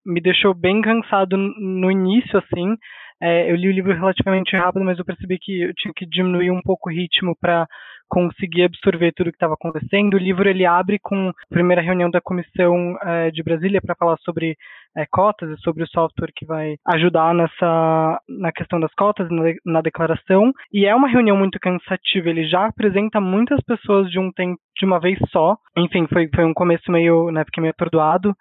me 0.06 0.22
deixou 0.22 0.54
bem 0.54 0.82
cansado 0.82 1.38
no 1.38 1.90
início, 1.90 2.38
assim. 2.38 2.76
É, 3.22 3.50
eu 3.50 3.56
li 3.56 3.70
o 3.70 3.74
livro 3.74 3.94
relativamente 3.94 4.56
rápido, 4.56 4.84
mas 4.84 5.00
eu 5.00 5.06
percebi 5.06 5.40
que 5.40 5.62
eu 5.62 5.74
tinha 5.76 5.94
que 5.96 6.06
diminuir 6.06 6.52
um 6.52 6.62
pouco 6.62 6.90
o 6.90 6.94
ritmo 6.94 7.36
para 7.40 7.66
conseguir 8.14 8.66
absorver 8.66 9.12
tudo 9.12 9.30
o 9.30 9.32
que 9.32 9.38
estava 9.38 9.56
acontecendo. 9.56 10.14
O 10.14 10.20
livro 10.20 10.48
ele 10.48 10.68
abre 10.68 11.00
com 11.00 11.30
a 11.30 11.34
primeira 11.50 11.82
reunião 11.82 12.12
da 12.12 12.22
comissão 12.22 12.96
é, 13.02 13.32
de 13.32 13.42
Brasília 13.42 13.82
para 13.82 13.96
falar 13.96 14.18
sobre 14.20 14.56
é, 14.96 15.04
cotas 15.10 15.50
e 15.50 15.62
sobre 15.64 15.84
o 15.84 15.88
software 15.88 16.32
que 16.36 16.46
vai 16.46 16.76
ajudar 16.90 17.34
nessa 17.34 18.20
na 18.30 18.52
questão 18.52 18.80
das 18.80 18.94
cotas 18.94 19.28
na, 19.32 19.44
na, 19.66 19.82
declaração. 19.82 20.54
E 20.72 20.86
é 20.86 20.94
uma 20.94 21.08
reunião 21.08 21.36
muito 21.36 21.60
cansativa. 21.60 22.30
Ele 22.30 22.48
já 22.48 22.68
apresenta 22.68 23.20
muitas 23.20 23.60
pessoas 23.62 24.12
de 24.12 24.20
um 24.20 24.32
tempo 24.32 24.60
de 24.78 24.86
uma 24.86 25.00
vez 25.00 25.18
só. 25.32 25.58
Enfim, 25.76 26.06
foi, 26.06 26.30
foi 26.36 26.46
um 26.46 26.54
começo 26.54 26.92
meio, 26.92 27.32
né, 27.32 27.44
fiquei 27.46 27.62
meio 27.62 27.72
atordoado. 27.72 28.36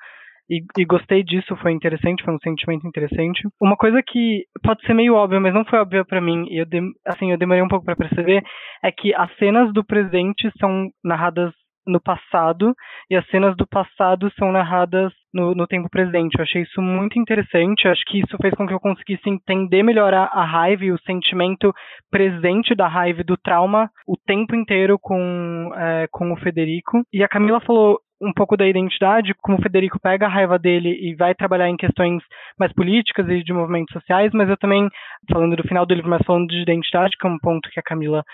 E, 0.53 0.63
e, 0.77 0.85
gostei 0.85 1.23
disso, 1.23 1.57
foi 1.57 1.73
interessante, 1.73 2.23
foi 2.23 2.35
um 2.35 2.39
sentimento 2.41 2.87
interessante. 2.87 3.41
Uma 3.59 3.75
coisa 3.75 4.03
que 4.07 4.45
pode 4.63 4.85
ser 4.85 4.93
meio 4.93 5.15
óbvia, 5.15 5.41
mas 5.41 5.55
não 5.55 5.65
foi 5.65 5.79
óbvia 5.79 6.05
para 6.05 6.21
mim, 6.21 6.45
e 6.51 6.61
eu, 6.61 6.67
de, 6.67 6.79
assim, 7.07 7.31
eu 7.31 7.39
demorei 7.39 7.63
um 7.63 7.69
pouco 7.69 7.87
para 7.87 7.97
perceber, 7.97 8.43
é 8.85 8.93
que 8.93 9.15
as 9.15 9.35
cenas 9.37 9.73
do 9.73 9.83
presente 9.83 10.53
são 10.61 10.91
narradas 11.03 11.55
no 11.87 12.01
passado 12.01 12.75
e 13.11 13.17
as 13.17 13.27
cenas 13.29 13.57
do 13.57 13.67
passado 13.67 14.31
são 14.39 14.53
narradas 14.53 15.11
no, 15.33 15.55
no 15.55 15.67
tempo 15.67 15.89
presente. 15.91 16.37
Eu 16.37 16.43
achei 16.43 16.63
isso 16.63 16.81
muito 16.81 17.19
interessante. 17.19 17.89
Acho 17.89 18.05
que 18.07 18.21
isso 18.21 18.37
fez 18.41 18.55
com 18.55 18.67
que 18.67 18.75
eu 18.75 18.79
conseguisse 18.79 19.29
entender 19.29 19.83
melhor 19.83 20.15
a, 20.15 20.25
a, 20.25 20.45
raiva 20.45 20.85
e 20.85 20.93
o 20.93 21.01
sentimento 21.01 21.73
presente 22.11 22.75
da 22.75 22.87
raiva 22.87 23.23
e 23.23 23.25
do 23.25 23.37
trauma 23.37 23.91
o 24.07 24.17
tempo 24.17 24.55
inteiro 24.55 24.99
com, 25.01 25.73
é, 25.75 26.07
com 26.11 26.33
o 26.33 26.37
Federico. 26.37 27.03
E 27.13 27.25
a 27.25 27.29
Camila 27.29 27.61
falou 27.61 27.99
um 28.23 28.33
pouco 28.33 28.57
da 28.57 28.67
identidade, 28.67 29.35
como 29.43 29.59
o 29.59 29.63
Federico 29.63 29.99
pega 30.01 30.27
a 30.27 30.29
raiva 30.29 30.59
dele 30.59 30.91
e 30.91 31.15
vai 31.15 31.35
trabalhar 31.35 31.69
em 31.69 31.77
questões 31.77 32.23
mais 32.59 32.73
políticas 32.73 33.29
e 33.29 33.43
de 33.43 33.53
movimentos 33.53 33.93
sociais, 33.93 34.31
mas 34.33 34.49
eu 34.49 34.57
também, 34.57 34.89
falando 35.31 35.57
do 35.57 35.67
final 35.67 35.85
do 35.85 35.95
livro, 35.95 36.09
mas 36.09 36.25
falando 36.25 36.49
de 36.49 36.63
identidade, 36.63 37.17
que 37.19 37.27
é 37.27 37.31
um 37.31 37.39
ponto 37.39 37.69
que 37.71 37.81
a 37.81 37.83
Camila 37.83 38.25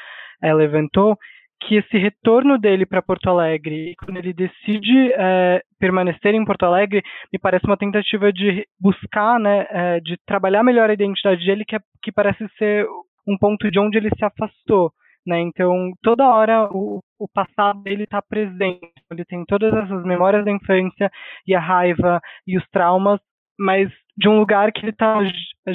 é, 0.42 0.52
levantou, 0.52 1.16
que 1.60 1.76
esse 1.76 1.98
retorno 1.98 2.58
dele 2.58 2.86
para 2.86 3.02
Porto 3.02 3.28
Alegre, 3.28 3.94
quando 3.98 4.18
ele 4.18 4.32
decide 4.32 5.12
é, 5.12 5.60
permanecer 5.80 6.34
em 6.34 6.44
Porto 6.44 6.64
Alegre, 6.64 7.02
me 7.32 7.38
parece 7.38 7.66
uma 7.66 7.76
tentativa 7.76 8.32
de 8.32 8.64
buscar, 8.80 9.40
né, 9.40 9.66
é, 9.70 10.00
de 10.00 10.16
trabalhar 10.26 10.62
melhor 10.62 10.88
a 10.88 10.92
identidade 10.92 11.44
dele, 11.44 11.64
que, 11.64 11.74
é, 11.74 11.80
que 12.02 12.12
parece 12.12 12.46
ser 12.58 12.86
um 13.26 13.36
ponto 13.36 13.70
de 13.70 13.78
onde 13.78 13.98
ele 13.98 14.10
se 14.16 14.24
afastou. 14.24 14.92
Né? 15.26 15.40
Então, 15.40 15.92
toda 16.02 16.28
hora 16.28 16.68
o, 16.72 17.00
o 17.18 17.28
passado 17.28 17.82
dele 17.82 18.04
está 18.04 18.22
presente. 18.22 18.92
Ele 19.10 19.24
tem 19.24 19.44
todas 19.44 19.72
essas 19.72 20.04
memórias 20.04 20.44
da 20.44 20.50
infância 20.50 21.10
e 21.46 21.54
a 21.54 21.60
raiva 21.60 22.20
e 22.46 22.56
os 22.56 22.66
traumas, 22.70 23.20
mas 23.58 23.90
de 24.16 24.28
um 24.28 24.38
lugar 24.38 24.72
que 24.72 24.80
ele 24.80 24.90
está 24.90 25.18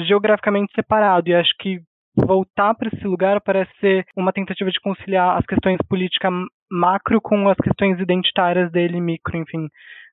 geograficamente 0.06 0.72
separado. 0.74 1.28
E 1.28 1.34
acho 1.34 1.54
que 1.60 1.80
voltar 2.16 2.74
para 2.74 2.88
esse 2.88 3.06
lugar 3.06 3.40
parece 3.40 3.70
ser 3.80 4.04
uma 4.16 4.32
tentativa 4.32 4.70
de 4.70 4.80
conciliar 4.80 5.36
as 5.38 5.46
questões 5.46 5.78
políticas 5.88 6.32
macro 6.70 7.20
com 7.20 7.48
as 7.48 7.56
questões 7.56 7.98
identitárias 8.00 8.70
dele 8.70 9.00
micro, 9.00 9.36
enfim. 9.36 9.68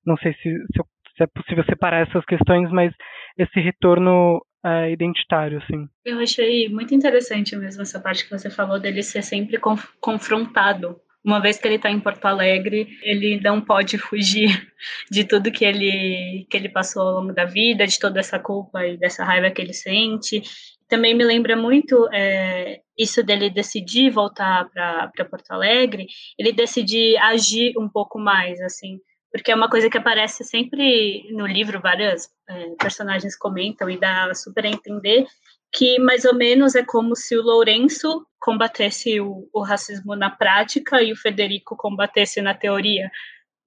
Não 0.06 0.18
sei 0.18 0.34
se, 0.34 0.42
se, 0.42 0.84
se 1.16 1.24
é 1.24 1.28
possível 1.28 1.64
separar 1.66 2.08
essas 2.08 2.26
questões, 2.26 2.72
mas 2.72 2.94
esse 3.38 3.60
retorno 3.60 4.42
é, 4.64 4.92
identitário, 4.92 5.58
assim. 5.58 5.88
Eu 6.06 6.20
achei 6.20 6.70
muito 6.70 6.94
interessante 6.94 7.56
mesmo 7.56 7.82
essa 7.82 8.00
parte 8.00 8.24
que 8.24 8.32
você 8.32 8.50
falou 8.50 8.80
dele 8.80 9.02
ser 9.04 9.24
sempre 9.24 9.58
conf 9.58 9.86
confrontado. 10.00 11.00
Uma 11.24 11.40
vez 11.40 11.58
que 11.58 11.68
ele 11.68 11.76
está 11.76 11.90
em 11.90 12.00
Porto 12.00 12.26
Alegre, 12.26 12.88
ele 13.04 13.40
não 13.42 13.62
pode 13.62 13.98
fugir 13.98 14.50
de 15.10 15.24
tudo 15.24 15.52
que 15.52 15.64
ele 15.64 16.48
que 16.50 16.58
ele 16.58 16.70
passou 16.70 17.04
ao 17.04 17.22
longo 17.22 17.34
da 17.34 17.46
vida, 17.46 17.86
de 17.86 18.00
toda 18.00 18.20
essa 18.20 18.40
culpa 18.40 18.86
e 18.86 18.98
dessa 18.98 19.24
raiva 19.24 19.52
que 19.52 19.62
ele 19.62 19.74
sente. 19.74 20.42
Também 20.88 21.16
me 21.16 21.24
lembra 21.24 21.56
muito 21.56 22.10
é, 22.12 22.82
isso 22.98 23.24
dele 23.24 23.50
decidir 23.50 24.10
voltar 24.10 24.70
para 24.70 25.26
Porto 25.30 25.52
Alegre, 25.52 26.06
ele 26.38 26.52
decidir 26.52 27.18
agir 27.18 27.74
um 27.78 27.88
pouco 27.88 28.20
mais, 28.20 28.60
assim, 28.60 29.00
porque 29.32 29.52
é 29.52 29.56
uma 29.56 29.70
coisa 29.70 29.90
que 29.90 29.98
aparece 29.98 30.44
sempre 30.44 31.32
no 31.32 31.48
livro, 31.48 31.82
várias 31.82 32.30
é, 32.50 32.70
personagens 32.80 33.36
comentam 33.38 33.90
e 33.90 34.00
dá 34.00 34.34
super 34.36 34.66
a 34.66 34.70
entender 34.70 35.26
que 35.72 35.98
mais 36.00 36.26
ou 36.26 36.36
menos 36.36 36.76
é 36.76 36.84
como 36.84 37.16
se 37.16 37.38
o 37.38 37.42
Lourenço 37.42 38.26
combatesse 38.40 39.22
o, 39.22 39.48
o 39.54 39.64
racismo 39.64 40.16
na 40.16 40.30
prática 40.30 41.02
e 41.02 41.14
o 41.14 41.16
Federico 41.16 41.78
combatesse 41.78 42.42
na 42.42 42.54
teoria. 42.54 43.10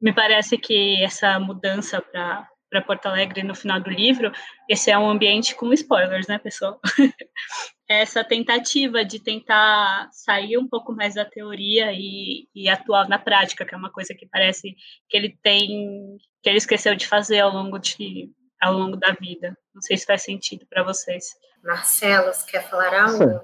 Me 0.00 0.12
parece 0.12 0.58
que 0.58 1.02
essa 1.02 1.38
mudança 1.40 2.00
para 2.02 2.46
para 2.74 2.82
Porto 2.82 3.06
Alegre 3.06 3.44
no 3.44 3.54
final 3.54 3.80
do 3.80 3.88
livro, 3.88 4.32
esse 4.68 4.90
é 4.90 4.98
um 4.98 5.08
ambiente 5.08 5.54
com 5.54 5.72
spoilers, 5.72 6.26
né, 6.26 6.38
pessoal? 6.38 6.80
Essa 7.88 8.24
tentativa 8.24 9.04
de 9.04 9.18
tentar 9.18 10.08
sair 10.10 10.56
um 10.56 10.66
pouco 10.66 10.94
mais 10.94 11.14
da 11.14 11.24
teoria 11.24 11.92
e, 11.92 12.48
e 12.54 12.68
atuar 12.68 13.08
na 13.08 13.18
prática, 13.18 13.64
que 13.64 13.74
é 13.74 13.78
uma 13.78 13.90
coisa 13.90 14.14
que 14.14 14.26
parece 14.26 14.74
que 15.08 15.16
ele 15.16 15.36
tem, 15.42 16.16
que 16.42 16.48
ele 16.48 16.58
esqueceu 16.58 16.94
de 16.94 17.06
fazer 17.06 17.40
ao 17.40 17.52
longo 17.52 17.78
de 17.78 18.30
ao 18.60 18.72
longo 18.72 18.96
da 18.96 19.12
vida. 19.12 19.56
Não 19.74 19.82
sei 19.82 19.96
se 19.98 20.06
faz 20.06 20.22
sentido 20.22 20.64
para 20.68 20.82
vocês. 20.82 21.34
Marcelo, 21.62 22.32
você 22.32 22.50
quer 22.50 22.68
falar 22.68 23.10
algo? 23.10 23.40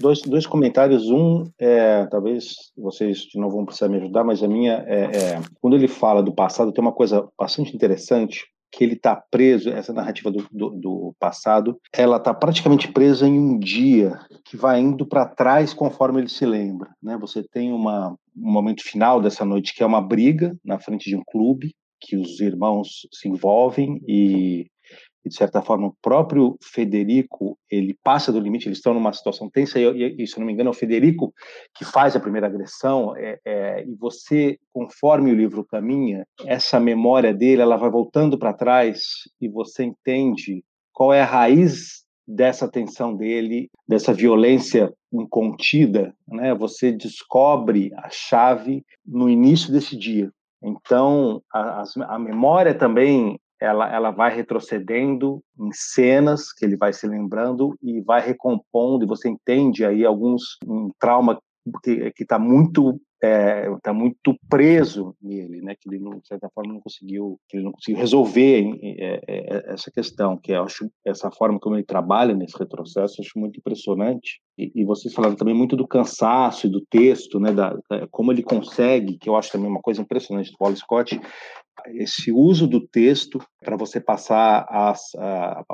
Dois, 0.00 0.20
dois 0.22 0.46
comentários. 0.46 1.08
Um, 1.08 1.48
é, 1.58 2.06
talvez 2.06 2.56
vocês 2.76 3.28
não 3.36 3.48
vão 3.48 3.64
precisar 3.64 3.88
me 3.88 3.98
ajudar, 3.98 4.24
mas 4.24 4.42
a 4.42 4.48
minha 4.48 4.84
é, 4.88 5.04
é, 5.04 5.40
quando 5.60 5.76
ele 5.76 5.86
fala 5.86 6.22
do 6.22 6.34
passado, 6.34 6.72
tem 6.72 6.82
uma 6.82 6.92
coisa 6.92 7.28
bastante 7.38 7.74
interessante 7.74 8.44
que 8.72 8.84
ele 8.84 8.94
está 8.94 9.16
preso, 9.16 9.70
essa 9.70 9.92
narrativa 9.92 10.30
do, 10.30 10.46
do, 10.50 10.70
do 10.70 11.14
passado, 11.18 11.78
ela 11.92 12.16
está 12.16 12.34
praticamente 12.34 12.90
presa 12.90 13.26
em 13.26 13.38
um 13.38 13.58
dia 13.58 14.18
que 14.44 14.56
vai 14.56 14.80
indo 14.80 15.06
para 15.06 15.26
trás 15.26 15.72
conforme 15.72 16.20
ele 16.20 16.28
se 16.28 16.44
lembra. 16.44 16.90
Né? 17.02 17.16
Você 17.18 17.42
tem 17.42 17.72
uma, 17.72 18.10
um 18.36 18.52
momento 18.52 18.82
final 18.82 19.20
dessa 19.20 19.44
noite 19.44 19.74
que 19.74 19.82
é 19.82 19.86
uma 19.86 20.00
briga 20.00 20.56
na 20.64 20.78
frente 20.78 21.08
de 21.08 21.16
um 21.16 21.22
clube, 21.26 21.74
que 22.00 22.16
os 22.16 22.40
irmãos 22.40 23.08
se 23.12 23.28
envolvem 23.28 24.00
e 24.06 24.66
e 25.26 25.28
de 25.28 25.34
certa 25.34 25.60
forma 25.60 25.88
o 25.88 25.96
próprio 26.00 26.56
Federico 26.62 27.58
ele 27.68 27.98
passa 28.02 28.32
do 28.32 28.38
limite 28.38 28.68
eles 28.68 28.78
estão 28.78 28.94
numa 28.94 29.12
situação 29.12 29.50
tensa 29.50 29.80
e, 29.80 30.22
e 30.22 30.26
se 30.26 30.38
não 30.38 30.46
me 30.46 30.52
engano 30.52 30.68
é 30.68 30.70
o 30.70 30.74
Federico 30.74 31.34
que 31.74 31.84
faz 31.84 32.14
a 32.14 32.20
primeira 32.20 32.46
agressão 32.46 33.14
é, 33.16 33.38
é, 33.44 33.84
e 33.84 33.94
você 33.94 34.58
conforme 34.72 35.32
o 35.32 35.34
livro 35.34 35.64
caminha 35.64 36.24
essa 36.44 36.78
memória 36.78 37.34
dele 37.34 37.62
ela 37.62 37.76
vai 37.76 37.90
voltando 37.90 38.38
para 38.38 38.54
trás 38.54 39.00
e 39.40 39.48
você 39.48 39.84
entende 39.84 40.64
qual 40.92 41.12
é 41.12 41.20
a 41.20 41.26
raiz 41.26 42.06
dessa 42.26 42.68
tensão 42.68 43.14
dele 43.14 43.68
dessa 43.88 44.12
violência 44.12 44.92
incontida 45.12 46.14
né? 46.28 46.54
Você 46.54 46.92
descobre 46.92 47.92
a 47.96 48.08
chave 48.10 48.84
no 49.04 49.28
início 49.28 49.72
desse 49.72 49.96
dia. 49.96 50.30
Então, 50.62 51.42
a, 51.52 51.84
a, 52.08 52.18
memória 52.18 52.74
também 52.74 53.38
ela, 53.60 53.92
ela 53.94 54.10
vai 54.10 54.34
retrocedendo 54.34 55.42
em 55.58 55.70
cenas 55.72 56.52
que 56.52 56.64
ele 56.64 56.76
vai 56.76 56.92
se 56.92 57.06
lembrando 57.06 57.76
e 57.82 58.00
vai 58.00 58.20
recompondo, 58.20 59.04
e 59.04 59.08
você 59.08 59.28
entende 59.28 59.84
aí 59.84 60.04
alguns 60.04 60.58
um 60.66 60.90
trauma 60.98 61.38
que 61.82 62.12
está 62.22 62.38
muito 62.38 63.00
é, 63.22 63.66
tá 63.82 63.92
muito 63.92 64.36
preso 64.48 65.14
nele, 65.22 65.62
né? 65.62 65.74
Que 65.74 65.88
ele 65.88 65.98
de 65.98 66.26
certa 66.26 66.48
forma 66.54 66.74
não 66.74 66.80
conseguiu, 66.80 67.38
que 67.48 67.56
ele 67.56 67.64
não 67.64 67.72
conseguiu 67.72 67.98
resolver 67.98 68.78
é, 68.82 69.20
é, 69.26 69.72
essa 69.72 69.90
questão, 69.90 70.36
que 70.36 70.52
eu 70.52 70.62
acho 70.62 70.90
essa 71.04 71.30
forma 71.30 71.58
como 71.58 71.76
ele 71.76 71.84
trabalha 71.84 72.34
nesse 72.34 72.58
retrocesso, 72.58 73.16
eu 73.18 73.24
acho 73.24 73.38
muito 73.38 73.58
impressionante. 73.58 74.40
E, 74.58 74.70
e 74.74 74.84
vocês 74.84 75.14
falaram 75.14 75.34
também 75.34 75.54
muito 75.54 75.76
do 75.76 75.88
cansaço 75.88 76.66
e 76.66 76.70
do 76.70 76.84
texto, 76.90 77.40
né? 77.40 77.52
Da, 77.52 77.70
da, 77.90 78.06
como 78.10 78.32
ele 78.32 78.42
consegue, 78.42 79.18
que 79.18 79.28
eu 79.28 79.36
acho 79.36 79.50
também 79.50 79.70
uma 79.70 79.80
coisa 79.80 80.02
impressionante 80.02 80.50
do 80.50 80.58
Paul 80.58 80.76
Scott, 80.76 81.18
esse 81.86 82.32
uso 82.32 82.66
do 82.66 82.86
texto 82.86 83.38
para 83.60 83.76
você 83.76 84.00
passar 84.00 84.66
as 84.68 85.10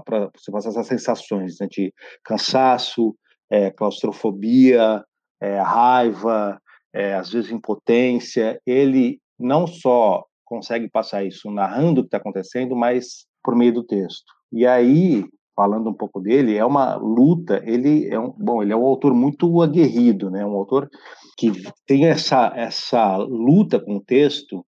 para 0.04 0.30
você 0.36 0.50
passar 0.50 0.70
essas 0.70 0.86
sensações 0.86 1.56
né, 1.60 1.66
de 1.70 1.92
cansaço, 2.24 3.14
é, 3.50 3.70
claustrofobia, 3.70 5.04
é, 5.40 5.60
raiva, 5.60 6.60
é, 6.92 7.14
às 7.14 7.30
vezes 7.30 7.50
impotência. 7.50 8.60
Ele 8.66 9.18
não 9.38 9.66
só 9.66 10.24
consegue 10.44 10.88
passar 10.88 11.24
isso 11.24 11.50
narrando 11.50 12.00
o 12.00 12.04
que 12.04 12.08
está 12.08 12.18
acontecendo, 12.18 12.76
mas 12.76 13.26
por 13.42 13.56
meio 13.56 13.74
do 13.74 13.84
texto. 13.84 14.32
E 14.52 14.66
aí, 14.66 15.24
falando 15.56 15.90
um 15.90 15.94
pouco 15.94 16.20
dele, 16.20 16.56
é 16.56 16.64
uma 16.64 16.96
luta. 16.96 17.62
Ele 17.64 18.08
é 18.08 18.18
um 18.18 18.30
bom, 18.30 18.62
ele 18.62 18.72
é 18.72 18.76
um 18.76 18.84
autor 18.84 19.14
muito 19.14 19.62
aguerrido, 19.62 20.30
né? 20.30 20.44
Um 20.44 20.56
autor 20.56 20.88
que 21.36 21.50
tem 21.86 22.06
essa 22.06 22.52
essa 22.54 23.16
luta 23.16 23.80
com 23.80 23.96
o 23.96 24.04
texto 24.04 24.64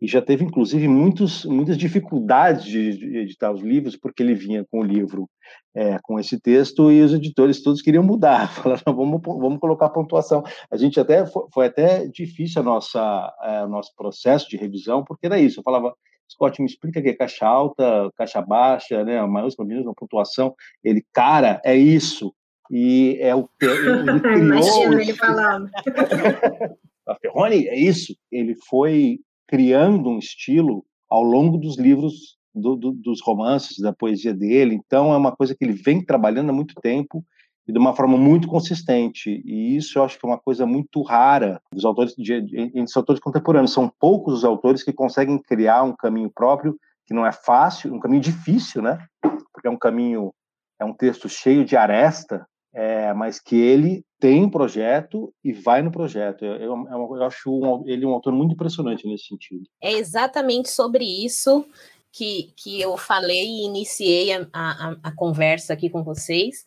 e 0.00 0.06
já 0.06 0.22
teve 0.22 0.44
inclusive 0.44 0.86
muitos, 0.86 1.44
muitas 1.44 1.76
dificuldades 1.76 2.64
de, 2.64 2.96
de, 2.96 3.18
editar 3.18 3.52
os 3.52 3.60
livros 3.60 3.96
porque 3.96 4.22
ele 4.22 4.34
vinha 4.34 4.64
com 4.70 4.80
o 4.80 4.84
livro 4.84 5.28
é, 5.74 5.98
com 6.02 6.18
esse 6.18 6.40
texto 6.40 6.90
e 6.90 7.02
os 7.02 7.12
editores 7.12 7.62
todos 7.62 7.82
queriam 7.82 8.02
mudar, 8.02 8.48
falaram 8.62 8.82
vamos 8.86 9.20
vamos 9.22 9.58
colocar 9.58 9.88
pontuação. 9.90 10.42
A 10.70 10.76
gente 10.76 10.98
até 11.00 11.26
foi, 11.26 11.44
foi 11.52 11.66
até 11.66 12.06
difícil 12.06 12.62
a 12.62 12.64
nossa 12.64 13.34
é, 13.42 13.66
nosso 13.66 13.92
processo 13.96 14.48
de 14.48 14.56
revisão 14.56 15.04
porque 15.04 15.26
era 15.26 15.38
isso. 15.38 15.60
Eu 15.60 15.64
falava 15.64 15.94
Scott, 16.30 16.60
me 16.60 16.66
explica 16.68 17.00
que 17.00 17.08
é 17.08 17.14
caixa 17.14 17.46
alta, 17.46 18.10
caixa 18.14 18.42
baixa, 18.42 19.02
né, 19.02 19.20
maiúscula, 19.26 19.66
minúscula, 19.66 19.94
pontuação. 19.94 20.54
Ele, 20.84 21.02
cara, 21.12 21.60
é 21.64 21.74
isso. 21.74 22.34
E 22.70 23.16
é 23.20 23.34
o 23.34 23.48
ele 23.62 24.20
criou 24.20 24.38
Imagina 24.38 25.02
ele 25.02 25.14
falando. 25.14 25.70
a 27.08 27.14
Ferroni, 27.14 27.66
é 27.66 27.78
isso. 27.78 28.14
Ele 28.30 28.54
foi 28.68 29.20
criando 29.48 30.10
um 30.10 30.18
estilo 30.18 30.84
ao 31.10 31.22
longo 31.22 31.56
dos 31.56 31.78
livros, 31.78 32.36
do, 32.54 32.76
do, 32.76 32.92
dos 32.92 33.20
romances, 33.22 33.78
da 33.78 33.92
poesia 33.92 34.34
dele. 34.34 34.74
Então, 34.74 35.12
é 35.12 35.16
uma 35.16 35.34
coisa 35.34 35.56
que 35.56 35.64
ele 35.64 35.72
vem 35.72 36.04
trabalhando 36.04 36.50
há 36.50 36.52
muito 36.52 36.74
tempo 36.80 37.24
e 37.66 37.72
de 37.72 37.78
uma 37.78 37.94
forma 37.94 38.16
muito 38.16 38.46
consistente. 38.46 39.42
E 39.44 39.76
isso 39.76 39.98
eu 39.98 40.04
acho 40.04 40.18
que 40.18 40.26
é 40.26 40.28
uma 40.28 40.38
coisa 40.38 40.66
muito 40.66 41.02
rara 41.02 41.60
dos 41.72 41.84
autores, 41.84 42.14
de, 42.16 42.34
entre 42.34 42.82
os 42.82 42.96
autores 42.96 43.20
contemporâneos. 43.20 43.72
São 43.72 43.90
poucos 43.98 44.34
os 44.34 44.44
autores 44.44 44.82
que 44.82 44.92
conseguem 44.92 45.38
criar 45.38 45.82
um 45.82 45.94
caminho 45.94 46.30
próprio, 46.30 46.78
que 47.06 47.14
não 47.14 47.26
é 47.26 47.32
fácil, 47.32 47.94
um 47.94 48.00
caminho 48.00 48.22
difícil, 48.22 48.82
né? 48.82 48.98
Porque 49.20 49.66
é 49.66 49.70
um 49.70 49.78
caminho, 49.78 50.32
é 50.78 50.84
um 50.84 50.92
texto 50.92 51.28
cheio 51.28 51.64
de 51.64 51.74
aresta, 51.76 52.46
é, 52.74 53.12
mas 53.14 53.40
que 53.40 53.56
ele 53.56 54.04
tem 54.20 54.44
um 54.44 54.50
projeto 54.50 55.32
e 55.44 55.52
vai 55.52 55.82
no 55.82 55.92
projeto. 55.92 56.44
Eu, 56.44 56.54
eu, 56.56 57.16
eu 57.16 57.22
acho 57.24 57.50
um, 57.50 57.88
ele 57.88 58.04
um 58.04 58.12
autor 58.12 58.32
muito 58.32 58.54
impressionante 58.54 59.06
nesse 59.06 59.26
sentido. 59.26 59.64
É 59.80 59.92
exatamente 59.92 60.68
sobre 60.70 61.04
isso 61.04 61.64
que, 62.12 62.52
que 62.56 62.80
eu 62.80 62.96
falei 62.96 63.44
e 63.44 63.64
iniciei 63.64 64.32
a, 64.32 64.48
a, 64.52 64.96
a 65.04 65.14
conversa 65.14 65.72
aqui 65.72 65.88
com 65.88 66.02
vocês, 66.02 66.64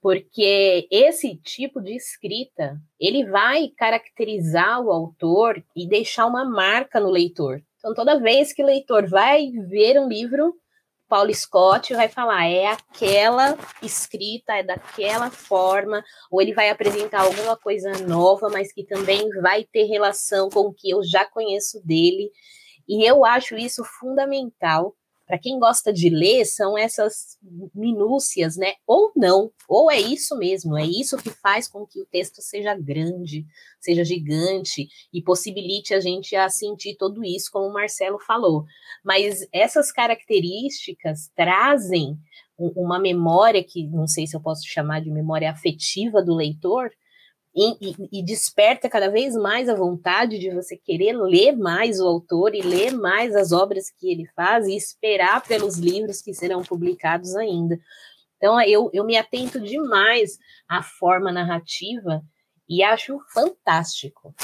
porque 0.00 0.88
esse 0.90 1.36
tipo 1.36 1.80
de 1.80 1.94
escrita 1.94 2.80
ele 2.98 3.24
vai 3.26 3.68
caracterizar 3.76 4.80
o 4.80 4.90
autor 4.90 5.62
e 5.76 5.86
deixar 5.86 6.26
uma 6.26 6.44
marca 6.44 6.98
no 6.98 7.10
leitor. 7.10 7.62
Então, 7.78 7.92
toda 7.92 8.18
vez 8.18 8.52
que 8.54 8.62
o 8.62 8.66
leitor 8.66 9.06
vai 9.06 9.50
ver 9.68 10.00
um 10.00 10.08
livro, 10.08 10.54
Paulo 11.14 11.32
Scott 11.32 11.94
vai 11.94 12.08
falar, 12.08 12.44
é 12.44 12.66
aquela 12.66 13.56
escrita, 13.80 14.52
é 14.54 14.64
daquela 14.64 15.30
forma, 15.30 16.04
ou 16.28 16.42
ele 16.42 16.52
vai 16.52 16.70
apresentar 16.70 17.20
alguma 17.20 17.56
coisa 17.56 17.92
nova, 18.04 18.48
mas 18.48 18.72
que 18.72 18.82
também 18.82 19.28
vai 19.40 19.62
ter 19.62 19.84
relação 19.84 20.50
com 20.50 20.62
o 20.62 20.74
que 20.74 20.90
eu 20.90 21.04
já 21.04 21.24
conheço 21.24 21.80
dele. 21.86 22.32
E 22.88 23.08
eu 23.08 23.24
acho 23.24 23.54
isso 23.54 23.84
fundamental 23.84 24.96
para 25.26 25.38
quem 25.38 25.58
gosta 25.58 25.92
de 25.92 26.10
ler, 26.10 26.44
são 26.44 26.76
essas 26.76 27.38
minúcias, 27.74 28.56
né? 28.56 28.74
Ou 28.86 29.10
não, 29.16 29.50
ou 29.68 29.90
é 29.90 29.98
isso 29.98 30.36
mesmo, 30.36 30.76
é 30.76 30.84
isso 30.84 31.16
que 31.16 31.30
faz 31.30 31.66
com 31.66 31.86
que 31.86 32.00
o 32.00 32.06
texto 32.06 32.42
seja 32.42 32.74
grande, 32.74 33.46
seja 33.80 34.04
gigante 34.04 34.86
e 35.12 35.22
possibilite 35.22 35.94
a 35.94 36.00
gente 36.00 36.36
a 36.36 36.48
sentir 36.48 36.96
tudo 36.96 37.24
isso, 37.24 37.50
como 37.50 37.68
o 37.68 37.72
Marcelo 37.72 38.18
falou. 38.18 38.64
Mas 39.02 39.46
essas 39.52 39.90
características 39.90 41.30
trazem 41.34 42.18
uma 42.56 42.98
memória 42.98 43.64
que 43.64 43.86
não 43.88 44.06
sei 44.06 44.26
se 44.26 44.36
eu 44.36 44.40
posso 44.40 44.66
chamar 44.66 45.00
de 45.00 45.10
memória 45.10 45.50
afetiva 45.50 46.22
do 46.22 46.34
leitor, 46.34 46.90
e, 47.54 48.18
e, 48.18 48.22
desperta 48.24 48.88
cada 48.88 49.08
vez 49.08 49.34
mais 49.36 49.68
a 49.68 49.76
vontade 49.76 50.38
de 50.38 50.50
você 50.50 50.76
querer 50.76 51.12
ler 51.12 51.56
mais 51.56 52.00
o 52.00 52.06
autor 52.06 52.52
e 52.52 52.60
ler 52.60 52.92
mais 52.92 53.36
as 53.36 53.52
obras 53.52 53.90
que 53.90 54.10
ele 54.10 54.26
faz 54.34 54.66
e 54.66 54.76
esperar 54.76 55.40
pelos 55.46 55.76
livros 55.76 56.20
que 56.20 56.34
serão 56.34 56.64
publicados 56.64 57.36
ainda. 57.36 57.78
Então, 58.36 58.60
eu, 58.60 58.90
eu 58.92 59.04
me 59.04 59.16
atento 59.16 59.60
demais 59.60 60.36
à 60.68 60.82
forma 60.82 61.30
narrativa 61.30 62.22
e 62.68 62.82
acho 62.82 63.20
fantástico. 63.32 64.34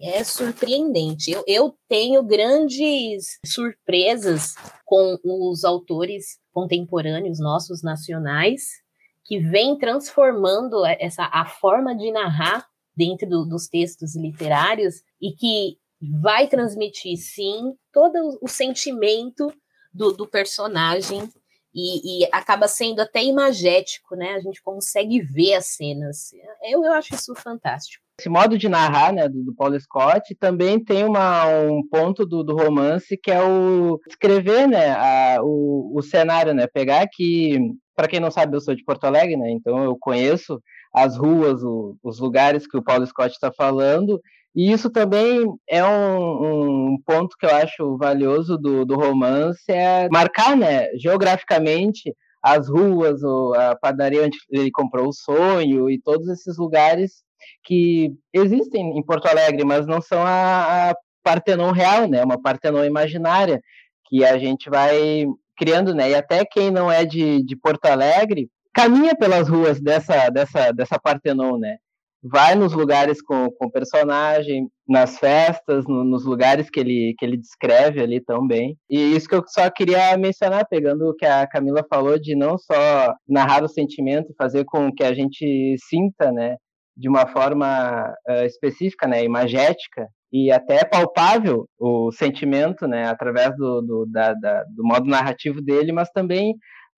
É 0.00 0.24
surpreendente. 0.24 1.30
Eu, 1.30 1.44
eu 1.46 1.78
tenho 1.86 2.22
grandes 2.22 3.38
surpresas 3.44 4.54
com 4.84 5.18
os 5.22 5.62
autores 5.62 6.38
contemporâneos 6.52 7.38
nossos 7.38 7.82
nacionais 7.82 8.85
que 9.26 9.38
vem 9.38 9.76
transformando 9.76 10.84
essa 10.86 11.28
a 11.32 11.44
forma 11.44 11.94
de 11.94 12.10
narrar 12.12 12.66
dentro 12.96 13.28
do, 13.28 13.44
dos 13.44 13.68
textos 13.68 14.16
literários 14.16 15.02
e 15.20 15.32
que 15.32 15.78
vai 16.20 16.46
transmitir 16.46 17.16
sim 17.16 17.74
todo 17.92 18.38
o 18.40 18.48
sentimento 18.48 19.52
do, 19.92 20.12
do 20.12 20.26
personagem 20.26 21.28
e, 21.74 22.22
e, 22.22 22.28
acaba 22.32 22.68
sendo 22.68 23.00
até 23.00 23.22
imagético, 23.22 24.16
né? 24.16 24.32
A 24.32 24.40
gente 24.40 24.62
consegue 24.62 25.20
ver 25.20 25.54
as 25.54 25.66
cenas. 25.66 26.30
Eu, 26.62 26.82
eu 26.82 26.92
acho 26.94 27.14
isso 27.14 27.34
fantástico. 27.34 28.05
Esse 28.18 28.30
modo 28.30 28.56
de 28.56 28.66
narrar, 28.66 29.12
né, 29.12 29.28
do, 29.28 29.44
do 29.44 29.54
Paul 29.54 29.78
Scott, 29.78 30.34
também 30.36 30.82
tem 30.82 31.04
uma, 31.04 31.46
um 31.48 31.86
ponto 31.86 32.24
do, 32.24 32.42
do 32.42 32.56
romance 32.56 33.14
que 33.14 33.30
é 33.30 33.42
o 33.42 34.00
escrever, 34.08 34.66
né, 34.66 34.92
a, 34.92 35.42
o, 35.42 35.92
o 35.94 36.02
cenário, 36.02 36.54
né, 36.54 36.66
pegar 36.66 37.02
aqui, 37.02 37.58
para 37.94 38.08
quem 38.08 38.18
não 38.18 38.30
sabe, 38.30 38.56
eu 38.56 38.60
sou 38.60 38.74
de 38.74 38.82
Porto 38.84 39.04
Alegre, 39.04 39.36
né, 39.36 39.50
então 39.50 39.84
eu 39.84 39.98
conheço 40.00 40.58
as 40.94 41.18
ruas, 41.18 41.62
o, 41.62 41.94
os 42.02 42.18
lugares 42.18 42.66
que 42.66 42.78
o 42.78 42.82
Paul 42.82 43.04
Scott 43.04 43.32
está 43.32 43.52
falando, 43.52 44.18
e 44.54 44.72
isso 44.72 44.88
também 44.88 45.44
é 45.68 45.84
um, 45.84 46.94
um, 46.94 47.02
ponto 47.04 47.36
que 47.38 47.44
eu 47.44 47.54
acho 47.54 47.98
valioso 47.98 48.56
do, 48.56 48.86
do 48.86 48.94
romance, 48.94 49.70
é 49.70 50.08
marcar, 50.08 50.56
né, 50.56 50.88
geograficamente 50.96 52.14
as 52.42 52.66
ruas, 52.66 53.20
a 53.56 53.76
padaria 53.76 54.24
onde 54.24 54.38
ele 54.50 54.70
comprou 54.70 55.08
o 55.08 55.12
sonho 55.12 55.90
e 55.90 56.00
todos 56.00 56.28
esses 56.28 56.56
lugares 56.56 57.25
que 57.64 58.12
existem 58.32 58.98
em 58.98 59.02
Porto 59.02 59.26
Alegre, 59.26 59.64
mas 59.64 59.86
não 59.86 60.00
são 60.00 60.20
a, 60.24 60.90
a 60.90 60.94
Partenon 61.22 61.72
real, 61.72 62.08
né, 62.08 62.22
uma 62.24 62.40
Partenon 62.40 62.84
imaginária, 62.84 63.60
que 64.06 64.24
a 64.24 64.38
gente 64.38 64.70
vai 64.70 65.26
criando, 65.56 65.94
né, 65.94 66.10
e 66.10 66.14
até 66.14 66.44
quem 66.44 66.70
não 66.70 66.90
é 66.90 67.04
de, 67.04 67.42
de 67.42 67.56
Porto 67.56 67.86
Alegre 67.86 68.48
caminha 68.72 69.16
pelas 69.16 69.48
ruas 69.48 69.80
dessa, 69.80 70.28
dessa, 70.28 70.70
dessa 70.70 70.98
Partenon, 70.98 71.58
né, 71.58 71.78
vai 72.22 72.54
nos 72.54 72.72
lugares 72.72 73.22
com, 73.22 73.50
com 73.50 73.66
o 73.66 73.70
personagem, 73.70 74.68
nas 74.88 75.18
festas, 75.18 75.84
no, 75.86 76.04
nos 76.04 76.24
lugares 76.24 76.68
que 76.70 76.80
ele, 76.80 77.14
que 77.18 77.24
ele 77.24 77.36
descreve 77.36 78.00
ali 78.00 78.20
tão 78.20 78.46
bem. 78.46 78.76
E 78.88 79.16
isso 79.16 79.28
que 79.28 79.34
eu 79.34 79.42
só 79.46 79.70
queria 79.70 80.16
mencionar, 80.16 80.66
pegando 80.68 81.08
o 81.08 81.14
que 81.14 81.24
a 81.26 81.46
Camila 81.46 81.84
falou, 81.88 82.18
de 82.18 82.34
não 82.34 82.58
só 82.58 83.14
narrar 83.28 83.64
o 83.64 83.68
sentimento, 83.68 84.34
fazer 84.36 84.64
com 84.64 84.92
que 84.92 85.04
a 85.04 85.14
gente 85.14 85.76
sinta, 85.88 86.30
né, 86.32 86.56
de 86.96 87.08
uma 87.08 87.26
forma 87.26 88.14
uh, 88.28 88.44
específica, 88.44 89.06
né, 89.06 89.22
imagética, 89.22 90.08
e 90.32 90.50
até 90.50 90.84
palpável 90.84 91.68
o 91.78 92.10
sentimento, 92.10 92.86
né, 92.86 93.08
através 93.08 93.56
do, 93.56 93.80
do, 93.82 94.06
da, 94.06 94.32
da, 94.34 94.64
do 94.64 94.82
modo 94.84 95.06
narrativo 95.06 95.60
dele, 95.62 95.92
mas 95.92 96.10
também 96.10 96.54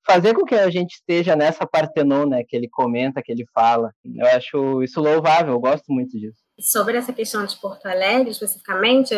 fazer 0.07 0.35
com 0.35 0.45
que 0.45 0.55
a 0.55 0.71
gente 0.71 0.93
esteja 0.93 1.37
nessa 1.37 1.67
Partenon, 1.67 2.27
né, 2.27 2.43
que 2.47 2.57
ele 2.57 2.69
comenta, 2.69 3.23
que 3.23 3.31
ele 3.31 3.45
fala. 3.53 3.93
Eu 4.05 4.27
acho 4.27 4.83
isso 4.83 5.01
louvável, 5.01 5.53
eu 5.53 5.61
gosto 5.61 5.93
muito 5.93 6.19
disso. 6.19 6.48
Sobre 6.61 6.97
essa 6.97 7.12
questão 7.12 7.47
de 7.47 7.57
Porto 7.57 7.87
Alegre, 7.87 8.31
especificamente, 8.31 9.14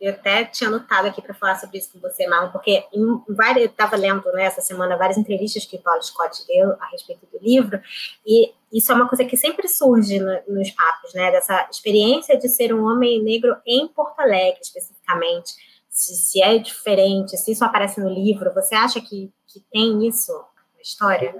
eu 0.00 0.10
até 0.10 0.44
tinha 0.44 0.68
anotado 0.68 1.06
aqui 1.06 1.22
para 1.22 1.32
falar 1.32 1.54
sobre 1.56 1.78
isso 1.78 1.92
com 1.92 2.00
você, 2.00 2.26
Marlon, 2.26 2.50
porque 2.50 2.84
em 2.92 3.22
várias, 3.28 3.66
eu 3.66 3.70
estava 3.70 3.94
lendo 3.96 4.24
né, 4.32 4.44
essa 4.44 4.60
semana 4.60 4.96
várias 4.96 5.16
entrevistas 5.16 5.64
que 5.64 5.76
o 5.76 5.80
Paulo 5.82 6.02
Scott 6.02 6.44
deu 6.46 6.72
a 6.80 6.86
respeito 6.90 7.24
do 7.26 7.38
livro, 7.38 7.80
e 8.26 8.52
isso 8.72 8.90
é 8.90 8.94
uma 8.94 9.08
coisa 9.08 9.24
que 9.24 9.36
sempre 9.36 9.68
surge 9.68 10.18
no, 10.18 10.32
nos 10.48 10.70
papos, 10.72 11.14
né, 11.14 11.30
dessa 11.30 11.68
experiência 11.70 12.36
de 12.36 12.48
ser 12.48 12.74
um 12.74 12.84
homem 12.84 13.22
negro 13.22 13.56
em 13.64 13.86
Porto 13.86 14.18
Alegre, 14.18 14.60
especificamente 14.60 15.54
se, 15.92 16.14
se 16.16 16.42
é 16.42 16.58
diferente, 16.58 17.36
se 17.36 17.52
isso 17.52 17.64
aparece 17.64 18.00
no 18.00 18.08
livro, 18.08 18.52
você 18.54 18.74
acha 18.74 19.00
que, 19.00 19.30
que 19.46 19.60
tem 19.70 20.08
isso 20.08 20.32
na 20.32 20.80
história? 20.80 21.34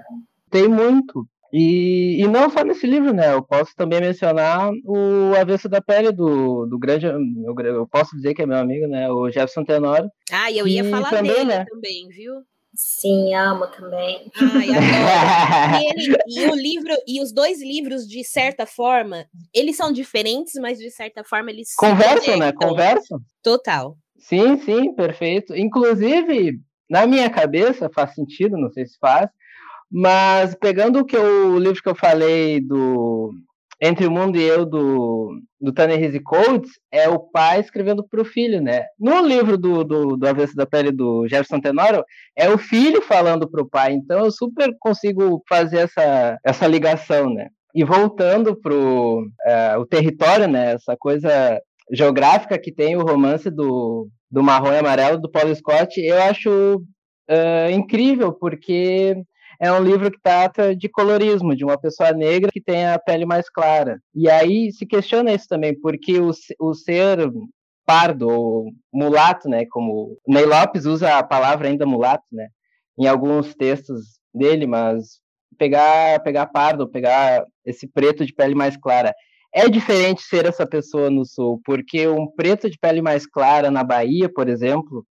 Tem 0.49 0.67
muito. 0.67 1.27
E, 1.55 2.19
e 2.19 2.27
não 2.27 2.49
só 2.49 2.63
nesse 2.63 2.87
livro, 2.87 3.13
né? 3.13 3.31
Eu 3.31 3.43
posso 3.43 3.75
também 3.75 4.01
mencionar 4.01 4.71
o 4.83 5.35
Avesso 5.39 5.69
da 5.69 5.79
Pele 5.79 6.11
do, 6.11 6.65
do 6.65 6.79
grande. 6.79 7.05
Eu, 7.05 7.19
eu 7.63 7.87
posso 7.87 8.15
dizer 8.15 8.33
que 8.33 8.41
é 8.41 8.45
meu 8.47 8.57
amigo, 8.57 8.87
né? 8.87 9.07
O 9.11 9.29
Jefferson 9.29 9.63
Tenório. 9.63 10.09
Ah, 10.31 10.49
e 10.49 10.57
eu 10.57 10.67
ia 10.67 10.83
falar 10.83 11.11
também, 11.11 11.31
dele 11.31 11.45
né? 11.45 11.65
também, 11.69 12.07
viu? 12.09 12.41
Sim, 12.73 13.35
amo 13.35 13.67
também. 13.67 14.31
Ai, 14.35 14.67
e, 14.67 15.93
ele, 15.93 16.17
e, 16.27 16.45
o 16.49 16.55
livro, 16.55 16.95
e 17.07 17.21
os 17.21 17.31
dois 17.31 17.61
livros, 17.61 18.07
de 18.07 18.23
certa 18.23 18.65
forma, 18.65 19.27
eles 19.53 19.77
são 19.77 19.93
diferentes, 19.93 20.55
mas 20.55 20.79
de 20.79 20.89
certa 20.89 21.23
forma 21.23 21.51
eles 21.51 21.75
conversam, 21.75 22.35
né? 22.35 22.51
Conversam. 22.51 23.19
Total. 23.43 23.95
Sim, 24.17 24.57
sim, 24.57 24.95
perfeito. 24.95 25.55
Inclusive, 25.55 26.53
na 26.89 27.05
minha 27.05 27.29
cabeça, 27.29 27.91
faz 27.93 28.15
sentido, 28.15 28.57
não 28.57 28.71
sei 28.71 28.87
se 28.87 28.97
faz, 28.97 29.29
mas 29.95 30.55
pegando 30.55 30.99
o 30.99 31.05
que 31.05 31.15
eu, 31.15 31.51
o 31.51 31.59
livro 31.59 31.79
que 31.79 31.87
eu 31.87 31.93
falei 31.93 32.59
do 32.59 33.31
Entre 33.79 34.07
o 34.07 34.11
Mundo 34.11 34.39
e 34.39 34.41
Eu, 34.41 34.65
do, 34.65 35.39
do 35.61 35.71
Tanner 35.71 36.19
Coates, 36.23 36.71
é 36.91 37.07
o 37.07 37.19
pai 37.19 37.59
escrevendo 37.59 38.03
para 38.03 38.19
o 38.19 38.25
filho, 38.25 38.59
né? 38.59 38.85
No 38.99 39.21
livro 39.21 39.55
do, 39.55 39.83
do, 39.83 40.17
do 40.17 40.27
Avesso 40.27 40.55
da 40.55 40.65
Pele 40.65 40.91
do 40.91 41.27
Jefferson 41.27 41.59
Tenório, 41.59 42.03
é 42.35 42.49
o 42.49 42.57
filho 42.57 43.03
falando 43.03 43.47
para 43.47 43.61
o 43.61 43.69
pai, 43.69 43.93
então 43.93 44.25
eu 44.25 44.31
super 44.31 44.75
consigo 44.79 45.43
fazer 45.47 45.81
essa, 45.81 46.39
essa 46.43 46.65
ligação, 46.65 47.31
né? 47.31 47.49
E 47.75 47.83
voltando 47.83 48.55
para 48.59 48.73
uh, 48.73 49.25
eh, 49.45 49.77
o 49.77 49.85
território, 49.85 50.47
né? 50.47 50.73
Essa 50.73 50.97
coisa 50.97 51.61
geográfica 51.91 52.57
que 52.57 52.71
tem 52.71 52.95
o 52.95 53.03
romance 53.03 53.47
do, 53.51 54.09
do 54.31 54.41
Marrom 54.41 54.73
e 54.73 54.77
Amarelo, 54.79 55.21
do 55.21 55.29
Paul 55.29 55.53
Scott, 55.53 56.01
eu 56.01 56.19
acho 56.23 56.77
uh, 57.29 57.71
incrível, 57.71 58.33
porque 58.33 59.15
é 59.63 59.71
um 59.71 59.81
livro 59.81 60.11
que 60.11 60.19
trata 60.21 60.75
de 60.75 60.89
colorismo, 60.89 61.55
de 61.55 61.63
uma 61.63 61.77
pessoa 61.77 62.11
negra 62.11 62.51
que 62.51 62.59
tem 62.59 62.85
a 62.85 62.99
pele 62.99 63.25
mais 63.25 63.49
clara. 63.49 63.97
E 64.13 64.29
aí 64.29 64.73
se 64.73 64.85
questiona 64.85 65.31
isso 65.31 65.47
também, 65.47 65.73
porque 65.79 66.19
o, 66.19 66.31
o 66.59 66.73
ser 66.73 67.31
pardo 67.85 68.27
ou 68.27 68.73
mulato, 68.91 69.47
né, 69.47 69.65
como 69.71 70.17
Ney 70.27 70.45
Lopes 70.45 70.85
usa 70.85 71.17
a 71.17 71.23
palavra 71.23 71.69
ainda 71.69 71.85
mulato, 71.85 72.25
né, 72.29 72.49
em 72.99 73.07
alguns 73.07 73.55
textos 73.55 74.19
dele, 74.33 74.67
mas 74.67 75.21
pegar 75.57 76.21
pegar 76.23 76.47
pardo, 76.47 76.89
pegar 76.89 77.45
esse 77.65 77.87
preto 77.87 78.25
de 78.25 78.33
pele 78.33 78.55
mais 78.55 78.75
clara 78.75 79.13
é 79.53 79.69
diferente 79.69 80.23
ser 80.23 80.45
essa 80.45 80.67
pessoa 80.67 81.09
no 81.09 81.23
sul, 81.25 81.61
porque 81.63 82.05
um 82.05 82.27
preto 82.27 82.69
de 82.69 82.77
pele 82.77 83.01
mais 83.01 83.25
clara 83.25 83.71
na 83.71 83.83
Bahia, 83.83 84.27
por 84.27 84.49
exemplo, 84.49 85.05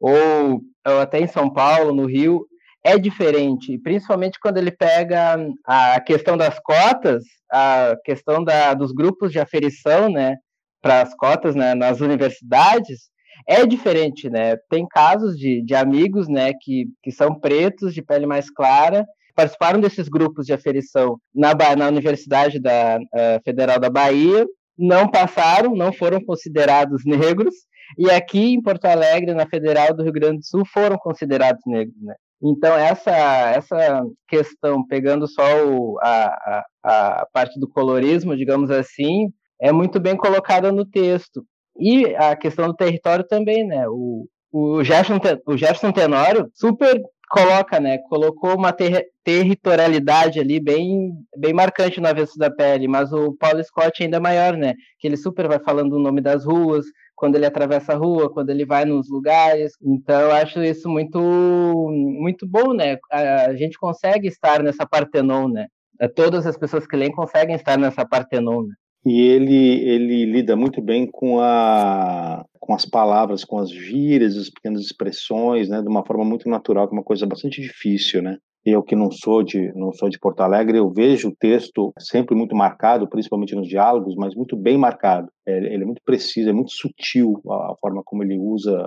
ou, 0.00 0.62
ou 0.86 1.00
até 1.00 1.20
em 1.20 1.26
São 1.26 1.52
Paulo, 1.52 1.92
no 1.92 2.06
Rio, 2.06 2.46
é 2.88 2.98
diferente, 2.98 3.78
principalmente 3.78 4.38
quando 4.40 4.56
ele 4.56 4.70
pega 4.70 5.36
a 5.66 6.00
questão 6.00 6.36
das 6.36 6.58
cotas, 6.58 7.22
a 7.52 7.96
questão 8.04 8.42
da, 8.42 8.72
dos 8.72 8.92
grupos 8.92 9.30
de 9.30 9.38
aferição, 9.38 10.08
né, 10.08 10.36
para 10.80 11.02
as 11.02 11.14
cotas 11.14 11.54
né, 11.54 11.74
nas 11.74 12.00
universidades, 12.00 13.10
é 13.46 13.64
diferente, 13.66 14.28
né? 14.28 14.56
Tem 14.68 14.86
casos 14.86 15.38
de, 15.38 15.62
de 15.62 15.74
amigos, 15.74 16.28
né, 16.28 16.52
que, 16.60 16.86
que 17.02 17.12
são 17.12 17.38
pretos, 17.38 17.94
de 17.94 18.02
pele 18.02 18.26
mais 18.26 18.50
clara, 18.50 19.06
participaram 19.34 19.80
desses 19.80 20.08
grupos 20.08 20.46
de 20.46 20.52
aferição 20.52 21.18
na, 21.34 21.54
na 21.76 21.88
Universidade 21.88 22.58
da, 22.58 22.98
uh, 22.98 23.42
Federal 23.44 23.78
da 23.78 23.88
Bahia, 23.88 24.46
não 24.76 25.08
passaram, 25.10 25.74
não 25.74 25.92
foram 25.92 26.20
considerados 26.24 27.04
negros, 27.04 27.54
e 27.96 28.10
aqui 28.10 28.54
em 28.54 28.62
Porto 28.62 28.84
Alegre, 28.86 29.34
na 29.34 29.46
Federal 29.46 29.94
do 29.94 30.02
Rio 30.02 30.12
Grande 30.12 30.38
do 30.38 30.44
Sul, 30.44 30.64
foram 30.66 30.98
considerados 30.98 31.62
negros, 31.66 31.96
né? 32.02 32.14
Então, 32.42 32.74
essa, 32.74 33.10
essa 33.10 34.04
questão, 34.28 34.86
pegando 34.86 35.26
só 35.26 35.66
o, 35.66 35.98
a, 36.00 36.64
a, 36.84 37.20
a 37.20 37.26
parte 37.32 37.58
do 37.58 37.68
colorismo, 37.68 38.36
digamos 38.36 38.70
assim, 38.70 39.32
é 39.60 39.72
muito 39.72 39.98
bem 39.98 40.16
colocada 40.16 40.70
no 40.70 40.84
texto. 40.84 41.44
E 41.78 42.14
a 42.16 42.36
questão 42.36 42.68
do 42.68 42.74
território 42.74 43.26
também, 43.26 43.66
né? 43.66 43.88
O, 43.88 44.26
o 44.52 44.84
Jefferson, 44.84 45.20
o 45.46 45.56
Jefferson 45.56 45.92
Tenório 45.92 46.48
super 46.54 47.00
coloca, 47.28 47.78
né? 47.78 47.98
Colocou 48.08 48.56
uma 48.56 48.72
ter 48.72 49.06
territorialidade 49.22 50.40
ali 50.40 50.58
bem, 50.58 51.12
bem 51.36 51.52
marcante 51.52 52.00
no 52.00 52.08
avesso 52.08 52.38
da 52.38 52.50
pele, 52.50 52.88
mas 52.88 53.12
o 53.12 53.34
Paulo 53.34 53.62
Scott 53.62 54.02
ainda 54.02 54.16
é 54.16 54.20
maior, 54.20 54.56
né? 54.56 54.74
Que 54.98 55.06
ele 55.06 55.16
super 55.16 55.46
vai 55.46 55.58
falando 55.58 55.94
o 55.94 56.00
nome 56.00 56.20
das 56.20 56.44
ruas, 56.44 56.86
quando 57.18 57.34
ele 57.34 57.46
atravessa 57.46 57.92
a 57.92 57.96
rua, 57.96 58.32
quando 58.32 58.50
ele 58.50 58.64
vai 58.64 58.84
nos 58.84 59.10
lugares. 59.10 59.72
Então 59.82 60.20
eu 60.20 60.32
acho 60.32 60.62
isso 60.62 60.88
muito 60.88 61.18
muito 61.20 62.46
bom, 62.46 62.72
né? 62.72 62.96
A, 63.10 63.54
gente 63.54 63.76
consegue 63.76 64.28
estar 64.28 64.62
nessa 64.62 64.86
Partenon, 64.86 65.48
né? 65.48 65.66
Todas 66.14 66.46
as 66.46 66.56
pessoas 66.56 66.86
que 66.86 66.96
leem 66.96 67.10
conseguem 67.10 67.56
estar 67.56 67.76
nessa 67.76 68.06
Partenon, 68.06 68.62
né? 68.62 68.74
E 69.04 69.20
ele, 69.20 69.88
ele 69.88 70.24
lida 70.26 70.54
muito 70.54 70.80
bem 70.82 71.06
com, 71.10 71.40
a, 71.40 72.44
com 72.60 72.74
as 72.74 72.84
palavras, 72.84 73.44
com 73.44 73.58
as 73.58 73.70
gírias, 73.70 74.36
as 74.36 74.50
pequenas 74.50 74.82
expressões, 74.82 75.68
né, 75.68 75.80
de 75.80 75.88
uma 75.88 76.04
forma 76.04 76.24
muito 76.24 76.48
natural, 76.48 76.86
que 76.86 76.94
é 76.94 76.98
uma 76.98 77.04
coisa 77.04 77.24
bastante 77.24 77.60
difícil, 77.62 78.20
né? 78.20 78.36
Eu 78.70 78.82
que 78.82 78.94
não 78.94 79.10
sou 79.10 79.42
de 79.42 79.72
não 79.74 79.92
sou 79.92 80.10
de 80.10 80.18
Porto 80.18 80.40
Alegre, 80.40 80.78
eu 80.78 80.90
vejo 80.90 81.28
o 81.28 81.34
texto 81.34 81.92
sempre 81.98 82.34
muito 82.34 82.54
marcado, 82.54 83.08
principalmente 83.08 83.54
nos 83.54 83.66
diálogos, 83.66 84.14
mas 84.14 84.34
muito 84.34 84.56
bem 84.56 84.76
marcado. 84.76 85.28
Ele 85.46 85.82
é 85.82 85.86
muito 85.86 86.02
preciso, 86.04 86.50
é 86.50 86.52
muito 86.52 86.72
sutil 86.72 87.40
a, 87.48 87.74
forma 87.80 88.02
como 88.04 88.22
ele 88.22 88.38
usa 88.38 88.78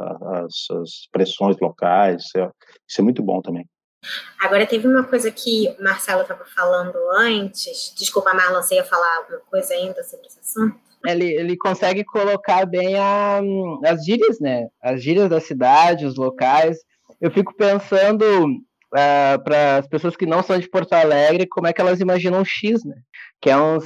as, 0.46 0.70
as 0.78 0.90
expressões 1.02 1.58
locais. 1.60 2.26
Isso 2.26 2.38
é, 2.38 2.52
isso 2.88 3.02
é 3.02 3.04
muito 3.04 3.24
bom 3.24 3.42
também. 3.42 3.66
Agora, 4.40 4.66
teve 4.66 4.88
uma 4.88 5.04
coisa 5.04 5.32
que 5.32 5.70
o 5.80 5.84
Marcelo 5.84 6.22
estava 6.22 6.46
falando 6.46 6.96
antes. 7.18 7.94
Desculpa, 7.98 8.34
Marlon, 8.34 8.62
você 8.62 8.76
ia 8.76 8.84
falar 8.84 9.18
alguma 9.18 9.40
coisa 9.50 9.74
ainda 9.74 10.04
sobre 10.04 10.28
esse 10.28 10.40
assunto? 10.40 10.76
Ele, 11.06 11.26
ele 11.26 11.58
consegue 11.58 12.04
colocar 12.04 12.66
bem 12.66 12.96
a, 12.96 13.42
as 13.86 14.06
gírias, 14.06 14.40
né? 14.40 14.68
As 14.82 15.02
gírias 15.02 15.30
da 15.30 15.40
cidade, 15.40 16.06
os 16.06 16.18
locais. 16.18 16.78
Eu 17.20 17.32
fico 17.32 17.56
pensando 17.56 18.26
uh, 18.94 19.44
para 19.44 19.78
as 19.78 19.88
pessoas 19.88 20.16
que 20.16 20.26
não 20.26 20.44
são 20.44 20.60
de 20.60 20.70
Porto 20.70 20.94
Alegre 20.94 21.48
como 21.48 21.68
é 21.68 21.74
que 21.74 21.82
elas 21.82 22.00
imaginam 22.00 22.42
o 22.42 22.46
X, 22.46 22.84
né? 22.84 22.96
Que 23.42 23.50
é 23.50 23.58
um, 23.58 23.78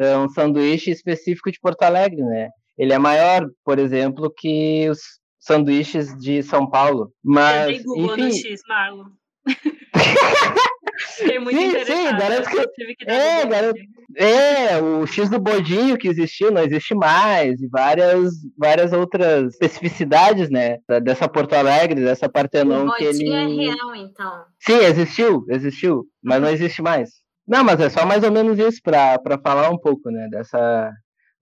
é 0.00 0.16
um 0.16 0.28
sanduíche 0.28 0.90
específico 0.90 1.50
de 1.50 1.60
Porto 1.60 1.82
Alegre, 1.82 2.22
né? 2.22 2.48
Ele 2.76 2.92
é 2.92 2.98
maior, 2.98 3.46
por 3.64 3.78
exemplo, 3.78 4.32
que 4.36 4.88
os 4.90 4.98
sanduíches 5.38 6.16
de 6.18 6.42
São 6.42 6.68
Paulo. 6.68 7.12
Mas, 7.22 7.78
Eu 7.78 7.84
Google 7.84 8.18
enfim... 8.18 8.28
no 8.28 8.32
X, 8.32 8.60
Marlon. 8.66 9.04
Fiquei 10.98 11.38
muito 11.38 11.58
sim, 11.58 11.84
sim, 11.84 12.04
garanto 12.16 12.48
que... 12.48 12.94
que 12.94 13.10
é, 13.10 13.46
garanto... 13.46 13.80
é, 14.16 14.80
o 14.80 15.06
X 15.06 15.28
do 15.28 15.38
bodinho 15.38 15.98
que 15.98 16.08
existiu 16.08 16.50
não 16.50 16.62
existe 16.62 16.94
mais, 16.94 17.60
e 17.60 17.68
várias, 17.68 18.32
várias 18.56 18.92
outras 18.92 19.52
especificidades, 19.54 20.48
né, 20.50 20.78
dessa 21.02 21.28
Porto 21.28 21.54
Alegre, 21.54 22.04
dessa 22.04 22.28
Partenon 22.28 22.86
o 22.86 22.94
que 22.94 23.04
ele... 23.04 23.28
é 23.28 23.46
real, 23.46 23.94
então. 23.96 24.44
Sim, 24.60 24.78
existiu, 24.78 25.44
existiu, 25.48 26.04
mas 26.22 26.40
não 26.40 26.48
existe 26.48 26.80
mais. 26.80 27.10
Não, 27.46 27.62
mas 27.62 27.80
é 27.80 27.90
só 27.90 28.06
mais 28.06 28.22
ou 28.22 28.32
menos 28.32 28.58
isso 28.58 28.80
para 28.82 29.38
falar 29.42 29.70
um 29.70 29.78
pouco, 29.78 30.10
né, 30.10 30.28
dessa, 30.30 30.90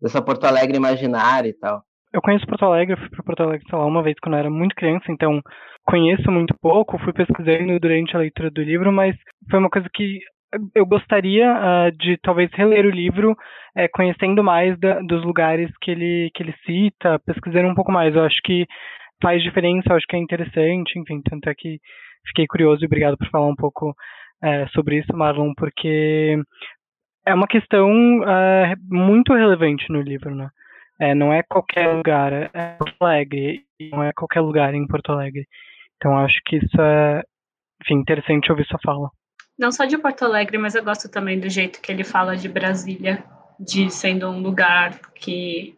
dessa 0.00 0.22
Porto 0.22 0.44
Alegre 0.44 0.76
imaginária 0.76 1.48
e 1.48 1.54
tal. 1.54 1.82
Eu 2.12 2.20
conheço 2.20 2.46
Porto 2.46 2.64
Alegre, 2.64 2.96
fui 2.96 3.08
para 3.08 3.22
Porto 3.22 3.42
Alegre, 3.42 3.66
sei 3.68 3.78
lá, 3.78 3.86
uma 3.86 4.02
vez 4.02 4.16
quando 4.20 4.34
eu 4.34 4.40
era 4.40 4.50
muito 4.50 4.74
criança, 4.74 5.10
então 5.10 5.40
conheço 5.84 6.30
muito 6.30 6.54
pouco, 6.60 6.98
fui 6.98 7.12
pesquisando 7.12 7.78
durante 7.80 8.14
a 8.14 8.20
leitura 8.20 8.50
do 8.50 8.62
livro, 8.62 8.92
mas 8.92 9.16
foi 9.50 9.58
uma 9.58 9.70
coisa 9.70 9.88
que 9.92 10.20
eu 10.74 10.84
gostaria 10.84 11.50
uh, 11.50 11.96
de 11.96 12.18
talvez 12.18 12.50
reler 12.52 12.84
o 12.84 12.90
livro, 12.90 13.34
é, 13.74 13.88
conhecendo 13.88 14.44
mais 14.44 14.78
da, 14.78 15.00
dos 15.00 15.24
lugares 15.24 15.70
que 15.80 15.90
ele, 15.90 16.30
que 16.34 16.42
ele 16.42 16.54
cita, 16.66 17.18
pesquisando 17.24 17.68
um 17.68 17.74
pouco 17.74 17.90
mais. 17.90 18.14
Eu 18.14 18.24
acho 18.24 18.38
que 18.44 18.66
faz 19.22 19.42
diferença, 19.42 19.88
eu 19.90 19.96
acho 19.96 20.06
que 20.06 20.16
é 20.16 20.18
interessante, 20.18 20.98
enfim, 20.98 21.22
tanto 21.22 21.48
é 21.48 21.54
que 21.54 21.78
fiquei 22.26 22.46
curioso 22.46 22.84
e 22.84 22.86
obrigado 22.86 23.16
por 23.16 23.28
falar 23.30 23.48
um 23.48 23.56
pouco 23.56 23.94
é, 24.42 24.66
sobre 24.68 24.98
isso, 24.98 25.16
Marlon, 25.16 25.52
porque 25.56 26.36
é 27.26 27.34
uma 27.34 27.46
questão 27.46 27.88
uh, 28.20 28.74
muito 28.90 29.32
relevante 29.32 29.86
no 29.90 30.02
livro, 30.02 30.34
né? 30.34 30.48
É, 31.02 31.16
não 31.16 31.32
é 31.32 31.42
qualquer 31.42 31.88
lugar, 31.88 32.32
é 32.32 32.76
Porto 32.78 32.94
Alegre, 33.00 33.66
não 33.90 34.04
é 34.04 34.12
qualquer 34.12 34.40
lugar 34.40 34.72
em 34.72 34.86
Porto 34.86 35.10
Alegre. 35.10 35.48
Então 35.96 36.16
acho 36.16 36.40
que 36.46 36.58
isso 36.58 36.80
é, 36.80 37.24
enfim, 37.82 37.94
interessante 37.94 38.52
ouvir 38.52 38.64
sua 38.68 38.78
fala. 38.84 39.10
Não 39.58 39.72
só 39.72 39.84
de 39.84 39.98
Porto 39.98 40.24
Alegre, 40.24 40.58
mas 40.58 40.76
eu 40.76 40.84
gosto 40.84 41.08
também 41.08 41.40
do 41.40 41.48
jeito 41.48 41.80
que 41.80 41.90
ele 41.90 42.04
fala 42.04 42.36
de 42.36 42.48
Brasília, 42.48 43.24
de 43.58 43.90
sendo 43.90 44.28
um 44.28 44.40
lugar 44.40 44.96
que 45.16 45.76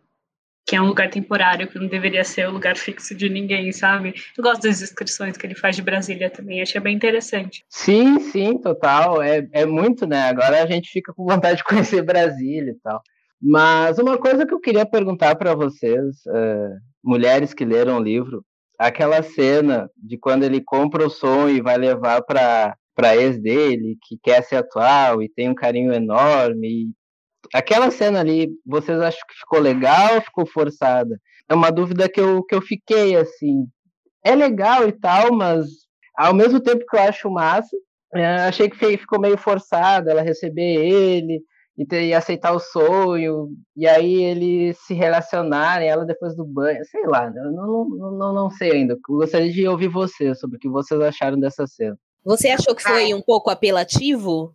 que 0.67 0.77
é 0.77 0.81
um 0.81 0.87
lugar 0.87 1.11
temporário, 1.11 1.69
que 1.69 1.79
não 1.79 1.87
deveria 1.87 2.25
ser 2.25 2.49
o 2.49 2.53
lugar 2.53 2.75
fixo 2.75 3.15
de 3.15 3.29
ninguém, 3.29 3.71
sabe? 3.71 4.15
Eu 4.37 4.43
gosto 4.43 4.63
das 4.63 4.79
descrições 4.79 5.37
que 5.37 5.47
ele 5.47 5.55
faz 5.55 5.77
de 5.77 5.83
Brasília 5.83 6.31
também, 6.31 6.63
achei 6.63 6.81
bem 6.81 6.97
interessante. 6.97 7.65
Sim, 7.69 8.19
sim, 8.19 8.59
total. 8.59 9.23
É, 9.23 9.47
é 9.53 9.67
muito, 9.67 10.07
né? 10.07 10.29
Agora 10.29 10.63
a 10.63 10.67
gente 10.67 10.91
fica 10.91 11.13
com 11.13 11.25
vontade 11.25 11.59
de 11.59 11.65
conhecer 11.65 12.03
Brasília 12.03 12.73
e 12.73 12.81
tal. 12.83 13.03
Mas 13.41 13.99
uma 13.99 14.19
coisa 14.19 14.47
que 14.47 14.55
eu 14.55 14.61
queria 14.61 14.87
perguntar 14.87 15.37
para 15.37 15.55
vocês, 15.55 16.17
uh, 16.27 16.79
mulheres 17.03 17.53
que 17.53 17.65
leram 17.65 17.99
o 17.99 18.03
livro, 18.03 18.45
aquela 18.79 19.23
cena 19.23 19.91
de 19.97 20.17
quando 20.17 20.45
ele 20.45 20.61
compra 20.61 21.07
o 21.07 21.11
som 21.11 21.49
e 21.49 21.61
vai 21.61 21.77
levar 21.77 22.23
para 22.23 22.77
para 22.95 23.17
ex 23.17 23.41
dele, 23.41 23.99
que 24.03 24.17
quer 24.23 24.43
ser 24.45 24.57
atual 24.57 25.21
e 25.21 25.29
tem 25.29 25.51
um 25.51 25.55
carinho 25.55 25.93
enorme. 25.93 26.93
Aquela 27.53 27.91
cena 27.91 28.21
ali, 28.21 28.49
vocês 28.65 29.01
acham 29.01 29.21
que 29.29 29.35
ficou 29.35 29.59
legal 29.59 30.15
ou 30.15 30.21
ficou 30.21 30.47
forçada? 30.47 31.21
É 31.49 31.55
uma 31.55 31.71
dúvida 31.71 32.09
que 32.09 32.21
eu, 32.21 32.43
que 32.45 32.55
eu 32.55 32.63
fiquei 32.63 33.17
assim. 33.17 33.67
É 34.25 34.35
legal 34.35 34.89
e 34.89 34.93
tal, 34.93 35.33
mas 35.33 35.67
ao 36.17 36.33
mesmo 36.33 36.61
tempo 36.61 36.87
que 36.89 36.97
eu 36.97 37.03
acho 37.03 37.31
massa, 37.31 37.77
é, 38.15 38.25
achei 38.43 38.71
que 38.71 38.97
ficou 38.97 39.21
meio 39.21 39.37
forçada 39.37 40.13
ela 40.13 40.23
receber 40.23 40.87
ele, 40.87 41.43
e, 41.77 41.85
ter, 41.85 42.05
e 42.05 42.15
aceitar 42.15 42.53
o 42.53 42.61
sonho, 42.61 43.49
e 43.77 43.87
aí 43.87 44.23
eles 44.23 44.79
se 44.79 44.95
relacionarem, 44.95 45.89
ela 45.89 46.05
depois 46.05 46.37
do 46.37 46.45
banho, 46.45 46.85
sei 46.85 47.05
lá, 47.07 47.33
eu 47.35 47.53
não, 47.53 47.89
não, 47.89 48.11
não, 48.13 48.33
não 48.33 48.51
sei 48.51 48.73
ainda. 48.73 48.97
gostaria 49.07 49.53
de 49.53 49.67
ouvir 49.67 49.89
vocês 49.89 50.39
sobre 50.39 50.57
o 50.57 50.61
que 50.61 50.69
vocês 50.69 51.01
acharam 51.01 51.39
dessa 51.39 51.67
cena. 51.67 51.99
Você 52.25 52.49
achou 52.49 52.75
que 52.75 52.83
foi 52.83 53.13
um 53.13 53.21
pouco 53.21 53.51
apelativo? 53.51 54.55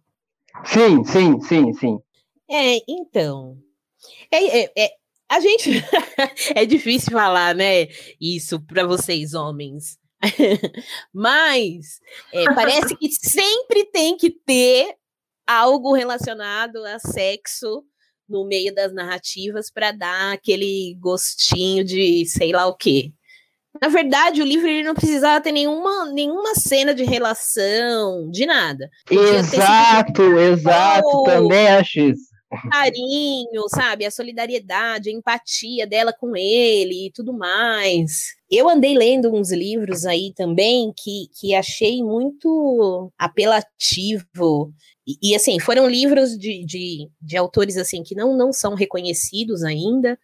Sim, 0.66 1.04
sim, 1.04 1.40
sim, 1.42 1.74
sim. 1.74 2.00
É, 2.50 2.78
então. 2.88 3.58
É, 4.32 4.62
é, 4.62 4.72
é 4.76 4.90
a 5.30 5.40
gente. 5.40 5.70
é 6.56 6.66
difícil 6.66 7.12
falar, 7.12 7.54
né? 7.54 7.88
Isso 8.20 8.60
para 8.60 8.88
vocês, 8.88 9.36
homens. 9.36 10.00
Mas 11.14 12.02
é, 12.34 12.46
parece 12.54 12.96
que 12.96 13.10
sempre 13.12 13.86
tem 13.86 14.18
que 14.18 14.32
ter 14.32 14.96
algo 15.50 15.94
relacionado 15.94 16.86
a 16.86 17.00
sexo 17.00 17.84
no 18.28 18.46
meio 18.46 18.74
das 18.74 18.94
narrativas 18.94 19.72
para 19.72 19.92
dar 19.92 20.34
aquele 20.34 20.96
gostinho 21.00 21.84
de 21.84 22.24
sei 22.28 22.52
lá 22.52 22.68
o 22.68 22.76
quê. 22.76 23.12
Na 23.82 23.88
verdade, 23.88 24.42
o 24.42 24.46
livro 24.46 24.68
ele 24.68 24.84
não 24.84 24.94
precisava 24.94 25.42
ter 25.42 25.52
nenhuma, 25.52 26.12
nenhuma 26.12 26.54
cena 26.54 26.94
de 26.94 27.04
relação, 27.04 28.30
de 28.30 28.46
nada. 28.46 28.90
exato, 29.10 30.22
exato, 30.38 31.24
também 31.24 31.68
acho 31.68 32.00
isso. 32.00 32.29
Carinho, 32.72 33.70
sabe? 33.70 34.06
A 34.06 34.12
solidariedade, 34.12 35.10
a 35.10 35.14
empatia 35.14 35.86
dela 35.86 36.12
com 36.12 36.36
ele 36.36 37.08
e 37.08 37.12
tudo 37.12 37.32
mais. 37.32 38.36
Eu 38.50 38.68
andei 38.68 38.98
lendo 38.98 39.34
uns 39.34 39.52
livros 39.52 40.06
aí 40.06 40.34
também 40.34 40.92
que, 40.98 41.28
que 41.40 41.54
achei 41.54 42.04
muito 42.04 43.12
apelativo 43.18 44.74
e, 45.10 45.32
e, 45.32 45.36
assim, 45.36 45.60
foram 45.60 45.90
livros 45.90 46.38
de, 46.38 46.64
de, 46.64 47.10
de, 47.20 47.36
autores 47.36 47.78
assim 47.78 48.04
que 48.04 48.14
não, 48.14 48.38
não 48.38 48.54
são 48.54 48.76
reconhecidos 48.76 49.64
ainda, 49.64 50.20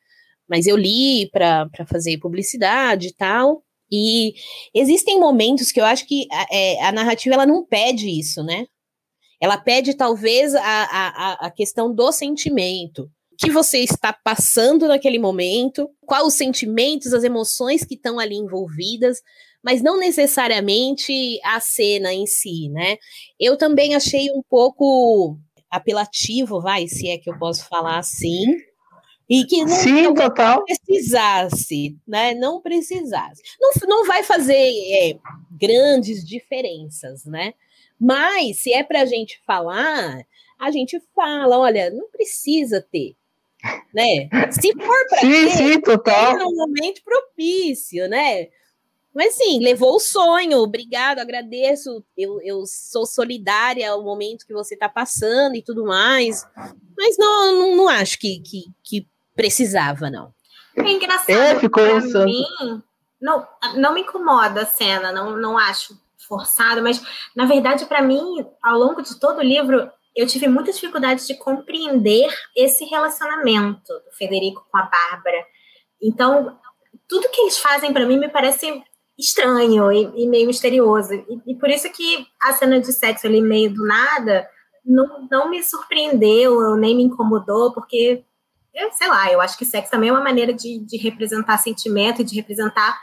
mas 0.47 0.67
eu 0.67 0.77
li 0.77 1.27
para 1.31 1.67
fazer 1.87 2.19
publicidade 2.19 3.07
e 3.07 3.13
tal. 3.13 3.63
E 3.91 4.35
existem 4.75 5.19
momentos 5.19 5.71
que 5.71 5.79
eu 5.81 5.85
acho 5.85 6.05
que 6.07 6.27
a, 6.31 6.45
é, 6.51 6.83
a 6.83 6.91
narrativa 6.91 7.33
ela 7.33 7.47
não 7.47 7.65
pede 7.65 8.07
isso, 8.07 8.43
né? 8.43 8.67
Ela 9.41 9.57
pede 9.57 9.93
talvez 9.93 10.55
a, 10.55 10.61
a, 10.61 11.33
a 11.47 11.51
questão 11.51 11.93
do 11.93 12.11
sentimento. 12.11 13.09
O 13.31 13.37
que 13.37 13.51
você 13.51 13.79
está 13.79 14.13
passando 14.13 14.87
naquele 14.87 15.19
momento, 15.19 15.89
quais 16.05 16.25
os 16.25 16.35
sentimentos, 16.35 17.13
as 17.13 17.23
emoções 17.23 17.83
que 17.83 17.95
estão 17.95 18.17
ali 18.17 18.35
envolvidas, 18.35 19.21
mas 19.61 19.81
não 19.81 19.99
necessariamente 19.99 21.39
a 21.43 21.59
cena 21.59 22.13
em 22.13 22.25
si, 22.25 22.69
né? 22.69 22.97
Eu 23.39 23.57
também 23.57 23.95
achei 23.95 24.29
um 24.31 24.41
pouco 24.49 25.37
apelativo, 25.69 26.61
vai, 26.61 26.87
se 26.87 27.09
é 27.09 27.17
que 27.17 27.29
eu 27.29 27.37
posso 27.37 27.67
falar 27.67 27.97
assim, 27.97 28.45
e 29.29 29.43
que 29.43 29.65
não, 29.65 29.75
Sim, 29.75 30.03
não 30.03 30.63
precisasse, 30.63 31.97
né? 32.07 32.35
Não 32.35 32.61
precisasse. 32.61 33.41
Não, 33.59 33.71
não 33.87 34.05
vai 34.05 34.21
fazer 34.23 34.53
é, 34.53 35.17
grandes 35.51 36.23
diferenças, 36.23 37.25
né? 37.25 37.53
Mas 37.99 38.61
se 38.61 38.73
é 38.73 38.83
para 38.83 39.01
a 39.01 39.05
gente 39.05 39.41
falar, 39.45 40.25
a 40.59 40.71
gente 40.71 41.01
fala, 41.15 41.57
olha, 41.57 41.89
não 41.89 42.09
precisa 42.09 42.85
ter. 42.91 43.15
Né? 43.93 44.29
Se 44.51 44.73
for 44.73 45.07
para 45.09 45.19
sim, 45.19 45.29
ter, 45.31 45.49
sim, 45.49 45.81
total. 45.81 46.37
é 46.37 46.45
um 46.45 46.55
momento 46.55 47.01
propício, 47.03 48.07
né? 48.07 48.47
Mas 49.15 49.35
sim, 49.35 49.59
levou 49.61 49.95
o 49.95 49.99
sonho, 49.99 50.57
obrigado, 50.57 51.19
agradeço, 51.19 52.03
eu, 52.17 52.41
eu 52.41 52.65
sou 52.65 53.05
solidária 53.05 53.89
ao 53.89 54.03
momento 54.03 54.45
que 54.45 54.53
você 54.53 54.73
está 54.73 54.89
passando 54.89 55.55
e 55.55 55.63
tudo 55.63 55.85
mais. 55.85 56.45
Mas 56.97 57.17
não, 57.17 57.55
não, 57.55 57.75
não 57.77 57.87
acho 57.87 58.19
que, 58.19 58.41
que, 58.41 58.65
que, 58.83 59.07
precisava, 59.33 60.09
não. 60.09 60.33
É 60.77 60.91
engraçado. 60.91 61.29
É, 61.31 61.57
ficou 61.57 61.83
pra 61.83 62.25
mim, 62.25 62.43
não, 63.21 63.47
não 63.75 63.93
me 63.93 64.01
incomoda 64.01 64.63
a 64.63 64.65
cena, 64.65 65.13
não, 65.13 65.37
não 65.37 65.57
acho 65.57 65.97
forçado, 66.27 66.81
mas 66.81 67.01
na 67.35 67.45
verdade, 67.45 67.85
para 67.85 68.01
mim, 68.01 68.45
ao 68.61 68.77
longo 68.77 69.01
de 69.01 69.19
todo 69.19 69.39
o 69.39 69.43
livro, 69.43 69.89
eu 70.15 70.25
tive 70.25 70.47
muita 70.47 70.71
dificuldade 70.71 71.27
de 71.27 71.37
compreender 71.37 72.27
esse 72.55 72.85
relacionamento 72.85 73.93
do 73.93 74.11
Federico 74.17 74.65
com 74.71 74.77
a 74.77 74.83
Bárbara. 74.83 75.45
Então, 76.01 76.57
tudo 77.07 77.29
que 77.29 77.41
eles 77.41 77.57
fazem 77.57 77.91
para 77.91 78.05
mim 78.05 78.17
me 78.17 78.29
parece 78.29 78.81
estranho 79.17 79.91
e, 79.91 80.23
e 80.23 80.27
meio 80.27 80.47
misterioso. 80.47 81.13
E, 81.13 81.41
e, 81.47 81.55
por 81.55 81.69
isso 81.69 81.91
que 81.91 82.25
a 82.43 82.53
cena 82.53 82.79
de 82.79 82.91
sexo 82.93 83.27
ali 83.27 83.41
meio 83.41 83.73
do 83.73 83.85
nada 83.85 84.47
não, 84.85 85.27
não 85.29 85.49
me 85.49 85.63
surpreendeu, 85.63 86.75
nem 86.75 86.95
me 86.95 87.03
incomodou, 87.03 87.73
porque, 87.73 88.23
eu, 88.73 88.91
sei 88.91 89.07
lá, 89.07 89.31
eu 89.31 89.41
acho 89.41 89.57
que 89.57 89.65
sexo 89.65 89.91
também 89.91 90.09
é 90.09 90.13
uma 90.13 90.23
maneira 90.23 90.53
de, 90.53 90.79
de 90.79 90.97
representar 90.97 91.57
sentimento 91.57 92.21
e 92.21 92.25
de 92.25 92.35
representar 92.35 92.99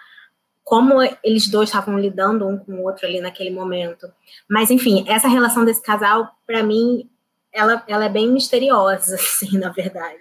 como 0.65 1.03
eles 1.23 1.49
dois 1.49 1.69
estavam 1.69 1.99
lidando 1.99 2.47
um 2.47 2.57
com 2.57 2.73
o 2.73 2.85
outro 2.85 3.07
ali 3.07 3.21
naquele 3.21 3.51
momento. 3.51 4.11
Mas, 4.49 4.71
enfim, 4.71 5.05
essa 5.09 5.29
relação 5.29 5.65
desse 5.65 5.83
casal, 5.83 6.29
para 6.47 6.63
mim, 6.63 7.09
ela, 7.53 7.85
ela 7.87 8.05
é 8.05 8.09
bem 8.09 8.31
misteriosa, 8.31 9.15
assim, 9.17 9.59
na 9.59 9.71
verdade. 9.71 10.19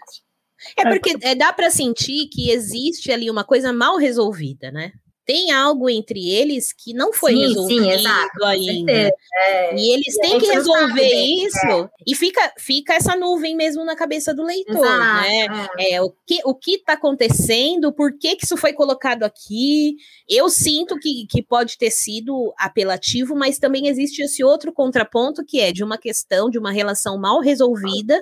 É 0.78 0.88
porque 0.88 1.16
é, 1.22 1.34
dá 1.34 1.52
para 1.52 1.72
sentir 1.72 2.28
que 2.28 2.52
existe 2.52 3.12
ali 3.12 3.30
uma 3.30 3.44
coisa 3.44 3.74
mal 3.74 3.98
resolvida, 3.98 4.72
né? 4.72 4.92
Tem 5.32 5.50
algo 5.52 5.90
entre 5.90 6.30
eles 6.30 6.74
que 6.74 6.94
não 6.94 7.14
foi 7.14 7.32
Sim, 7.32 7.40
resolvido 7.48 7.84
sim, 7.86 7.92
exato, 7.92 8.44
ainda. 8.44 8.92
é. 8.92 9.76
E 9.78 9.94
eles 9.94 10.14
E 10.18 10.20
a 10.20 10.22
têm 10.24 10.40
que 10.40 10.48
não 10.48 10.54
sabe 10.56 10.58
resolver 10.58 11.10
bem, 11.10 11.46
isso. 11.46 11.90
E 12.06 12.14
fica, 12.16 12.54
fica 12.58 12.94
essa 12.96 13.16
nuvem 13.16 13.56
mesmo 13.56 13.86
na 13.86 13.96
cabeça 13.96 14.34
do 14.34 14.44
leitor, 14.44 14.76
Exato, 14.76 15.00
né? 15.00 15.70
é. 15.80 15.94
É, 15.94 16.02
o 16.02 16.12
que 16.28 16.42
o 16.44 16.54
que 16.54 16.72
está 16.76 16.94
acontecendo, 16.94 17.94
por 17.94 18.18
que, 18.20 18.36
que 18.36 18.44
isso 18.44 18.58
foi 18.58 18.74
colocado 18.74 19.24
aqui. 19.24 19.96
Eu 20.28 20.50
sinto 20.50 21.00
que, 21.00 21.26
que 21.30 21.42
pode 21.42 21.78
ter 21.78 21.92
sido 21.92 22.54
apelativo, 22.58 23.34
mas 23.34 23.58
também 23.58 23.88
existe 23.88 24.22
esse 24.22 24.44
outro 24.44 24.74
contraponto 24.74 25.46
que 25.46 25.62
é 25.62 25.72
de 25.72 25.82
uma 25.82 25.98
questão, 25.98 26.50
de 26.50 26.60
uma 26.60 26.74
relação 26.74 27.18
mal 27.18 27.40
resolvida 27.40 28.22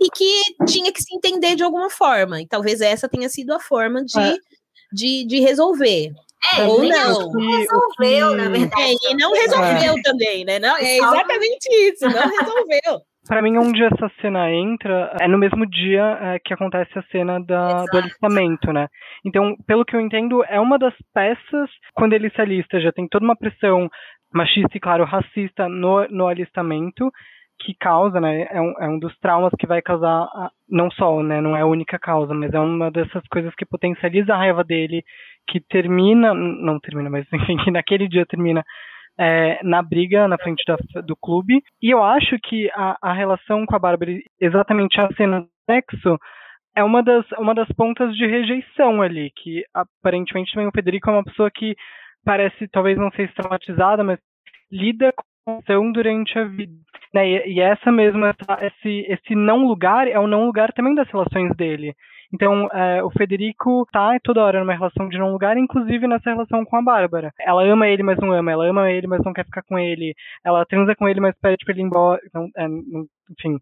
e 0.00 0.10
que 0.10 0.42
tinha 0.66 0.92
que 0.92 1.00
se 1.00 1.14
entender 1.14 1.54
de 1.54 1.62
alguma 1.62 1.90
forma. 1.90 2.40
E 2.42 2.46
talvez 2.48 2.80
essa 2.80 3.08
tenha 3.08 3.28
sido 3.28 3.52
a 3.52 3.60
forma 3.60 4.04
de, 4.04 4.18
É. 4.18 4.36
de, 4.92 5.24
de 5.26 5.38
resolver. 5.40 6.12
É, 6.56 6.62
Ou 6.66 6.82
não. 6.82 7.30
resolveu, 7.38 8.36
na 8.36 8.48
verdade. 8.48 8.82
É, 8.82 9.12
e 9.12 9.16
não 9.16 9.32
resolveu 9.32 9.94
também, 10.02 10.44
né? 10.44 10.58
Não, 10.58 10.76
é 10.76 10.96
exatamente 10.96 11.68
isso, 11.70 12.06
não 12.06 12.22
resolveu. 12.30 13.00
Pra 13.28 13.42
mim, 13.42 13.58
onde 13.58 13.84
essa 13.84 14.10
cena 14.20 14.50
entra 14.50 15.14
é 15.20 15.28
no 15.28 15.36
mesmo 15.38 15.66
dia 15.66 16.18
é, 16.22 16.38
que 16.38 16.54
acontece 16.54 16.98
a 16.98 17.02
cena 17.12 17.38
da, 17.38 17.84
do 17.84 17.98
alistamento, 17.98 18.72
né? 18.72 18.88
Então, 19.24 19.54
pelo 19.66 19.84
que 19.84 19.94
eu 19.94 20.00
entendo, 20.00 20.42
é 20.48 20.58
uma 20.58 20.78
das 20.78 20.94
peças, 21.14 21.70
quando 21.94 22.14
ele 22.14 22.30
se 22.30 22.40
alista, 22.40 22.80
já 22.80 22.90
tem 22.90 23.06
toda 23.06 23.24
uma 23.24 23.36
pressão 23.36 23.88
machista 24.32 24.76
e, 24.76 24.80
claro, 24.80 25.04
racista 25.04 25.68
no, 25.68 26.08
no 26.08 26.26
alistamento, 26.26 27.10
que 27.62 27.74
causa, 27.78 28.18
né? 28.20 28.48
É 28.50 28.60
um, 28.60 28.72
é 28.80 28.88
um 28.88 28.98
dos 28.98 29.16
traumas 29.18 29.52
que 29.58 29.66
vai 29.66 29.82
causar, 29.82 30.22
a- 30.22 30.50
não 30.68 30.90
só, 30.90 31.22
né? 31.22 31.42
Não 31.42 31.54
é 31.54 31.60
a 31.60 31.66
única 31.66 31.98
causa, 31.98 32.32
mas 32.32 32.52
é 32.54 32.58
uma 32.58 32.90
dessas 32.90 33.22
coisas 33.30 33.54
que 33.54 33.66
potencializa 33.66 34.32
a 34.32 34.38
raiva 34.38 34.64
dele, 34.64 35.04
que 35.50 35.60
termina, 35.60 36.32
não 36.34 36.78
termina, 36.80 37.10
mas 37.10 37.26
enfim, 37.32 37.56
que 37.64 37.70
naquele 37.70 38.08
dia 38.08 38.26
termina 38.26 38.62
é, 39.18 39.60
na 39.62 39.82
briga 39.82 40.26
na 40.28 40.38
frente 40.38 40.62
da- 40.66 41.00
do 41.02 41.16
clube. 41.16 41.62
E 41.82 41.90
eu 41.90 42.02
acho 42.02 42.38
que 42.42 42.70
a, 42.74 42.96
a 43.02 43.12
relação 43.12 43.66
com 43.66 43.76
a 43.76 43.78
Bárbara, 43.78 44.12
exatamente 44.40 45.00
a 45.00 45.08
cena 45.14 45.40
do 45.42 45.48
sexo, 45.68 46.18
é 46.76 46.84
uma 46.84 47.02
das, 47.02 47.24
uma 47.38 47.54
das 47.54 47.68
pontas 47.72 48.14
de 48.16 48.26
rejeição 48.26 49.02
ali, 49.02 49.30
que 49.36 49.64
aparentemente 49.74 50.52
também 50.52 50.68
o 50.68 50.72
Federico 50.74 51.10
é 51.10 51.12
uma 51.14 51.24
pessoa 51.24 51.50
que 51.50 51.74
parece, 52.24 52.68
talvez 52.68 52.96
não 52.96 53.10
seja 53.10 53.32
traumatizada, 53.34 54.04
mas 54.04 54.18
lida 54.70 55.12
com 55.44 55.92
durante 55.92 56.38
a 56.38 56.44
vida. 56.44 56.72
Né? 57.12 57.48
E, 57.48 57.60
essa 57.60 57.90
mesmo, 57.90 58.24
essa- 58.24 58.64
esse, 58.66 59.04
esse 59.08 59.34
não 59.34 59.66
lugar 59.66 60.06
é 60.06 60.18
o 60.18 60.28
não 60.28 60.46
lugar 60.46 60.72
também 60.72 60.94
das 60.94 61.08
relações 61.10 61.54
dele. 61.56 61.94
Então, 62.32 62.68
é, 62.72 63.02
o 63.02 63.10
Federico 63.10 63.86
tá 63.92 64.16
toda 64.22 64.42
hora 64.42 64.60
numa 64.60 64.72
relação 64.72 65.08
de 65.08 65.18
não 65.18 65.32
lugar, 65.32 65.56
inclusive 65.56 66.06
nessa 66.06 66.30
relação 66.30 66.64
com 66.64 66.76
a 66.76 66.82
Bárbara. 66.82 67.32
Ela 67.40 67.64
ama 67.64 67.88
ele, 67.88 68.02
mas 68.02 68.18
não 68.18 68.32
ama. 68.32 68.52
Ela 68.52 68.68
ama 68.68 68.90
ele, 68.90 69.06
mas 69.06 69.22
não 69.24 69.32
quer 69.32 69.44
ficar 69.44 69.62
com 69.62 69.78
ele. 69.78 70.14
Ela 70.44 70.64
transa 70.64 70.94
com 70.94 71.08
ele, 71.08 71.20
mas 71.20 71.34
pede 71.40 71.64
pra 71.64 71.72
ele 71.74 71.82
ir 71.82 71.86
embora. 71.86 72.20
Então, 72.24 72.48
é, 72.56 72.66
enfim, 72.66 73.58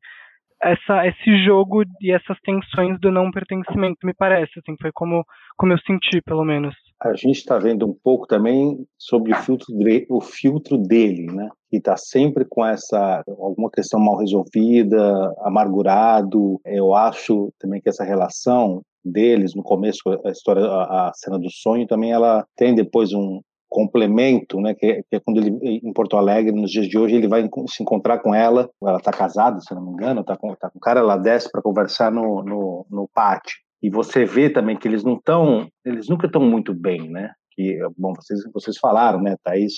essa, 0.62 1.06
esse 1.06 1.44
jogo 1.44 1.82
e 2.00 2.12
essas 2.12 2.38
tensões 2.40 2.98
do 3.00 3.10
não 3.10 3.30
pertencimento, 3.30 4.06
me 4.06 4.12
parece, 4.14 4.58
assim, 4.58 4.76
foi 4.80 4.90
como, 4.92 5.24
como 5.56 5.72
eu 5.72 5.78
senti, 5.78 6.20
pelo 6.22 6.44
menos. 6.44 6.74
A 7.00 7.14
gente 7.14 7.36
está 7.36 7.58
vendo 7.58 7.86
um 7.86 7.94
pouco 8.02 8.26
também 8.26 8.84
sobre 8.98 9.32
o 9.32 9.36
filtro, 9.36 9.72
de- 9.78 10.06
o 10.10 10.20
filtro 10.20 10.76
dele, 10.76 11.26
né? 11.32 11.48
Que 11.70 11.76
está 11.76 11.96
sempre 11.96 12.44
com 12.44 12.64
essa 12.66 13.22
alguma 13.28 13.70
questão 13.70 14.00
mal 14.00 14.16
resolvida, 14.16 15.32
amargurado. 15.42 16.60
Eu 16.64 16.94
acho 16.94 17.52
também 17.58 17.80
que 17.80 17.88
essa 17.88 18.02
relação 18.02 18.82
deles 19.04 19.54
no 19.54 19.62
começo, 19.62 20.00
a 20.24 20.30
história, 20.30 20.64
a, 20.66 21.08
a 21.08 21.12
cena 21.14 21.38
do 21.38 21.48
sonho 21.50 21.86
também, 21.86 22.10
ela 22.12 22.44
tem 22.56 22.74
depois 22.74 23.12
um 23.12 23.40
complemento, 23.68 24.60
né? 24.60 24.74
Que, 24.74 24.86
é- 24.86 25.02
que 25.02 25.16
é 25.16 25.20
quando 25.20 25.38
ele 25.38 25.56
em 25.62 25.92
Porto 25.92 26.16
Alegre 26.16 26.50
nos 26.52 26.70
dias 26.70 26.88
de 26.88 26.98
hoje 26.98 27.14
ele 27.14 27.28
vai 27.28 27.48
se 27.68 27.82
encontrar 27.82 28.18
com 28.18 28.34
ela. 28.34 28.68
Ela 28.82 28.98
está 28.98 29.12
casada, 29.12 29.60
se 29.60 29.72
não 29.72 29.82
me 29.84 29.92
engano, 29.92 30.22
está 30.22 30.36
com, 30.36 30.52
tá 30.56 30.68
com 30.68 30.78
o 30.78 30.80
cara, 30.80 30.98
ela 31.00 31.16
desce 31.16 31.48
para 31.50 31.62
conversar 31.62 32.10
no, 32.10 32.42
no, 32.42 32.86
no 32.90 33.08
pátio. 33.14 33.56
E 33.82 33.90
você 33.90 34.24
vê 34.24 34.50
também 34.50 34.76
que 34.76 34.88
eles 34.88 35.04
não 35.04 35.14
estão, 35.14 35.68
eles 35.84 36.08
nunca 36.08 36.26
estão 36.26 36.42
muito 36.42 36.74
bem, 36.74 37.08
né? 37.08 37.32
Que, 37.52 37.78
bom, 37.96 38.12
vocês, 38.14 38.40
vocês 38.52 38.78
falaram, 38.78 39.22
né? 39.22 39.36
Thaís 39.42 39.74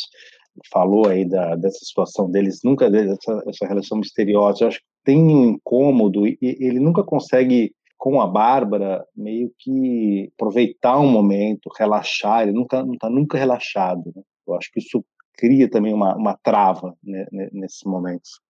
falou 0.73 1.09
aí 1.09 1.29
da, 1.29 1.55
dessa 1.57 1.85
situação 1.85 2.31
deles, 2.31 2.61
nunca 2.65 2.91
dessa 2.91 3.43
essa 3.47 3.67
relação 3.67 3.99
misteriosa. 3.99 4.65
Eu 4.65 4.69
acho 4.69 4.79
que 4.79 4.85
tem 5.05 5.19
um 5.19 5.45
incômodo 5.51 6.27
e 6.27 6.39
ele 6.41 6.81
nunca 6.81 7.03
consegue 7.03 7.73
com 7.97 8.21
a 8.21 8.27
Bárbara 8.27 9.05
meio 9.15 9.53
que 9.59 10.31
aproveitar 10.35 10.99
um 10.99 11.11
momento, 11.11 11.71
relaxar. 11.79 12.43
Ele 12.43 12.53
nunca 12.53 12.83
não 12.83 12.95
está 12.95 13.11
nunca 13.11 13.37
relaxado. 13.37 14.13
Né? 14.17 14.23
Eu 14.47 14.55
acho 14.55 14.73
que 14.73 14.81
isso 14.81 15.05
cria 15.35 15.69
também 15.69 15.93
uma, 15.93 16.17
uma 16.17 16.37
trava 16.43 16.97
né, 17.03 17.27
ne- 17.31 17.51
nesses 17.53 17.83
momentos. 17.85 18.41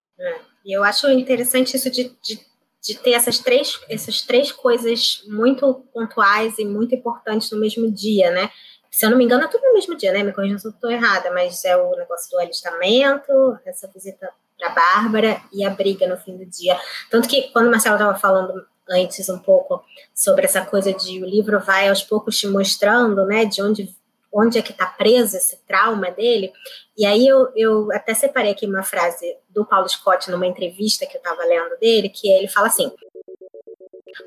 E 0.65 0.75
eu 0.75 0.83
acho 0.83 1.09
interessante 1.09 1.75
isso 1.75 1.89
de, 1.89 2.03
de, 2.21 2.39
de 2.81 2.95
ter 2.95 3.11
essas 3.11 3.39
três, 3.39 3.79
essas 3.89 4.21
três 4.21 4.51
coisas 4.51 5.23
muito 5.27 5.85
pontuais 5.93 6.57
e 6.57 6.65
muito 6.65 6.95
importantes 6.95 7.51
no 7.51 7.59
mesmo 7.59 7.91
dia, 7.91 8.31
né? 8.31 8.49
Se 8.89 9.05
eu 9.05 9.11
não 9.11 9.17
me 9.17 9.23
engano, 9.23 9.43
é 9.43 9.47
tudo 9.47 9.63
no 9.63 9.73
mesmo 9.73 9.95
dia, 9.95 10.11
né? 10.11 10.23
Me 10.23 10.33
corrija 10.33 10.59
se 10.59 10.67
eu 10.67 10.71
estou 10.71 10.91
errada, 10.91 11.31
mas 11.31 11.63
é 11.63 11.77
o 11.77 11.95
negócio 11.95 12.29
do 12.31 12.39
alistamento, 12.39 13.57
essa 13.65 13.87
visita 13.87 14.29
para 14.59 14.69
Bárbara 14.69 15.41
e 15.53 15.63
a 15.63 15.69
briga 15.69 16.07
no 16.07 16.17
fim 16.17 16.35
do 16.37 16.45
dia. 16.45 16.77
Tanto 17.09 17.27
que 17.27 17.49
quando 17.51 17.67
o 17.67 17.71
Marcelo 17.71 17.95
estava 17.95 18.17
falando 18.17 18.65
antes 18.89 19.29
um 19.29 19.39
pouco 19.39 19.83
sobre 20.13 20.45
essa 20.45 20.65
coisa 20.65 20.91
de 20.91 21.23
o 21.23 21.25
livro 21.25 21.59
vai 21.59 21.87
aos 21.87 22.03
poucos 22.03 22.37
te 22.37 22.47
mostrando, 22.47 23.25
né, 23.25 23.45
de 23.45 23.61
onde 23.61 23.95
onde 24.33 24.57
é 24.57 24.61
que 24.61 24.71
está 24.71 24.85
preso 24.85 25.35
esse 25.35 25.57
trauma 25.67 26.09
dele. 26.11 26.53
E 26.97 27.05
aí 27.05 27.27
eu, 27.27 27.51
eu 27.55 27.91
até 27.91 28.13
separei 28.13 28.51
aqui 28.51 28.65
uma 28.65 28.83
frase 28.83 29.35
do 29.49 29.65
Paulo 29.65 29.89
Scott 29.89 30.31
numa 30.31 30.47
entrevista 30.47 31.05
que 31.05 31.17
eu 31.17 31.19
estava 31.19 31.43
lendo 31.43 31.77
dele, 31.79 32.09
que 32.09 32.31
ele 32.31 32.47
fala 32.47 32.67
assim: 32.67 32.91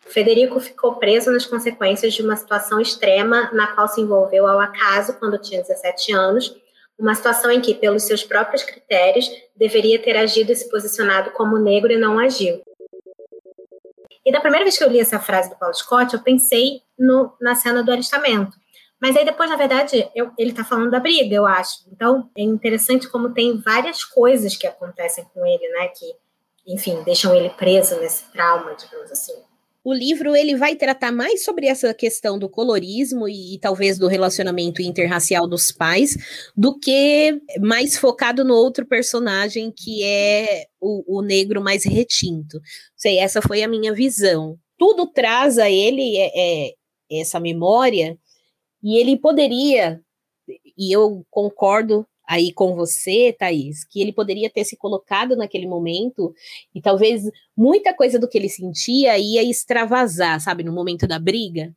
Federico 0.06 0.60
ficou 0.60 0.96
preso 0.96 1.30
nas 1.30 1.46
consequências 1.46 2.14
de 2.14 2.22
uma 2.22 2.36
situação 2.36 2.80
extrema 2.80 3.50
na 3.52 3.68
qual 3.68 3.88
se 3.88 4.00
envolveu 4.00 4.46
ao 4.46 4.60
acaso 4.60 5.18
quando 5.18 5.38
tinha 5.38 5.62
17 5.62 6.12
anos, 6.12 6.56
uma 6.98 7.14
situação 7.14 7.50
em 7.50 7.60
que, 7.60 7.74
pelos 7.74 8.04
seus 8.04 8.22
próprios 8.22 8.62
critérios, 8.62 9.28
deveria 9.56 10.00
ter 10.00 10.16
agido 10.16 10.52
e 10.52 10.56
se 10.56 10.68
posicionado 10.70 11.30
como 11.30 11.58
negro 11.58 11.92
e 11.92 11.96
não 11.96 12.18
agiu. 12.18 12.62
E 14.24 14.32
da 14.32 14.40
primeira 14.40 14.64
vez 14.64 14.78
que 14.78 14.84
eu 14.84 14.88
li 14.88 15.00
essa 15.00 15.18
frase 15.18 15.50
do 15.50 15.56
Paulo 15.56 15.74
Scott, 15.74 16.14
eu 16.14 16.20
pensei 16.20 16.80
no, 16.98 17.32
na 17.40 17.54
cena 17.54 17.82
do 17.82 17.92
alistamento. 17.92 18.56
Mas 19.04 19.18
aí 19.18 19.24
depois, 19.26 19.50
na 19.50 19.56
verdade, 19.56 20.08
eu, 20.14 20.30
ele 20.38 20.52
está 20.52 20.64
falando 20.64 20.90
da 20.90 20.98
briga, 20.98 21.34
eu 21.34 21.44
acho. 21.44 21.80
Então, 21.92 22.30
é 22.34 22.40
interessante 22.40 23.06
como 23.06 23.34
tem 23.34 23.60
várias 23.60 24.02
coisas 24.02 24.56
que 24.56 24.66
acontecem 24.66 25.26
com 25.34 25.44
ele, 25.44 25.68
né? 25.72 25.88
Que, 25.88 26.06
enfim, 26.72 27.02
deixam 27.04 27.34
ele 27.34 27.50
preso 27.50 28.00
nesse 28.00 28.24
trauma, 28.32 28.74
digamos 28.74 29.12
assim. 29.12 29.34
O 29.84 29.92
livro 29.92 30.34
ele 30.34 30.56
vai 30.56 30.74
tratar 30.74 31.12
mais 31.12 31.44
sobre 31.44 31.66
essa 31.66 31.92
questão 31.92 32.38
do 32.38 32.48
colorismo 32.48 33.28
e, 33.28 33.56
e 33.56 33.58
talvez 33.58 33.98
do 33.98 34.08
relacionamento 34.08 34.80
interracial 34.80 35.46
dos 35.46 35.70
pais, 35.70 36.16
do 36.56 36.78
que 36.78 37.38
mais 37.60 37.98
focado 37.98 38.42
no 38.42 38.54
outro 38.54 38.86
personagem 38.86 39.70
que 39.70 40.02
é 40.02 40.64
o, 40.80 41.18
o 41.18 41.20
negro 41.20 41.60
mais 41.60 41.84
retinto. 41.84 42.58
Sei, 42.96 43.18
essa 43.18 43.42
foi 43.42 43.62
a 43.62 43.68
minha 43.68 43.92
visão. 43.92 44.58
Tudo 44.78 45.06
traz 45.06 45.58
a 45.58 45.70
ele 45.70 46.16
é, 46.16 46.30
é, 46.34 46.72
essa 47.20 47.38
memória 47.38 48.18
e 48.84 48.98
ele 48.98 49.16
poderia, 49.16 50.00
e 50.76 50.92
eu 50.94 51.24
concordo 51.30 52.06
aí 52.26 52.52
com 52.52 52.74
você, 52.74 53.34
Thaís, 53.38 53.84
que 53.84 54.00
ele 54.00 54.12
poderia 54.12 54.50
ter 54.50 54.64
se 54.64 54.76
colocado 54.76 55.34
naquele 55.36 55.66
momento 55.66 56.34
e 56.74 56.80
talvez 56.80 57.22
muita 57.56 57.92
coisa 57.94 58.18
do 58.18 58.28
que 58.28 58.36
ele 58.38 58.48
sentia 58.48 59.18
ia 59.18 59.42
extravasar, 59.42 60.40
sabe, 60.40 60.62
no 60.62 60.72
momento 60.72 61.06
da 61.06 61.18
briga. 61.18 61.74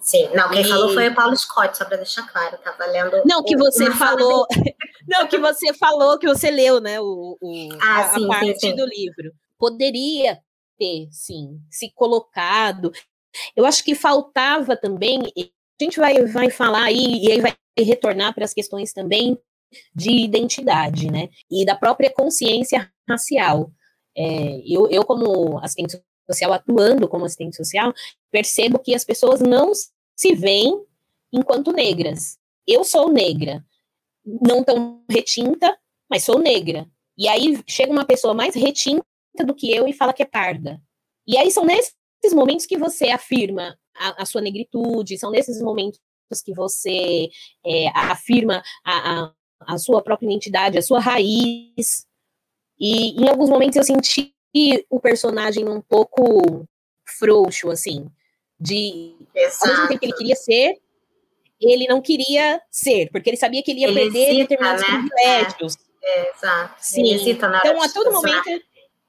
Sim, 0.00 0.28
não, 0.34 0.48
quem 0.50 0.62
E- 0.62 0.68
falou 0.68 0.88
foi 0.94 1.08
o 1.08 1.14
Paulo 1.14 1.36
Scott, 1.36 1.76
só 1.76 1.84
para 1.84 1.96
deixar 1.98 2.26
claro, 2.30 2.56
tava 2.58 2.86
lendo. 2.86 3.22
Não, 3.26 3.42
que 3.42 3.54
o- 3.56 3.58
você 3.58 3.90
falou. 3.92 4.46
Não, 5.08 5.26
que 5.26 5.38
você 5.38 5.72
falou, 5.72 6.18
que 6.18 6.26
você 6.26 6.50
leu, 6.50 6.80
né? 6.80 7.00
O, 7.00 7.36
o- 7.40 7.68
Ah, 7.80 7.96
a, 7.96 8.00
a 8.00 8.14
sim, 8.14 8.20
sim, 8.20 8.28
parte 8.28 8.60
sim. 8.60 8.76
do 8.76 8.84
livro. 8.86 9.32
Poderia 9.58 10.38
ter, 10.78 11.08
sim, 11.10 11.58
se 11.70 11.90
colocado. 11.94 12.92
Eu 13.56 13.64
acho 13.64 13.82
que 13.82 13.94
faltava 13.94 14.76
também. 14.76 15.18
A 15.80 15.84
gente 15.84 15.98
vai, 15.98 16.24
vai 16.26 16.50
falar 16.50 16.84
aí, 16.84 17.24
e 17.24 17.32
aí 17.32 17.40
vai 17.40 17.54
retornar 17.78 18.34
para 18.34 18.44
as 18.44 18.52
questões 18.52 18.92
também 18.92 19.38
de 19.94 20.10
identidade, 20.10 21.10
né? 21.10 21.28
E 21.50 21.64
da 21.64 21.76
própria 21.76 22.10
consciência 22.10 22.90
racial. 23.08 23.70
É, 24.16 24.60
eu, 24.66 24.88
eu, 24.90 25.04
como 25.04 25.58
assistente 25.58 26.00
social, 26.28 26.52
atuando 26.52 27.08
como 27.08 27.24
assistente 27.24 27.56
social, 27.56 27.92
percebo 28.30 28.78
que 28.78 28.94
as 28.94 29.04
pessoas 29.04 29.40
não 29.40 29.72
se 30.16 30.34
veem 30.34 30.82
enquanto 31.32 31.72
negras. 31.72 32.38
Eu 32.66 32.84
sou 32.84 33.10
negra, 33.10 33.64
não 34.24 34.62
tão 34.64 35.02
retinta, 35.08 35.78
mas 36.10 36.24
sou 36.24 36.38
negra. 36.38 36.86
E 37.16 37.28
aí 37.28 37.62
chega 37.66 37.92
uma 37.92 38.04
pessoa 38.04 38.34
mais 38.34 38.54
retinta 38.54 39.04
do 39.44 39.54
que 39.54 39.72
eu 39.72 39.86
e 39.86 39.92
fala 39.92 40.12
que 40.12 40.22
é 40.22 40.26
parda. 40.26 40.80
E 41.26 41.36
aí 41.36 41.50
são 41.50 41.64
nesses 41.64 41.94
momentos 42.34 42.66
que 42.66 42.76
você 42.76 43.10
afirma 43.10 43.78
a, 43.98 44.22
a 44.22 44.26
sua 44.26 44.40
negritude, 44.40 45.18
são 45.18 45.30
nesses 45.30 45.60
momentos 45.60 46.00
que 46.44 46.52
você 46.52 47.28
é, 47.64 47.88
afirma 47.94 48.62
a, 48.84 49.22
a, 49.22 49.32
a 49.60 49.78
sua 49.78 50.02
própria 50.02 50.26
identidade, 50.26 50.78
a 50.78 50.82
sua 50.82 51.00
raiz. 51.00 52.06
E 52.78 53.20
em 53.20 53.28
alguns 53.28 53.48
momentos 53.50 53.76
eu 53.76 53.84
senti 53.84 54.34
o 54.90 55.00
personagem 55.00 55.68
um 55.68 55.80
pouco 55.80 56.66
frouxo, 57.04 57.70
assim, 57.70 58.10
de 58.58 59.14
Exato. 59.34 59.64
ao 59.64 59.70
mesmo 59.70 59.88
tempo 59.88 60.00
que 60.00 60.06
ele 60.06 60.16
queria 60.16 60.36
ser, 60.36 60.78
ele 61.60 61.86
não 61.86 62.00
queria 62.00 62.60
ser, 62.70 63.10
porque 63.10 63.30
ele 63.30 63.36
sabia 63.36 63.62
que 63.62 63.70
ele 63.70 63.80
ia 63.80 63.88
ele 63.88 64.00
perder 64.00 64.28
hesita, 64.28 64.38
determinados 64.38 64.82
né? 64.82 64.88
privilégios. 64.88 65.76
É, 66.02 66.30
exato. 66.30 66.74
Sim. 66.78 67.30
então, 67.30 67.82
a 67.82 67.88
todo 67.88 68.12
momento, 68.12 68.48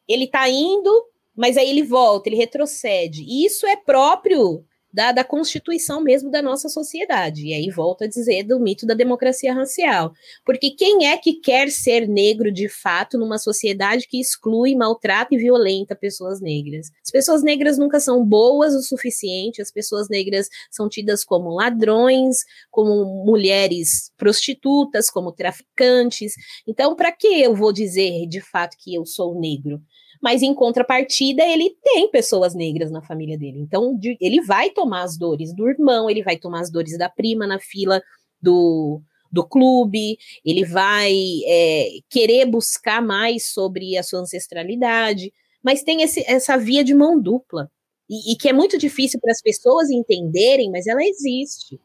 ele 0.07 0.25
está 0.25 0.49
indo, 0.49 1.05
mas 1.35 1.57
aí 1.57 1.69
ele 1.69 1.83
volta, 1.83 2.27
ele 2.27 2.35
retrocede. 2.35 3.23
E 3.23 3.45
isso 3.45 3.67
é 3.67 3.75
próprio 3.75 4.65
da, 4.91 5.11
da 5.11 5.23
constituição 5.23 6.01
mesmo 6.01 6.31
da 6.31 6.41
nossa 6.41 6.67
sociedade. 6.67 7.47
E 7.47 7.53
aí 7.53 7.69
volta 7.69 8.05
a 8.05 8.07
dizer 8.07 8.43
do 8.43 8.59
mito 8.59 8.85
da 8.85 8.93
democracia 8.93 9.53
racial. 9.53 10.13
Porque 10.45 10.71
quem 10.71 11.07
é 11.07 11.17
que 11.17 11.33
quer 11.33 11.69
ser 11.69 12.07
negro 12.07 12.51
de 12.51 12.67
fato 12.67 13.17
numa 13.17 13.37
sociedade 13.37 14.07
que 14.07 14.19
exclui, 14.19 14.75
maltrata 14.75 15.35
e 15.35 15.37
violenta 15.37 15.95
pessoas 15.95 16.41
negras? 16.41 16.87
As 17.03 17.11
pessoas 17.11 17.43
negras 17.43 17.77
nunca 17.77 17.99
são 17.99 18.25
boas 18.25 18.73
o 18.73 18.81
suficiente, 18.81 19.61
as 19.61 19.71
pessoas 19.71 20.09
negras 20.09 20.47
são 20.71 20.89
tidas 20.89 21.23
como 21.23 21.53
ladrões, 21.53 22.37
como 22.71 23.25
mulheres 23.25 24.11
prostitutas, 24.17 25.09
como 25.09 25.31
traficantes. 25.31 26.33
Então, 26.67 26.95
para 26.95 27.11
que 27.11 27.27
eu 27.27 27.55
vou 27.55 27.71
dizer 27.71 28.27
de 28.27 28.41
fato 28.41 28.75
que 28.79 28.93
eu 28.93 29.05
sou 29.05 29.39
negro? 29.39 29.81
Mas 30.21 30.41
em 30.41 30.53
contrapartida 30.53 31.43
ele 31.43 31.75
tem 31.83 32.09
pessoas 32.09 32.53
negras 32.53 32.91
na 32.91 33.01
família 33.01 33.37
dele. 33.37 33.59
Então 33.59 33.97
de, 33.97 34.17
ele 34.19 34.41
vai 34.41 34.69
tomar 34.69 35.03
as 35.03 35.17
dores 35.17 35.53
do 35.53 35.67
irmão, 35.67 36.09
ele 36.09 36.23
vai 36.23 36.37
tomar 36.37 36.61
as 36.61 36.69
dores 36.69 36.97
da 36.97 37.09
prima 37.09 37.47
na 37.47 37.59
fila 37.59 38.01
do, 38.41 39.01
do 39.31 39.45
clube, 39.45 40.17
ele 40.43 40.65
vai 40.65 41.13
é, 41.45 41.89
querer 42.09 42.45
buscar 42.45 43.01
mais 43.01 43.47
sobre 43.47 43.97
a 43.97 44.03
sua 44.03 44.19
ancestralidade, 44.19 45.31
mas 45.63 45.83
tem 45.83 46.01
esse, 46.01 46.23
essa 46.27 46.57
via 46.57 46.83
de 46.83 46.93
mão 46.93 47.19
dupla. 47.19 47.69
E, 48.09 48.33
e 48.33 48.35
que 48.35 48.49
é 48.49 48.53
muito 48.53 48.77
difícil 48.77 49.19
para 49.19 49.31
as 49.31 49.41
pessoas 49.41 49.89
entenderem, 49.89 50.71
mas 50.71 50.87
ela 50.87 51.03
existe. 51.03 51.79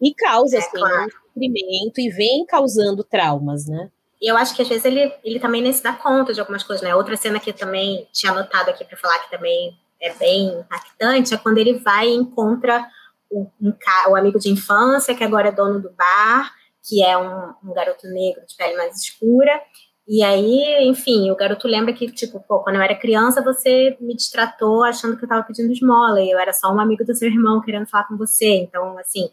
E 0.00 0.12
causa 0.12 0.56
é, 0.56 0.58
assim, 0.58 0.70
claro. 0.76 1.06
um 1.06 1.10
sofrimento 1.10 2.00
e 2.00 2.10
vem 2.10 2.44
causando 2.46 3.04
traumas, 3.04 3.66
né? 3.66 3.90
E 4.20 4.30
eu 4.30 4.36
acho 4.36 4.54
que 4.54 4.62
às 4.62 4.68
vezes 4.68 4.84
ele, 4.84 5.12
ele 5.22 5.38
também 5.38 5.62
nem 5.62 5.72
se 5.72 5.82
dá 5.82 5.92
conta 5.92 6.34
de 6.34 6.40
algumas 6.40 6.62
coisas, 6.62 6.82
né? 6.82 6.94
Outra 6.94 7.16
cena 7.16 7.38
que 7.38 7.50
eu 7.50 7.54
também 7.54 8.08
tinha 8.12 8.32
anotado 8.32 8.70
aqui 8.70 8.84
para 8.84 8.96
falar 8.96 9.18
que 9.20 9.30
também 9.30 9.78
é 10.00 10.12
bem 10.14 10.60
impactante 10.60 11.34
é 11.34 11.36
quando 11.36 11.58
ele 11.58 11.78
vai 11.78 12.08
e 12.08 12.14
encontra 12.14 12.84
o, 13.30 13.46
um, 13.60 13.72
o 14.08 14.16
amigo 14.16 14.38
de 14.38 14.50
infância, 14.50 15.14
que 15.14 15.24
agora 15.24 15.48
é 15.48 15.52
dono 15.52 15.80
do 15.80 15.90
bar, 15.90 16.52
que 16.82 17.02
é 17.04 17.16
um, 17.16 17.54
um, 17.64 17.74
garoto 17.74 18.06
negro 18.08 18.44
de 18.46 18.56
pele 18.56 18.76
mais 18.76 18.96
escura. 18.96 19.60
E 20.06 20.22
aí, 20.22 20.88
enfim, 20.88 21.30
o 21.30 21.36
garoto 21.36 21.68
lembra 21.68 21.92
que, 21.92 22.10
tipo, 22.10 22.40
pô, 22.40 22.60
quando 22.60 22.76
eu 22.76 22.82
era 22.82 22.94
criança, 22.94 23.42
você 23.42 23.96
me 24.00 24.16
distratou 24.16 24.82
achando 24.82 25.18
que 25.18 25.24
eu 25.24 25.28
tava 25.28 25.44
pedindo 25.44 25.70
esmola, 25.70 26.22
e 26.22 26.30
eu 26.30 26.38
era 26.38 26.52
só 26.52 26.72
um 26.72 26.80
amigo 26.80 27.04
do 27.04 27.14
seu 27.14 27.28
irmão 27.28 27.60
querendo 27.60 27.86
falar 27.86 28.04
com 28.04 28.16
você. 28.16 28.48
Então, 28.56 28.98
assim, 28.98 29.28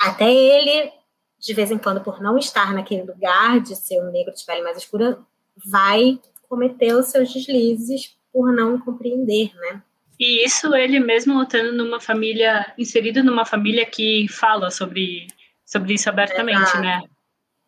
até 0.00 0.32
ele 0.32 0.90
de 1.38 1.54
vez 1.54 1.70
em 1.70 1.78
quando, 1.78 2.00
por 2.00 2.20
não 2.20 2.38
estar 2.38 2.72
naquele 2.72 3.02
lugar 3.02 3.60
de 3.60 3.76
ser 3.76 4.00
um 4.00 4.10
negro 4.10 4.34
de 4.34 4.44
pele 4.44 4.62
mais 4.62 4.78
escura, 4.78 5.18
vai 5.64 6.18
cometer 6.48 6.94
os 6.94 7.06
seus 7.06 7.32
deslizes 7.32 8.16
por 8.32 8.52
não 8.52 8.78
compreender, 8.78 9.54
né? 9.56 9.82
E 10.18 10.44
isso 10.44 10.74
ele 10.74 10.98
mesmo 10.98 11.38
lutando 11.38 11.72
numa 11.72 12.00
família, 12.00 12.72
inserido 12.78 13.22
numa 13.22 13.44
família 13.44 13.84
que 13.84 14.26
fala 14.28 14.70
sobre, 14.70 15.26
sobre 15.64 15.94
isso 15.94 16.08
abertamente, 16.08 16.62
Exato. 16.62 16.80
né? 16.80 17.02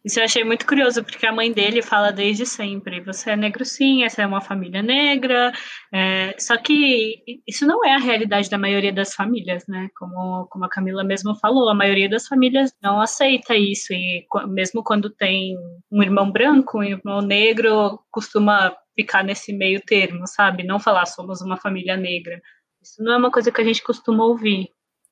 Isso 0.04 0.20
eu 0.20 0.24
achei 0.24 0.44
muito 0.44 0.64
curioso, 0.66 1.02
porque 1.02 1.26
a 1.26 1.32
mãe 1.32 1.52
dele 1.52 1.82
fala 1.82 2.12
desde 2.12 2.46
sempre: 2.46 3.00
você 3.00 3.30
é 3.30 3.36
negro 3.36 3.64
sim, 3.64 4.04
essa 4.04 4.22
é 4.22 4.26
uma 4.26 4.40
família 4.40 4.82
negra. 4.82 5.52
É, 5.92 6.34
só 6.38 6.56
que 6.56 7.22
isso 7.46 7.66
não 7.66 7.84
é 7.84 7.94
a 7.94 7.98
realidade 7.98 8.48
da 8.48 8.56
maioria 8.56 8.92
das 8.92 9.14
famílias, 9.14 9.66
né? 9.66 9.88
Como, 9.96 10.46
como 10.50 10.64
a 10.64 10.68
Camila 10.68 11.02
mesmo 11.02 11.34
falou, 11.36 11.68
a 11.68 11.74
maioria 11.74 12.08
das 12.08 12.28
famílias 12.28 12.72
não 12.82 13.00
aceita 13.00 13.54
isso. 13.56 13.92
E 13.92 14.24
mesmo 14.48 14.82
quando 14.84 15.10
tem 15.10 15.56
um 15.90 16.02
irmão 16.02 16.30
branco, 16.30 16.78
um 16.78 16.84
irmão 16.84 17.20
negro, 17.20 17.98
costuma 18.10 18.74
ficar 18.94 19.24
nesse 19.24 19.52
meio 19.52 19.80
termo, 19.84 20.26
sabe? 20.26 20.64
Não 20.64 20.78
falar 20.80 21.06
somos 21.06 21.40
uma 21.40 21.56
família 21.56 21.96
negra. 21.96 22.40
Isso 22.82 23.02
não 23.02 23.12
é 23.12 23.16
uma 23.16 23.30
coisa 23.30 23.50
que 23.52 23.60
a 23.60 23.64
gente 23.64 23.82
costuma 23.82 24.24
ouvir. 24.24 24.68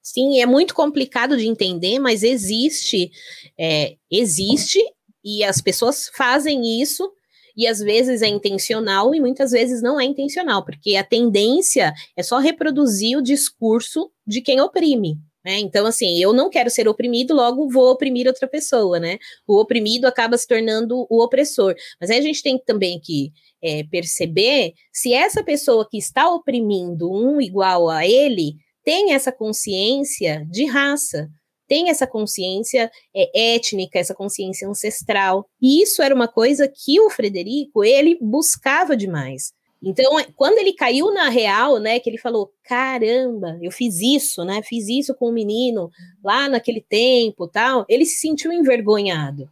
Sim, 0.07 0.41
é 0.41 0.47
muito 0.47 0.73
complicado 0.73 1.37
de 1.37 1.49
entender, 1.49 1.99
mas 1.99 2.23
existe, 2.23 3.11
é, 3.59 3.97
existe, 4.09 4.79
e 5.25 5.43
as 5.43 5.61
pessoas 5.61 6.09
fazem 6.15 6.81
isso, 6.81 7.11
e 7.57 7.67
às 7.67 7.81
vezes 7.81 8.23
é 8.23 8.29
intencional 8.29 9.13
e 9.17 9.21
muitas 9.21 9.51
vezes 9.51 9.83
não 9.83 9.99
é 9.99 10.05
intencional, 10.05 10.65
porque 10.65 10.95
a 10.95 11.03
tendência 11.03 11.93
é 12.17 12.23
só 12.23 12.39
reproduzir 12.39 13.19
o 13.19 13.23
discurso 13.23 14.09
de 14.25 14.41
quem 14.41 14.61
oprime. 14.61 15.19
Né? 15.45 15.59
Então, 15.59 15.85
assim, 15.85 16.23
eu 16.23 16.33
não 16.33 16.51
quero 16.51 16.71
ser 16.71 16.87
oprimido, 16.87 17.35
logo 17.35 17.69
vou 17.69 17.91
oprimir 17.91 18.29
outra 18.29 18.47
pessoa, 18.47 19.01
né? 19.01 19.19
O 19.47 19.61
oprimido 19.61 20.05
acaba 20.05 20.39
se 20.39 20.47
tornando 20.47 21.05
o 21.11 21.23
opressor. 21.23 21.75
Mas 22.01 22.11
aí 22.11 22.19
a 22.19 22.23
gente 22.23 22.43
tem 22.43 22.59
também 22.59 23.01
que 23.01 23.33
é, 23.63 23.83
perceber 23.85 24.75
se 24.93 25.13
essa 25.13 25.43
pessoa 25.43 25.89
que 25.89 25.99
está 25.99 26.29
oprimindo 26.33 27.11
um 27.11 27.41
igual 27.41 27.89
a 27.89 28.07
ele 28.07 28.57
tem 28.87 29.15
essa 29.15 29.33
consciência 29.33 30.47
de 30.49 30.65
raça, 30.65 31.29
tem 31.67 31.91
essa 31.91 32.07
consciência 32.07 32.89
é, 33.13 33.55
étnica, 33.57 33.99
essa 33.99 34.15
consciência 34.15 34.69
ancestral. 34.69 35.45
E 35.61 35.83
isso 35.83 36.01
era 36.01 36.15
uma 36.15 36.29
coisa 36.29 36.73
que 36.73 37.01
o 37.01 37.11
Frederico, 37.11 37.83
ele 37.83 38.17
buscava 38.23 38.97
demais. 38.97 39.53
Então, 39.83 40.21
é, 40.21 40.29
quando 40.37 40.59
ele 40.59 40.73
caiu 40.73 41.13
na 41.13 41.29
real, 41.29 41.81
né, 41.81 41.99
que 41.99 42.09
ele 42.09 42.17
falou, 42.17 42.53
caramba, 42.63 43.59
eu 43.61 43.73
fiz 43.73 44.01
isso, 44.01 44.45
né, 44.45 44.63
fiz 44.63 44.89
isso 44.89 45.17
com 45.17 45.27
o 45.27 45.31
um 45.31 45.35
menino 45.35 45.91
lá 46.23 46.49
naquele 46.49 46.81
tempo, 46.81 47.49
tal, 47.49 47.85
ele 47.89 48.07
se 48.07 48.21
sentiu 48.21 48.53
envergonhado. 48.53 49.51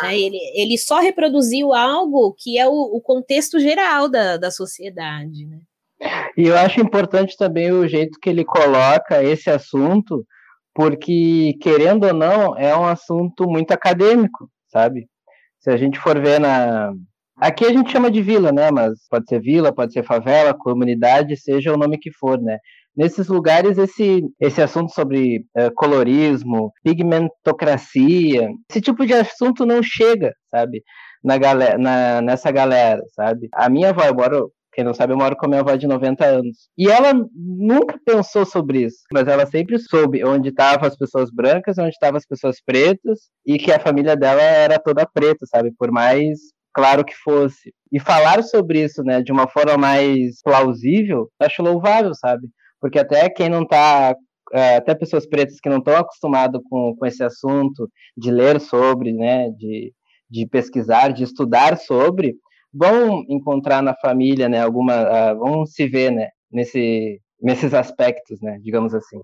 Né, 0.00 0.18
ele, 0.18 0.38
ele 0.54 0.78
só 0.78 0.98
reproduziu 0.98 1.74
algo 1.74 2.32
que 2.38 2.58
é 2.58 2.66
o, 2.66 2.72
o 2.72 3.02
contexto 3.02 3.60
geral 3.60 4.08
da, 4.08 4.38
da 4.38 4.50
sociedade, 4.50 5.44
né. 5.44 5.60
E 6.36 6.46
eu 6.46 6.56
acho 6.56 6.80
importante 6.80 7.36
também 7.36 7.70
o 7.70 7.86
jeito 7.86 8.18
que 8.20 8.30
ele 8.30 8.44
coloca 8.44 9.22
esse 9.22 9.50
assunto, 9.50 10.26
porque, 10.74 11.54
querendo 11.60 12.04
ou 12.04 12.14
não, 12.14 12.56
é 12.56 12.76
um 12.76 12.86
assunto 12.86 13.48
muito 13.48 13.72
acadêmico, 13.72 14.48
sabe? 14.68 15.06
Se 15.60 15.70
a 15.70 15.76
gente 15.76 15.98
for 15.98 16.20
ver 16.20 16.40
na. 16.40 16.92
Aqui 17.36 17.64
a 17.64 17.70
gente 17.70 17.90
chama 17.90 18.10
de 18.10 18.22
vila, 18.22 18.52
né? 18.52 18.70
Mas 18.70 18.92
pode 19.08 19.26
ser 19.28 19.40
vila, 19.40 19.72
pode 19.72 19.92
ser 19.92 20.04
favela, 20.04 20.54
comunidade, 20.54 21.36
seja 21.36 21.72
o 21.72 21.76
nome 21.76 21.98
que 21.98 22.10
for, 22.12 22.40
né? 22.40 22.58
Nesses 22.96 23.28
lugares, 23.28 23.78
esse, 23.78 24.22
esse 24.38 24.60
assunto 24.60 24.92
sobre 24.92 25.44
uh, 25.56 25.72
colorismo, 25.74 26.72
pigmentocracia, 26.84 28.50
esse 28.70 28.80
tipo 28.82 29.06
de 29.06 29.14
assunto 29.14 29.64
não 29.64 29.82
chega, 29.82 30.32
sabe? 30.50 30.82
Na 31.24 31.38
galera, 31.38 31.78
na, 31.78 32.20
nessa 32.20 32.50
galera, 32.50 33.02
sabe? 33.14 33.48
A 33.54 33.68
minha 33.70 33.90
avó, 33.90 34.04
eu 34.04 34.14
moro 34.14 34.52
quem 34.72 34.84
não 34.84 34.94
sabe, 34.94 35.12
eu 35.12 35.16
moro 35.16 35.36
com 35.36 35.46
a 35.46 35.48
minha 35.48 35.60
avó 35.60 35.76
de 35.76 35.86
90 35.86 36.24
anos. 36.24 36.68
E 36.78 36.88
ela 36.88 37.12
nunca 37.34 37.98
pensou 38.04 38.46
sobre 38.46 38.84
isso, 38.84 38.98
mas 39.12 39.28
ela 39.28 39.44
sempre 39.46 39.78
soube 39.78 40.24
onde 40.24 40.48
estavam 40.48 40.86
as 40.86 40.96
pessoas 40.96 41.30
brancas, 41.30 41.78
onde 41.78 41.90
estavam 41.90 42.16
as 42.16 42.26
pessoas 42.26 42.56
pretas, 42.64 43.30
e 43.46 43.58
que 43.58 43.70
a 43.70 43.80
família 43.80 44.16
dela 44.16 44.40
era 44.40 44.78
toda 44.78 45.06
preta, 45.06 45.44
sabe? 45.46 45.72
Por 45.78 45.90
mais 45.90 46.38
claro 46.72 47.04
que 47.04 47.14
fosse. 47.14 47.72
E 47.92 48.00
falar 48.00 48.42
sobre 48.42 48.82
isso, 48.82 49.02
né, 49.02 49.22
de 49.22 49.30
uma 49.30 49.46
forma 49.46 49.76
mais 49.76 50.40
plausível, 50.42 51.28
acho 51.38 51.62
louvável, 51.62 52.14
sabe? 52.14 52.48
Porque 52.80 52.98
até 52.98 53.28
quem 53.28 53.48
não 53.48 53.66
tá 53.66 54.16
é, 54.52 54.76
até 54.76 54.94
pessoas 54.94 55.26
pretas 55.26 55.60
que 55.60 55.68
não 55.68 55.78
estão 55.78 55.96
acostumadas 55.96 56.60
com, 56.68 56.94
com 56.98 57.06
esse 57.06 57.22
assunto, 57.22 57.88
de 58.16 58.30
ler 58.30 58.60
sobre, 58.60 59.12
né, 59.12 59.50
de, 59.50 59.92
de 60.30 60.46
pesquisar, 60.46 61.12
de 61.12 61.24
estudar 61.24 61.78
sobre, 61.78 62.34
vão 62.72 63.24
encontrar 63.28 63.82
na 63.82 63.94
família, 63.96 64.48
né, 64.48 64.60
alguma, 64.62 65.32
uh, 65.34 65.38
vão 65.38 65.66
se 65.66 65.86
ver, 65.88 66.10
né, 66.12 66.30
nesse, 66.50 67.20
nesses 67.40 67.74
aspectos, 67.74 68.40
né, 68.40 68.58
digamos 68.62 68.94
assim. 68.94 69.18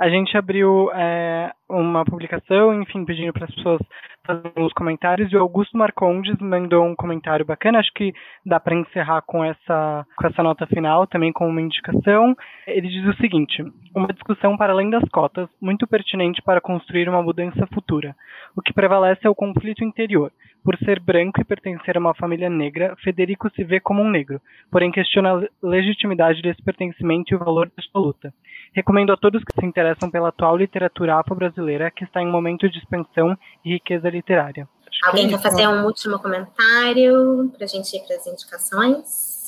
A 0.00 0.08
gente 0.08 0.34
abriu 0.34 0.90
é, 0.94 1.52
uma 1.68 2.06
publicação, 2.06 2.72
enfim, 2.80 3.04
pedindo 3.04 3.34
para 3.34 3.44
as 3.44 3.54
pessoas 3.54 3.82
fazerem 4.26 4.64
os 4.64 4.72
comentários, 4.72 5.30
e 5.30 5.36
o 5.36 5.40
Augusto 5.42 5.76
Marcondes 5.76 6.38
mandou 6.40 6.86
um 6.86 6.96
comentário 6.96 7.44
bacana, 7.44 7.80
acho 7.80 7.92
que 7.92 8.14
dá 8.46 8.58
para 8.58 8.76
encerrar 8.76 9.20
com 9.20 9.44
essa, 9.44 10.06
com 10.16 10.26
essa 10.26 10.42
nota 10.42 10.66
final, 10.66 11.06
também 11.06 11.30
com 11.30 11.46
uma 11.46 11.60
indicação. 11.60 12.34
Ele 12.66 12.88
diz 12.88 13.04
o 13.04 13.16
seguinte: 13.20 13.62
uma 13.94 14.08
discussão 14.08 14.56
para 14.56 14.72
além 14.72 14.88
das 14.88 15.06
cotas, 15.10 15.50
muito 15.60 15.86
pertinente 15.86 16.40
para 16.40 16.62
construir 16.62 17.06
uma 17.06 17.22
mudança 17.22 17.66
futura. 17.66 18.16
O 18.56 18.62
que 18.62 18.72
prevalece 18.72 19.26
é 19.26 19.28
o 19.28 19.34
conflito 19.34 19.84
interior 19.84 20.32
por 20.64 20.76
ser 20.78 21.00
branco 21.00 21.40
e 21.40 21.44
pertencer 21.44 21.96
a 21.96 22.00
uma 22.00 22.14
família 22.14 22.48
negra, 22.48 22.94
Federico 23.02 23.50
se 23.50 23.64
vê 23.64 23.80
como 23.80 24.02
um 24.02 24.10
negro, 24.10 24.40
porém 24.70 24.90
questiona 24.90 25.32
a 25.32 25.42
legitimidade 25.62 26.42
desse 26.42 26.62
pertencimento 26.62 27.32
e 27.32 27.36
o 27.36 27.38
valor 27.38 27.70
da 27.74 27.82
sua 27.82 28.00
luta. 28.00 28.32
Recomendo 28.72 29.12
a 29.12 29.16
todos 29.16 29.42
que 29.42 29.60
se 29.60 29.66
interessam 29.66 30.10
pela 30.10 30.28
atual 30.28 30.56
literatura 30.56 31.16
afro-brasileira, 31.16 31.90
que 31.90 32.04
está 32.04 32.22
em 32.22 32.26
um 32.26 32.32
momento 32.32 32.68
de 32.70 32.78
expansão 32.78 33.36
e 33.64 33.74
riqueza 33.74 34.08
literária. 34.08 34.68
Alguém 35.04 35.28
quer 35.28 35.40
fazer 35.40 35.66
um 35.66 35.84
último 35.84 36.18
comentário 36.18 37.50
para 37.56 37.64
a 37.64 37.66
gente 37.66 37.96
ir 37.96 38.00
para 38.06 38.16
as 38.16 38.26
indicações? 38.26 39.40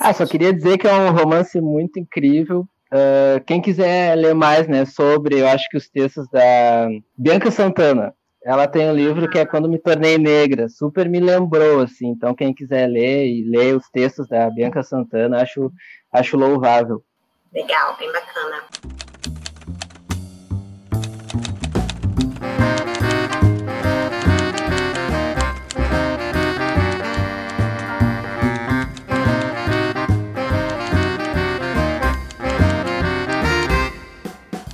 Ah, 0.00 0.12
só 0.12 0.26
queria 0.26 0.52
dizer 0.52 0.78
que 0.78 0.86
é 0.86 0.92
um 0.92 1.10
romance 1.10 1.60
muito 1.60 1.98
incrível. 1.98 2.68
Uh, 2.92 3.42
quem 3.46 3.60
quiser 3.60 4.14
ler 4.16 4.34
mais 4.34 4.66
né, 4.66 4.84
sobre, 4.84 5.40
eu 5.40 5.48
acho 5.48 5.68
que 5.70 5.76
os 5.76 5.88
textos 5.88 6.28
da 6.30 6.88
Bianca 7.16 7.50
Santana, 7.50 8.14
ela 8.42 8.66
tem 8.66 8.88
um 8.88 8.94
livro 8.94 9.28
que 9.28 9.38
é 9.38 9.44
Quando 9.44 9.68
Me 9.68 9.78
Tornei 9.78 10.16
Negra, 10.16 10.68
super 10.68 11.08
me 11.08 11.20
lembrou, 11.20 11.80
assim. 11.80 12.08
Então, 12.08 12.34
quem 12.34 12.54
quiser 12.54 12.86
ler 12.86 13.26
e 13.26 13.44
ler 13.44 13.76
os 13.76 13.90
textos 13.90 14.28
da 14.28 14.48
Bianca 14.48 14.82
Santana, 14.82 15.42
acho, 15.42 15.70
acho 16.12 16.36
louvável. 16.36 17.02
Legal, 17.52 17.96
bem 17.96 18.12
bacana. 18.12 18.62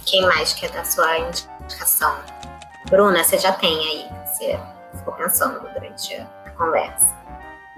Quem 0.05 0.23
mais 0.27 0.53
quer 0.55 0.71
dar 0.71 0.85
sua 0.85 1.19
indicação? 1.19 2.17
Bruna, 2.91 3.23
você 3.23 3.39
já 3.39 3.53
tem 3.53 3.79
aí, 3.89 4.09
você 4.27 4.59
ficou 4.97 5.15
pensando 5.15 5.61
durante 5.61 6.15
a 6.17 6.51
conversa. 6.51 7.17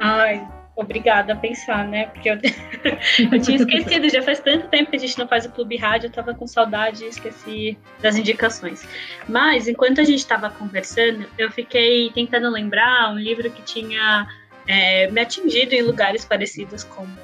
Ai, 0.00 0.46
obrigada 0.76 1.32
a 1.32 1.36
pensar, 1.36 1.88
né? 1.88 2.06
Porque 2.06 2.30
eu, 2.30 2.36
eu 3.32 3.40
tinha 3.40 3.56
esquecido, 3.56 4.08
já 4.10 4.22
faz 4.22 4.38
tanto 4.40 4.68
tempo 4.68 4.90
que 4.90 4.96
a 4.96 5.00
gente 5.00 5.18
não 5.18 5.26
faz 5.26 5.46
o 5.46 5.50
Clube 5.50 5.76
Rádio, 5.76 6.08
eu 6.08 6.12
tava 6.12 6.34
com 6.34 6.46
saudade 6.46 7.04
e 7.04 7.08
esqueci 7.08 7.78
das 8.00 8.16
indicações. 8.16 8.86
Mas, 9.28 9.66
enquanto 9.66 10.00
a 10.00 10.04
gente 10.04 10.18
estava 10.18 10.50
conversando, 10.50 11.26
eu 11.38 11.50
fiquei 11.50 12.10
tentando 12.12 12.50
lembrar 12.50 13.10
um 13.12 13.18
livro 13.18 13.50
que 13.50 13.62
tinha 13.62 14.28
é, 14.68 15.10
me 15.10 15.20
atingido 15.20 15.74
em 15.74 15.82
lugares 15.82 16.24
parecidos 16.24 16.84
como 16.84 17.16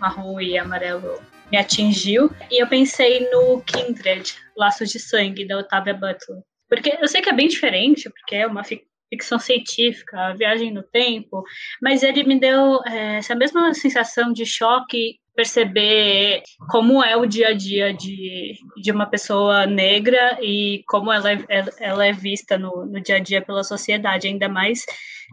marrom 0.00 0.40
e 0.40 0.58
amarelo 0.58 1.20
me 1.50 1.56
atingiu. 1.56 2.30
E 2.50 2.62
eu 2.62 2.66
pensei 2.66 3.28
no 3.30 3.62
Kindred, 3.62 4.34
Laços 4.56 4.90
de 4.90 4.98
Sangue, 4.98 5.46
da 5.46 5.58
Otávia 5.58 5.94
Butler. 5.94 6.42
Porque 6.68 6.96
eu 7.00 7.08
sei 7.08 7.22
que 7.22 7.30
é 7.30 7.32
bem 7.32 7.48
diferente, 7.48 8.10
porque 8.10 8.36
é 8.36 8.46
uma 8.46 8.62
ficção 9.08 9.38
científica, 9.38 10.34
viagem 10.34 10.72
no 10.72 10.82
tempo, 10.82 11.42
mas 11.80 12.02
ele 12.02 12.24
me 12.24 12.38
deu 12.38 12.80
é, 12.86 13.16
essa 13.18 13.34
mesma 13.34 13.72
sensação 13.74 14.32
de 14.32 14.44
choque 14.44 15.18
perceber 15.38 16.42
como 16.68 17.00
é 17.00 17.16
o 17.16 17.24
dia 17.24 17.50
a 17.50 17.52
dia 17.52 17.94
de, 17.94 18.54
de 18.82 18.90
uma 18.90 19.06
pessoa 19.06 19.66
negra 19.66 20.36
e 20.42 20.82
como 20.88 21.12
ela 21.12 21.30
é, 21.30 21.38
ela 21.78 22.04
é 22.04 22.12
vista 22.12 22.58
no, 22.58 22.84
no 22.84 23.00
dia 23.00 23.16
a 23.16 23.20
dia 23.20 23.40
pela 23.40 23.62
sociedade, 23.62 24.26
ainda 24.26 24.48
mais 24.48 24.84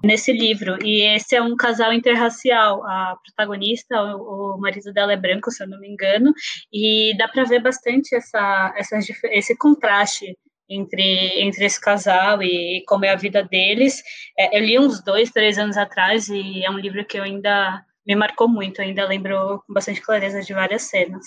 nesse 0.03 0.31
livro. 0.31 0.77
E 0.85 1.01
esse 1.15 1.35
é 1.35 1.41
um 1.41 1.55
casal 1.55 1.91
interracial. 1.91 2.83
A 2.85 3.17
protagonista, 3.23 3.99
o, 4.15 4.55
o 4.55 4.59
marido 4.59 4.93
dela 4.93 5.13
é 5.13 5.17
branco, 5.17 5.49
se 5.49 5.63
eu 5.63 5.67
não 5.67 5.79
me 5.79 5.89
engano, 5.89 6.31
e 6.71 7.15
dá 7.17 7.27
para 7.27 7.43
ver 7.43 7.63
bastante 7.63 8.13
essa, 8.13 8.75
essa, 8.77 8.99
esse 9.31 9.57
contraste 9.57 10.37
entre, 10.69 11.41
entre 11.41 11.65
esse 11.65 11.79
casal 11.79 12.41
e 12.41 12.83
como 12.87 13.05
é 13.05 13.11
a 13.11 13.15
vida 13.15 13.43
deles. 13.43 14.01
É, 14.37 14.57
eu 14.57 14.63
li 14.63 14.79
uns 14.79 15.03
dois, 15.03 15.31
três 15.31 15.57
anos 15.57 15.77
atrás 15.77 16.27
e 16.27 16.63
é 16.63 16.69
um 16.69 16.79
livro 16.79 17.05
que 17.05 17.17
eu 17.17 17.23
ainda 17.23 17.83
me 18.05 18.15
marcou 18.15 18.47
muito, 18.47 18.81
ainda 18.81 19.07
lembro 19.07 19.63
com 19.65 19.73
bastante 19.73 20.01
clareza 20.01 20.41
de 20.41 20.53
várias 20.53 20.83
cenas. 20.83 21.25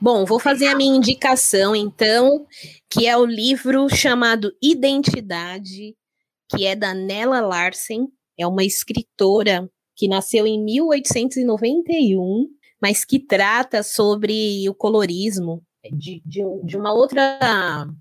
Bom, 0.00 0.24
vou 0.24 0.38
fazer 0.38 0.66
a 0.66 0.76
minha 0.76 0.96
indicação 0.96 1.74
então, 1.74 2.46
que 2.90 3.06
é 3.06 3.16
o 3.16 3.24
livro 3.24 3.88
chamado 3.88 4.52
Identidade, 4.62 5.96
que 6.50 6.66
é 6.66 6.76
da 6.76 6.92
Nella 6.92 7.40
Larsen, 7.40 8.06
é 8.38 8.46
uma 8.46 8.62
escritora 8.62 9.68
que 9.96 10.06
nasceu 10.06 10.46
em 10.46 10.62
1891, 10.62 12.46
mas 12.80 13.04
que 13.04 13.18
trata 13.18 13.82
sobre 13.82 14.68
o 14.68 14.74
colorismo 14.74 15.65
de, 15.92 16.22
de, 16.24 16.42
de 16.64 16.76
uma 16.76 16.92
outra 16.92 17.38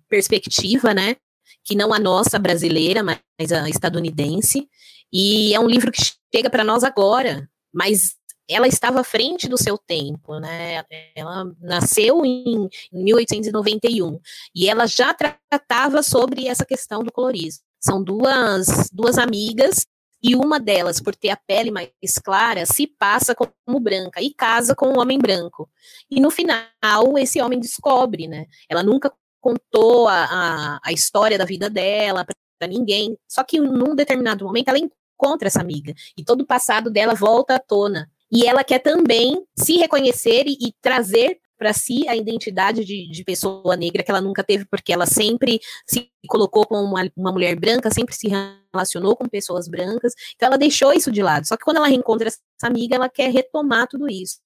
perspectiva, 0.09 0.93
né? 0.93 1.15
Que 1.63 1.75
não 1.75 1.93
a 1.93 1.99
nossa 1.99 2.37
brasileira, 2.39 3.03
mas 3.03 3.51
a 3.51 3.69
estadunidense. 3.69 4.67
E 5.11 5.53
é 5.53 5.59
um 5.59 5.67
livro 5.67 5.91
que 5.91 6.01
chega 6.33 6.49
para 6.49 6.63
nós 6.63 6.83
agora, 6.83 7.49
mas 7.73 8.15
ela 8.47 8.67
estava 8.67 9.01
à 9.01 9.03
frente 9.03 9.47
do 9.47 9.57
seu 9.57 9.77
tempo, 9.77 10.39
né? 10.39 10.83
Ela 11.15 11.51
nasceu 11.59 12.23
em 12.25 12.69
1891 12.91 14.19
e 14.55 14.69
ela 14.69 14.85
já 14.85 15.13
tratava 15.13 16.03
sobre 16.03 16.47
essa 16.47 16.65
questão 16.65 17.03
do 17.03 17.11
colorismo. 17.11 17.63
São 17.79 18.03
duas, 18.03 18.89
duas 18.91 19.17
amigas 19.17 19.85
e 20.27 20.35
uma 20.35 20.59
delas, 20.59 20.99
por 20.99 21.15
ter 21.15 21.29
a 21.29 21.37
pele 21.37 21.69
mais 21.69 21.91
clara, 22.23 22.65
se 22.65 22.87
passa 22.87 23.35
como 23.35 23.79
branca 23.79 24.19
e 24.19 24.33
casa 24.33 24.73
com 24.73 24.87
um 24.87 24.99
homem 24.99 25.19
branco. 25.19 25.69
E 26.09 26.19
no 26.19 26.31
final, 26.31 27.15
esse 27.19 27.39
homem 27.39 27.59
descobre, 27.59 28.27
né? 28.27 28.47
Ela 28.67 28.81
nunca 28.81 29.13
contou 29.39 30.07
a, 30.07 30.23
a, 30.25 30.79
a 30.83 30.91
história 30.91 31.37
da 31.37 31.45
vida 31.45 31.69
dela 31.69 32.25
para 32.25 32.67
ninguém. 32.67 33.15
Só 33.27 33.43
que 33.43 33.59
num 33.59 33.93
determinado 33.93 34.43
momento 34.43 34.69
ela 34.69 34.79
encontra 34.79 35.47
essa 35.47 35.61
amiga 35.61 35.93
e 36.17 36.25
todo 36.25 36.41
o 36.41 36.47
passado 36.47 36.89
dela 36.89 37.13
volta 37.13 37.53
à 37.53 37.59
tona. 37.59 38.09
E 38.31 38.47
ela 38.47 38.63
quer 38.63 38.79
também 38.79 39.45
se 39.55 39.77
reconhecer 39.77 40.45
e, 40.47 40.57
e 40.59 40.73
trazer 40.81 41.39
para 41.57 41.73
si 41.73 42.07
a 42.07 42.15
identidade 42.15 42.83
de, 42.83 43.09
de, 43.09 43.23
pessoa 43.23 43.75
negra 43.75 44.03
que 44.03 44.11
ela 44.11 44.21
nunca 44.21 44.43
teve, 44.43 44.65
porque 44.65 44.91
ela 44.91 45.05
sempre 45.05 45.59
se 45.87 46.09
colocou 46.27 46.65
como 46.65 46.83
uma, 46.83 47.09
uma, 47.15 47.31
mulher 47.31 47.55
branca, 47.59 47.89
sempre 47.91 48.15
se 48.15 48.27
relacionou 48.27 49.15
com 49.15 49.27
pessoas 49.27 49.67
brancas, 49.67 50.13
então 50.35 50.47
ela 50.47 50.57
deixou 50.57 50.93
isso 50.93 51.11
de 51.11 51.21
lado. 51.21 51.47
Só 51.47 51.55
que 51.55 51.63
quando 51.63 51.77
ela 51.77 51.87
reencontra 51.87 52.27
essa 52.27 52.39
amiga, 52.63 52.95
ela 52.95 53.09
quer 53.09 53.31
retomar 53.31 53.87
tudo 53.87 54.09
isso. 54.09 54.39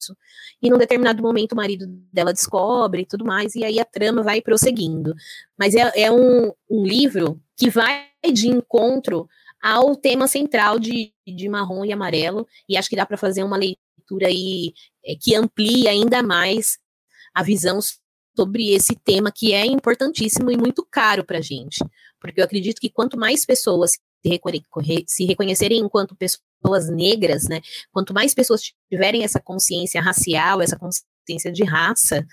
E 0.62 0.70
num 0.70 0.78
determinado 0.78 1.22
momento 1.22 1.54
o 1.54 1.56
marido 1.56 1.86
dela 2.12 2.34
descobre 2.34 3.02
e 3.02 3.06
tudo 3.06 3.26
mais, 3.26 3.56
e 3.56 3.64
aí 3.64 3.80
a 3.80 3.86
trama 3.86 4.22
vai 4.22 4.42
prosseguindo. 4.42 5.14
Mas 5.58 5.76
é, 5.76 5.92
é 5.96 6.12
um, 6.12 6.52
um 6.70 6.84
livro 6.84 7.42
que 7.58 7.70
vai 7.70 8.08
de 8.34 8.48
encontro 8.48 9.28
ao 9.62 9.96
tema 9.96 10.28
central 10.28 10.80
de, 10.80 11.14
de 11.28 11.50
marrom 11.50 11.84
e 11.84 11.92
amarelo, 11.92 12.48
e 12.68 12.78
acho 12.78 12.90
que 12.90 12.96
dá 12.96 13.06
para 13.06 13.18
fazer 13.18 13.44
uma 13.44 13.58
leitura 13.58 14.28
aí 14.28 14.74
é, 15.06 15.16
que 15.16 15.36
amplie 15.36 15.88
ainda 15.88 16.24
mais 16.24 16.78
a 17.40 17.44
visão 17.44 17.80
sobre 18.36 18.74
esse 18.74 18.96
tema 18.96 19.32
que 19.32 19.54
é 19.54 19.66
importantíssimo 19.66 20.52
e 20.52 20.58
muito 20.58 20.86
caro 20.90 21.24
para 21.24 21.38
a 21.38 21.42
gente. 21.42 21.80
Porque 22.20 22.42
eu 22.42 22.46
acredito 22.46 22.82
que 22.82 22.90
quanto 22.90 23.18
mais 23.18 23.46
pessoas 23.46 23.92
se, 25.08 25.26
reconhecerem 25.26 25.80
enquanto 25.80 26.18
pessoas 26.18 26.90
negras, 26.90 27.48
né, 27.48 27.62
quanto 27.94 28.14
mais 28.14 28.34
pessoas 28.34 28.62
tiverem 28.92 29.24
essa 29.24 29.40
consciência 29.40 30.02
racial, 30.02 30.62
essa 30.62 30.78
consciência 30.78 31.52
de 31.52 31.64
raça, 31.64 32.26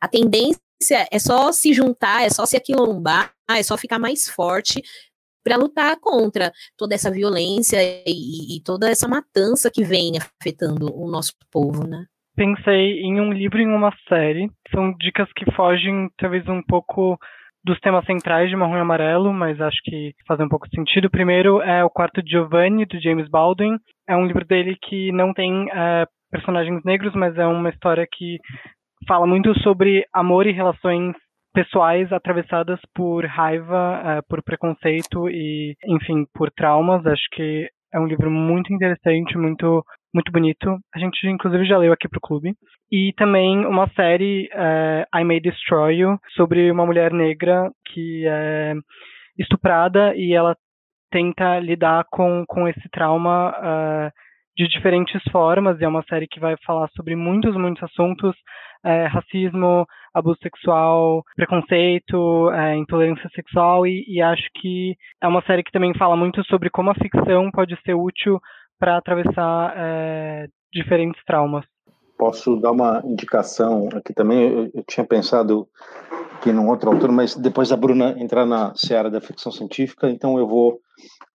a 0.00 0.08
tendência 0.08 0.58
é 1.10 1.18
só 1.18 1.52
se 1.52 1.74
juntar, 1.74 2.24
é 2.24 2.30
só 2.30 2.46
se 2.46 2.56
aquilombar, 2.56 3.34
é 3.50 3.62
só 3.62 3.76
ficar 3.76 3.98
mais 3.98 4.26
forte 4.28 4.82
para 5.44 5.56
lutar 5.56 6.00
contra 6.00 6.50
toda 6.76 6.94
essa 6.94 7.10
violência 7.10 7.78
e, 8.06 8.56
e, 8.56 8.60
toda 8.62 8.90
essa 8.90 9.06
matança 9.06 9.70
que 9.70 9.84
vem 9.84 10.12
afetando 10.40 10.92
o 10.92 11.08
nosso 11.10 11.34
povo, 11.50 11.86
né? 11.86 12.06
Pensei 12.36 13.00
em 13.00 13.20
um 13.20 13.32
livro 13.32 13.58
e 13.58 13.64
em 13.64 13.74
uma 13.74 13.92
série. 14.08 14.48
São 14.70 14.92
dicas 14.98 15.28
que 15.32 15.50
fogem, 15.52 16.08
talvez, 16.18 16.46
um 16.48 16.62
pouco 16.62 17.18
dos 17.64 17.80
temas 17.80 18.04
centrais 18.04 18.48
de 18.48 18.54
Marrom 18.54 18.76
e 18.76 18.80
Amarelo, 18.80 19.32
mas 19.32 19.60
acho 19.60 19.78
que 19.82 20.12
fazem 20.28 20.46
um 20.46 20.48
pouco 20.48 20.68
sentido. 20.68 21.06
O 21.06 21.10
primeiro 21.10 21.60
é 21.62 21.82
O 21.82 21.90
Quarto 21.90 22.22
de 22.22 22.30
Giovanni, 22.30 22.86
do 22.86 23.00
James 23.00 23.28
Baldwin. 23.28 23.76
É 24.08 24.14
um 24.14 24.26
livro 24.26 24.44
dele 24.44 24.76
que 24.80 25.10
não 25.10 25.32
tem 25.34 25.66
é, 25.72 26.06
personagens 26.30 26.80
negros, 26.84 27.12
mas 27.14 27.36
é 27.36 27.46
uma 27.46 27.70
história 27.70 28.06
que 28.10 28.38
fala 29.08 29.26
muito 29.26 29.52
sobre 29.62 30.06
amor 30.12 30.46
e 30.46 30.52
relações 30.52 31.16
pessoais 31.52 32.12
atravessadas 32.12 32.78
por 32.94 33.24
raiva, 33.24 34.00
é, 34.04 34.22
por 34.28 34.42
preconceito 34.44 35.28
e, 35.28 35.74
enfim, 35.86 36.24
por 36.34 36.50
traumas. 36.52 37.04
Acho 37.04 37.26
que 37.32 37.68
é 37.92 37.98
um 37.98 38.06
livro 38.06 38.30
muito 38.30 38.72
interessante, 38.72 39.36
muito 39.36 39.82
muito 40.16 40.32
bonito. 40.32 40.78
A 40.94 40.98
gente, 40.98 41.26
inclusive, 41.28 41.66
já 41.66 41.76
leu 41.76 41.92
aqui 41.92 42.08
pro 42.08 42.20
clube. 42.20 42.54
E 42.90 43.12
também 43.16 43.66
uma 43.66 43.86
série, 43.90 44.48
é, 44.50 45.06
I 45.14 45.24
May 45.24 45.40
Destroy 45.40 45.96
You, 45.96 46.18
sobre 46.34 46.70
uma 46.70 46.86
mulher 46.86 47.12
negra 47.12 47.70
que 47.92 48.26
é 48.26 48.74
estuprada 49.38 50.14
e 50.16 50.32
ela 50.32 50.56
tenta 51.10 51.60
lidar 51.60 52.06
com, 52.10 52.44
com 52.48 52.66
esse 52.66 52.88
trauma 52.90 53.50
uh, 53.50 54.10
de 54.56 54.66
diferentes 54.68 55.22
formas. 55.30 55.78
E 55.78 55.84
é 55.84 55.88
uma 55.88 56.02
série 56.04 56.26
que 56.26 56.40
vai 56.40 56.56
falar 56.64 56.88
sobre 56.96 57.14
muitos, 57.14 57.54
muitos 57.54 57.82
assuntos. 57.82 58.34
É, 58.84 59.06
racismo, 59.06 59.84
abuso 60.14 60.38
sexual, 60.40 61.24
preconceito, 61.34 62.50
é, 62.52 62.76
intolerância 62.76 63.28
sexual 63.34 63.84
e, 63.84 64.04
e, 64.06 64.22
acho 64.22 64.48
que 64.60 64.94
é 65.20 65.26
uma 65.26 65.42
série 65.42 65.64
que 65.64 65.72
também 65.72 65.92
fala 65.94 66.14
muito 66.14 66.44
sobre 66.44 66.70
como 66.70 66.90
a 66.90 66.94
ficção 66.94 67.50
pode 67.50 67.76
ser 67.84 67.94
útil 67.94 68.38
para 68.78 68.96
atravessar 68.96 69.74
é, 69.76 70.48
diferentes 70.72 71.22
traumas. 71.24 71.64
posso 72.18 72.56
dar 72.56 72.72
uma 72.72 73.02
indicação 73.04 73.88
aqui 73.94 74.12
também. 74.12 74.50
Eu, 74.50 74.70
eu 74.74 74.84
tinha 74.88 75.04
pensado 75.04 75.68
aqui 76.34 76.52
num 76.52 76.68
outro 76.68 76.90
autor, 76.90 77.10
mas 77.10 77.34
depois 77.34 77.68
da 77.68 77.76
Bruna 77.76 78.14
entrar 78.18 78.46
na 78.46 78.74
seara 78.74 79.10
da 79.10 79.20
ficção 79.20 79.50
científica, 79.50 80.08
então 80.10 80.38
eu 80.38 80.46
vou 80.46 80.80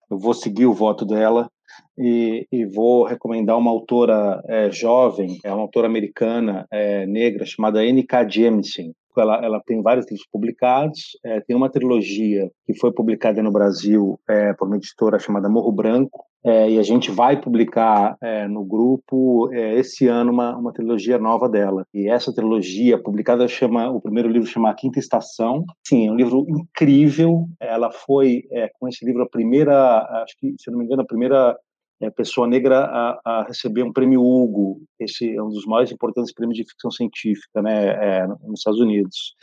eu 0.09 0.17
vou 0.17 0.33
seguir 0.33 0.65
o 0.65 0.73
voto 0.73 1.05
dela 1.05 1.49
e, 1.97 2.45
e 2.51 2.65
vou 2.65 3.05
recomendar 3.05 3.57
uma 3.57 3.71
autora 3.71 4.41
é, 4.45 4.69
jovem, 4.69 5.39
é 5.43 5.51
uma 5.53 5.61
autora 5.61 5.87
americana 5.87 6.67
é, 6.69 7.05
negra 7.05 7.45
chamada 7.45 7.85
N.K. 7.85 8.27
Jemisin. 8.27 8.93
Ela, 9.19 9.43
ela 9.43 9.61
tem 9.65 9.81
vários 9.81 10.05
livros 10.05 10.27
publicados, 10.31 11.17
é, 11.23 11.41
tem 11.41 11.55
uma 11.55 11.69
trilogia 11.69 12.49
que 12.65 12.77
foi 12.77 12.91
publicada 12.91 13.41
no 13.41 13.51
Brasil 13.51 14.19
é, 14.29 14.53
por 14.53 14.67
uma 14.67 14.77
editora 14.77 15.19
chamada 15.19 15.49
Morro 15.49 15.71
Branco, 15.71 16.25
é, 16.43 16.71
e 16.71 16.79
a 16.79 16.83
gente 16.83 17.11
vai 17.11 17.39
publicar 17.39 18.17
é, 18.19 18.47
no 18.47 18.63
grupo 18.63 19.51
é, 19.53 19.75
esse 19.75 20.07
ano 20.07 20.31
uma, 20.31 20.57
uma 20.57 20.73
trilogia 20.73 21.19
nova 21.19 21.47
dela. 21.47 21.85
E 21.93 22.09
essa 22.09 22.33
trilogia 22.33 23.01
publicada 23.01 23.47
chama, 23.47 23.89
o 23.91 24.01
primeiro 24.01 24.27
livro 24.27 24.47
chama 24.47 24.71
A 24.71 24.73
Quinta 24.73 24.97
Estação. 24.97 25.63
Sim, 25.85 26.07
é 26.07 26.11
um 26.11 26.15
livro 26.15 26.45
incrível. 26.49 27.47
Ela 27.59 27.91
foi 27.91 28.43
é, 28.51 28.71
com 28.79 28.87
esse 28.87 29.05
livro 29.05 29.21
a 29.21 29.29
primeira, 29.29 29.99
acho 30.23 30.35
que 30.39 30.55
se 30.57 30.71
não 30.71 30.79
me 30.79 30.85
engano, 30.85 31.03
a 31.03 31.05
primeira 31.05 31.55
é, 32.01 32.09
pessoa 32.09 32.47
negra 32.47 32.85
a, 32.85 33.21
a, 33.23 33.43
receber 33.43 33.83
um 33.83 33.93
prêmio 33.93 34.21
Hugo. 34.21 34.81
Esse 34.99 35.35
é 35.35 35.41
um 35.41 35.49
dos 35.49 35.65
mais 35.65 35.91
importantes 35.91 36.33
prêmios 36.33 36.57
de 36.57 36.69
ficção 36.69 36.91
científica, 36.91 37.61
né, 37.61 37.89
é, 37.89 38.27
nos 38.27 38.59
Estados 38.59 38.79
Unidos. 38.79 39.35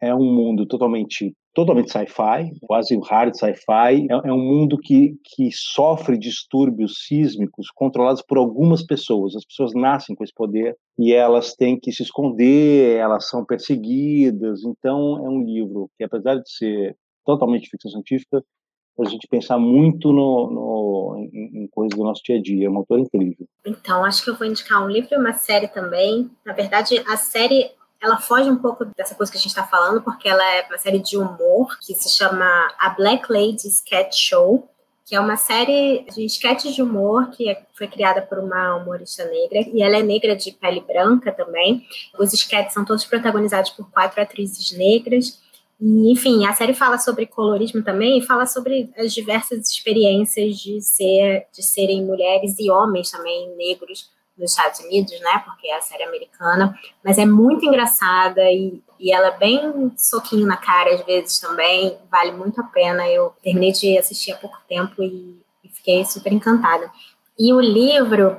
É 0.00 0.14
um 0.14 0.32
mundo 0.32 0.66
totalmente 0.66 1.34
totalmente 1.58 1.90
sci-fi, 1.90 2.52
quase 2.62 2.96
um 2.96 3.00
hard 3.00 3.34
sci-fi. 3.34 4.06
É, 4.08 4.28
é, 4.28 4.32
um 4.32 4.38
mundo 4.38 4.78
que, 4.78 5.16
que 5.24 5.50
sofre 5.52 6.16
distúrbios 6.16 7.04
sísmicos 7.04 7.68
controlados 7.74 8.22
por 8.22 8.38
algumas 8.38 8.86
pessoas. 8.86 9.34
As 9.34 9.44
pessoas 9.44 9.74
nascem 9.74 10.14
com 10.14 10.22
esse 10.22 10.32
poder 10.32 10.76
e 10.96 11.12
elas 11.12 11.54
têm 11.54 11.78
que 11.78 11.90
se 11.90 12.04
esconder, 12.04 12.98
elas 12.98 13.28
são 13.28 13.44
perseguidas. 13.44 14.62
Então, 14.62 15.26
é 15.26 15.28
um 15.28 15.42
livro 15.42 15.90
que, 15.98 16.04
apesar 16.04 16.36
de 16.36 16.48
ser 16.48 16.96
totalmente 17.24 17.68
ficção 17.68 17.90
científica, 17.90 18.40
a 19.06 19.08
gente 19.08 19.26
pensar 19.28 19.58
muito 19.58 20.12
no, 20.12 20.50
no 20.50 21.30
em, 21.32 21.62
em, 21.62 21.66
coisas 21.68 21.96
do 21.96 22.04
nosso 22.04 22.22
dia 22.22 22.36
a 22.36 22.42
dia. 22.42 22.66
É 22.66 22.70
um 22.70 22.76
autor 22.76 22.98
incrível. 22.98 23.46
Então, 23.64 24.04
acho 24.04 24.24
que 24.24 24.30
eu 24.30 24.36
vou 24.36 24.46
indicar 24.46 24.82
um 24.82 24.88
livro 24.88 25.08
e 25.12 25.16
uma 25.16 25.32
série 25.32 25.68
também. 25.68 26.30
Na 26.44 26.52
verdade, 26.52 27.02
a 27.06 27.16
série 27.16 27.70
ela 28.00 28.18
foge 28.18 28.48
um 28.48 28.56
pouco 28.56 28.84
dessa 28.96 29.14
coisa 29.14 29.30
que 29.30 29.38
a 29.38 29.40
gente 29.40 29.50
está 29.50 29.64
falando, 29.64 30.00
porque 30.02 30.28
ela 30.28 30.44
é 30.54 30.66
uma 30.68 30.78
série 30.78 31.00
de 31.00 31.16
humor 31.16 31.76
que 31.80 31.94
se 31.94 32.08
chama 32.16 32.44
A 32.78 32.90
Black 32.90 33.30
Lady 33.30 33.66
Sketch 33.66 34.14
Show, 34.14 34.68
que 35.08 35.16
é 35.16 35.20
uma 35.20 35.38
série 35.38 36.04
de 36.14 36.26
sketches 36.26 36.74
de 36.74 36.82
humor 36.82 37.30
que 37.30 37.48
é, 37.48 37.62
foi 37.72 37.88
criada 37.88 38.20
por 38.20 38.38
uma 38.38 38.76
humorista 38.76 39.24
negra, 39.24 39.60
e 39.72 39.82
ela 39.82 39.96
é 39.96 40.02
negra 40.02 40.36
de 40.36 40.52
pele 40.52 40.82
branca 40.82 41.32
também. 41.32 41.82
Os 42.18 42.34
sketches 42.34 42.74
são 42.74 42.84
todos 42.84 43.06
protagonizados 43.06 43.70
por 43.70 43.90
quatro 43.90 44.20
atrizes 44.20 44.70
negras. 44.76 45.40
E, 45.80 46.10
enfim, 46.10 46.44
a 46.44 46.52
série 46.52 46.74
fala 46.74 46.98
sobre 46.98 47.26
colorismo 47.26 47.82
também 47.82 48.18
e 48.18 48.26
fala 48.26 48.46
sobre 48.46 48.90
as 48.96 49.14
diversas 49.14 49.68
experiências 49.70 50.56
de 50.56 50.80
ser 50.80 51.46
de 51.52 51.62
serem 51.62 52.04
mulheres 52.04 52.56
e 52.58 52.70
homens 52.70 53.10
também 53.10 53.54
negros 53.56 54.10
nos 54.36 54.50
Estados 54.50 54.80
Unidos, 54.80 55.18
né? 55.20 55.42
Porque 55.44 55.68
é 55.68 55.76
a 55.76 55.80
série 55.80 56.04
americana, 56.04 56.76
mas 57.04 57.18
é 57.18 57.26
muito 57.26 57.64
engraçada 57.64 58.42
e, 58.50 58.82
e 58.98 59.12
ela 59.12 59.28
é 59.28 59.38
bem 59.38 59.92
soquinho 59.96 60.46
na 60.46 60.56
cara 60.56 60.94
às 60.94 61.04
vezes 61.04 61.38
também, 61.38 61.96
vale 62.10 62.32
muito 62.32 62.60
a 62.60 62.64
pena. 62.64 63.08
Eu 63.08 63.32
terminei 63.42 63.72
de 63.72 63.98
assistir 63.98 64.32
há 64.32 64.36
pouco 64.36 64.58
tempo 64.68 65.02
e, 65.02 65.40
e 65.62 65.68
fiquei 65.68 66.04
super 66.04 66.32
encantada. 66.32 66.90
E 67.38 67.52
o 67.52 67.60
livro 67.60 68.36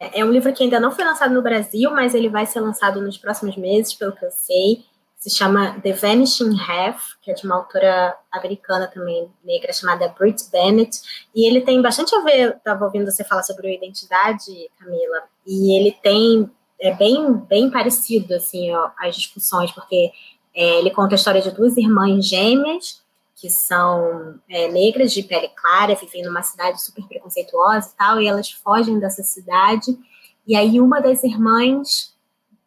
é 0.00 0.24
um 0.24 0.30
livro 0.30 0.52
que 0.52 0.64
ainda 0.64 0.80
não 0.80 0.90
foi 0.90 1.04
lançado 1.04 1.32
no 1.32 1.42
Brasil, 1.42 1.90
mas 1.92 2.14
ele 2.14 2.28
vai 2.28 2.46
ser 2.46 2.60
lançado 2.60 3.00
nos 3.00 3.16
próximos 3.16 3.56
meses, 3.56 3.94
pelo 3.94 4.12
que 4.12 4.24
eu 4.24 4.30
sei 4.30 4.84
se 5.20 5.28
chama 5.28 5.78
The 5.82 5.92
Vanishing 5.92 6.58
Half, 6.58 7.16
que 7.20 7.30
é 7.30 7.34
de 7.34 7.44
uma 7.44 7.56
autora 7.56 8.16
americana 8.32 8.86
também, 8.86 9.30
negra, 9.44 9.70
chamada 9.70 10.08
Brit 10.08 10.50
Bennett, 10.50 10.98
e 11.34 11.46
ele 11.46 11.60
tem 11.60 11.82
bastante 11.82 12.14
a 12.14 12.20
ver, 12.22 12.56
estava 12.56 12.86
ouvindo 12.86 13.04
você 13.04 13.22
falar 13.22 13.42
sobre 13.42 13.76
identidade, 13.76 14.50
Camila, 14.78 15.22
e 15.46 15.78
ele 15.78 15.92
tem, 16.02 16.50
é 16.80 16.94
bem, 16.94 17.34
bem 17.34 17.70
parecido, 17.70 18.34
assim, 18.34 18.74
ó, 18.74 18.90
as 18.98 19.14
discussões, 19.14 19.70
porque 19.70 20.10
é, 20.56 20.78
ele 20.78 20.90
conta 20.90 21.14
a 21.14 21.16
história 21.16 21.42
de 21.42 21.50
duas 21.50 21.76
irmãs 21.76 22.24
gêmeas, 22.26 23.02
que 23.36 23.50
são 23.50 24.40
é, 24.48 24.68
negras, 24.68 25.12
de 25.12 25.22
pele 25.22 25.48
clara, 25.48 25.94
vivem 25.96 26.22
numa 26.22 26.42
cidade 26.42 26.82
super 26.82 27.06
preconceituosa 27.06 27.90
e 27.92 27.96
tal, 27.96 28.22
e 28.22 28.26
elas 28.26 28.50
fogem 28.50 28.98
dessa 28.98 29.22
cidade, 29.22 29.98
e 30.46 30.56
aí 30.56 30.80
uma 30.80 30.98
das 30.98 31.22
irmãs 31.22 32.16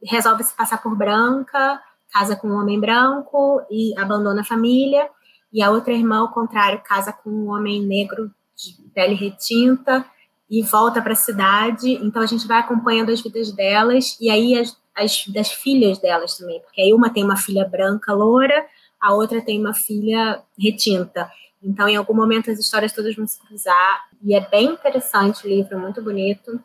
resolve 0.03 0.43
se 0.43 0.53
passar 0.55 0.83
por 0.83 0.95
branca, 0.95 1.81
casa 2.13 2.35
com 2.35 2.47
um 2.47 2.61
homem 2.61 2.79
branco 2.79 3.61
e 3.71 3.97
abandona 3.97 4.41
a 4.41 4.45
família, 4.45 5.09
e 5.51 5.61
a 5.61 5.71
outra 5.71 5.93
irmã, 5.93 6.19
ao 6.19 6.31
contrário, 6.31 6.81
casa 6.83 7.11
com 7.11 7.29
um 7.29 7.49
homem 7.49 7.81
negro 7.81 8.31
de 8.55 8.73
pele 8.93 9.15
retinta 9.15 10.05
e 10.49 10.61
volta 10.61 11.01
para 11.01 11.13
a 11.13 11.15
cidade. 11.15 11.93
Então 11.93 12.21
a 12.21 12.25
gente 12.25 12.47
vai 12.47 12.59
acompanhando 12.59 13.11
as 13.11 13.21
vidas 13.21 13.51
delas 13.51 14.17
e 14.21 14.29
aí 14.29 14.57
as, 14.57 14.77
as 14.95 15.27
das 15.27 15.51
filhas 15.51 15.97
delas 15.99 16.37
também, 16.37 16.59
porque 16.61 16.81
aí 16.81 16.93
uma 16.93 17.09
tem 17.09 17.23
uma 17.23 17.37
filha 17.37 17.65
branca 17.65 18.13
loura, 18.13 18.65
a 19.01 19.13
outra 19.13 19.41
tem 19.41 19.59
uma 19.59 19.73
filha 19.73 20.41
retinta. 20.57 21.29
Então, 21.61 21.87
em 21.87 21.95
algum 21.95 22.13
momento, 22.13 22.51
as 22.51 22.59
histórias 22.59 22.91
todas 22.91 23.15
vão 23.15 23.25
se 23.25 23.39
cruzar. 23.39 24.09
E 24.21 24.35
é 24.35 24.41
bem 24.49 24.65
interessante 24.65 25.45
o 25.45 25.49
livro, 25.49 25.79
muito 25.79 26.01
bonito. 26.01 26.61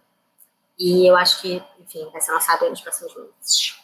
E 0.79 1.09
eu 1.09 1.17
acho 1.17 1.41
que, 1.41 1.63
enfim, 1.81 2.09
vai 2.13 2.21
ser 2.21 2.33
lançado 2.33 2.69
nos 2.69 2.81
próximos 2.81 3.15
meses. 3.15 3.79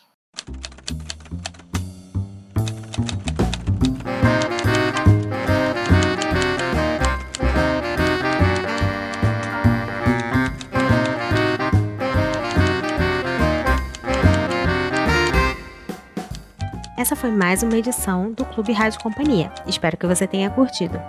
Essa 16.97 17.17
foi 17.17 17.33
mais 17.33 17.65
uma 17.65 17.77
edição 17.77 18.31
do 18.31 18.45
Clube 18.45 18.73
Rádio 18.73 19.01
Companhia. 19.01 19.51
Espero 19.67 19.97
que 19.97 20.07
você 20.07 20.29
tenha 20.29 20.49
curtido. 20.49 21.03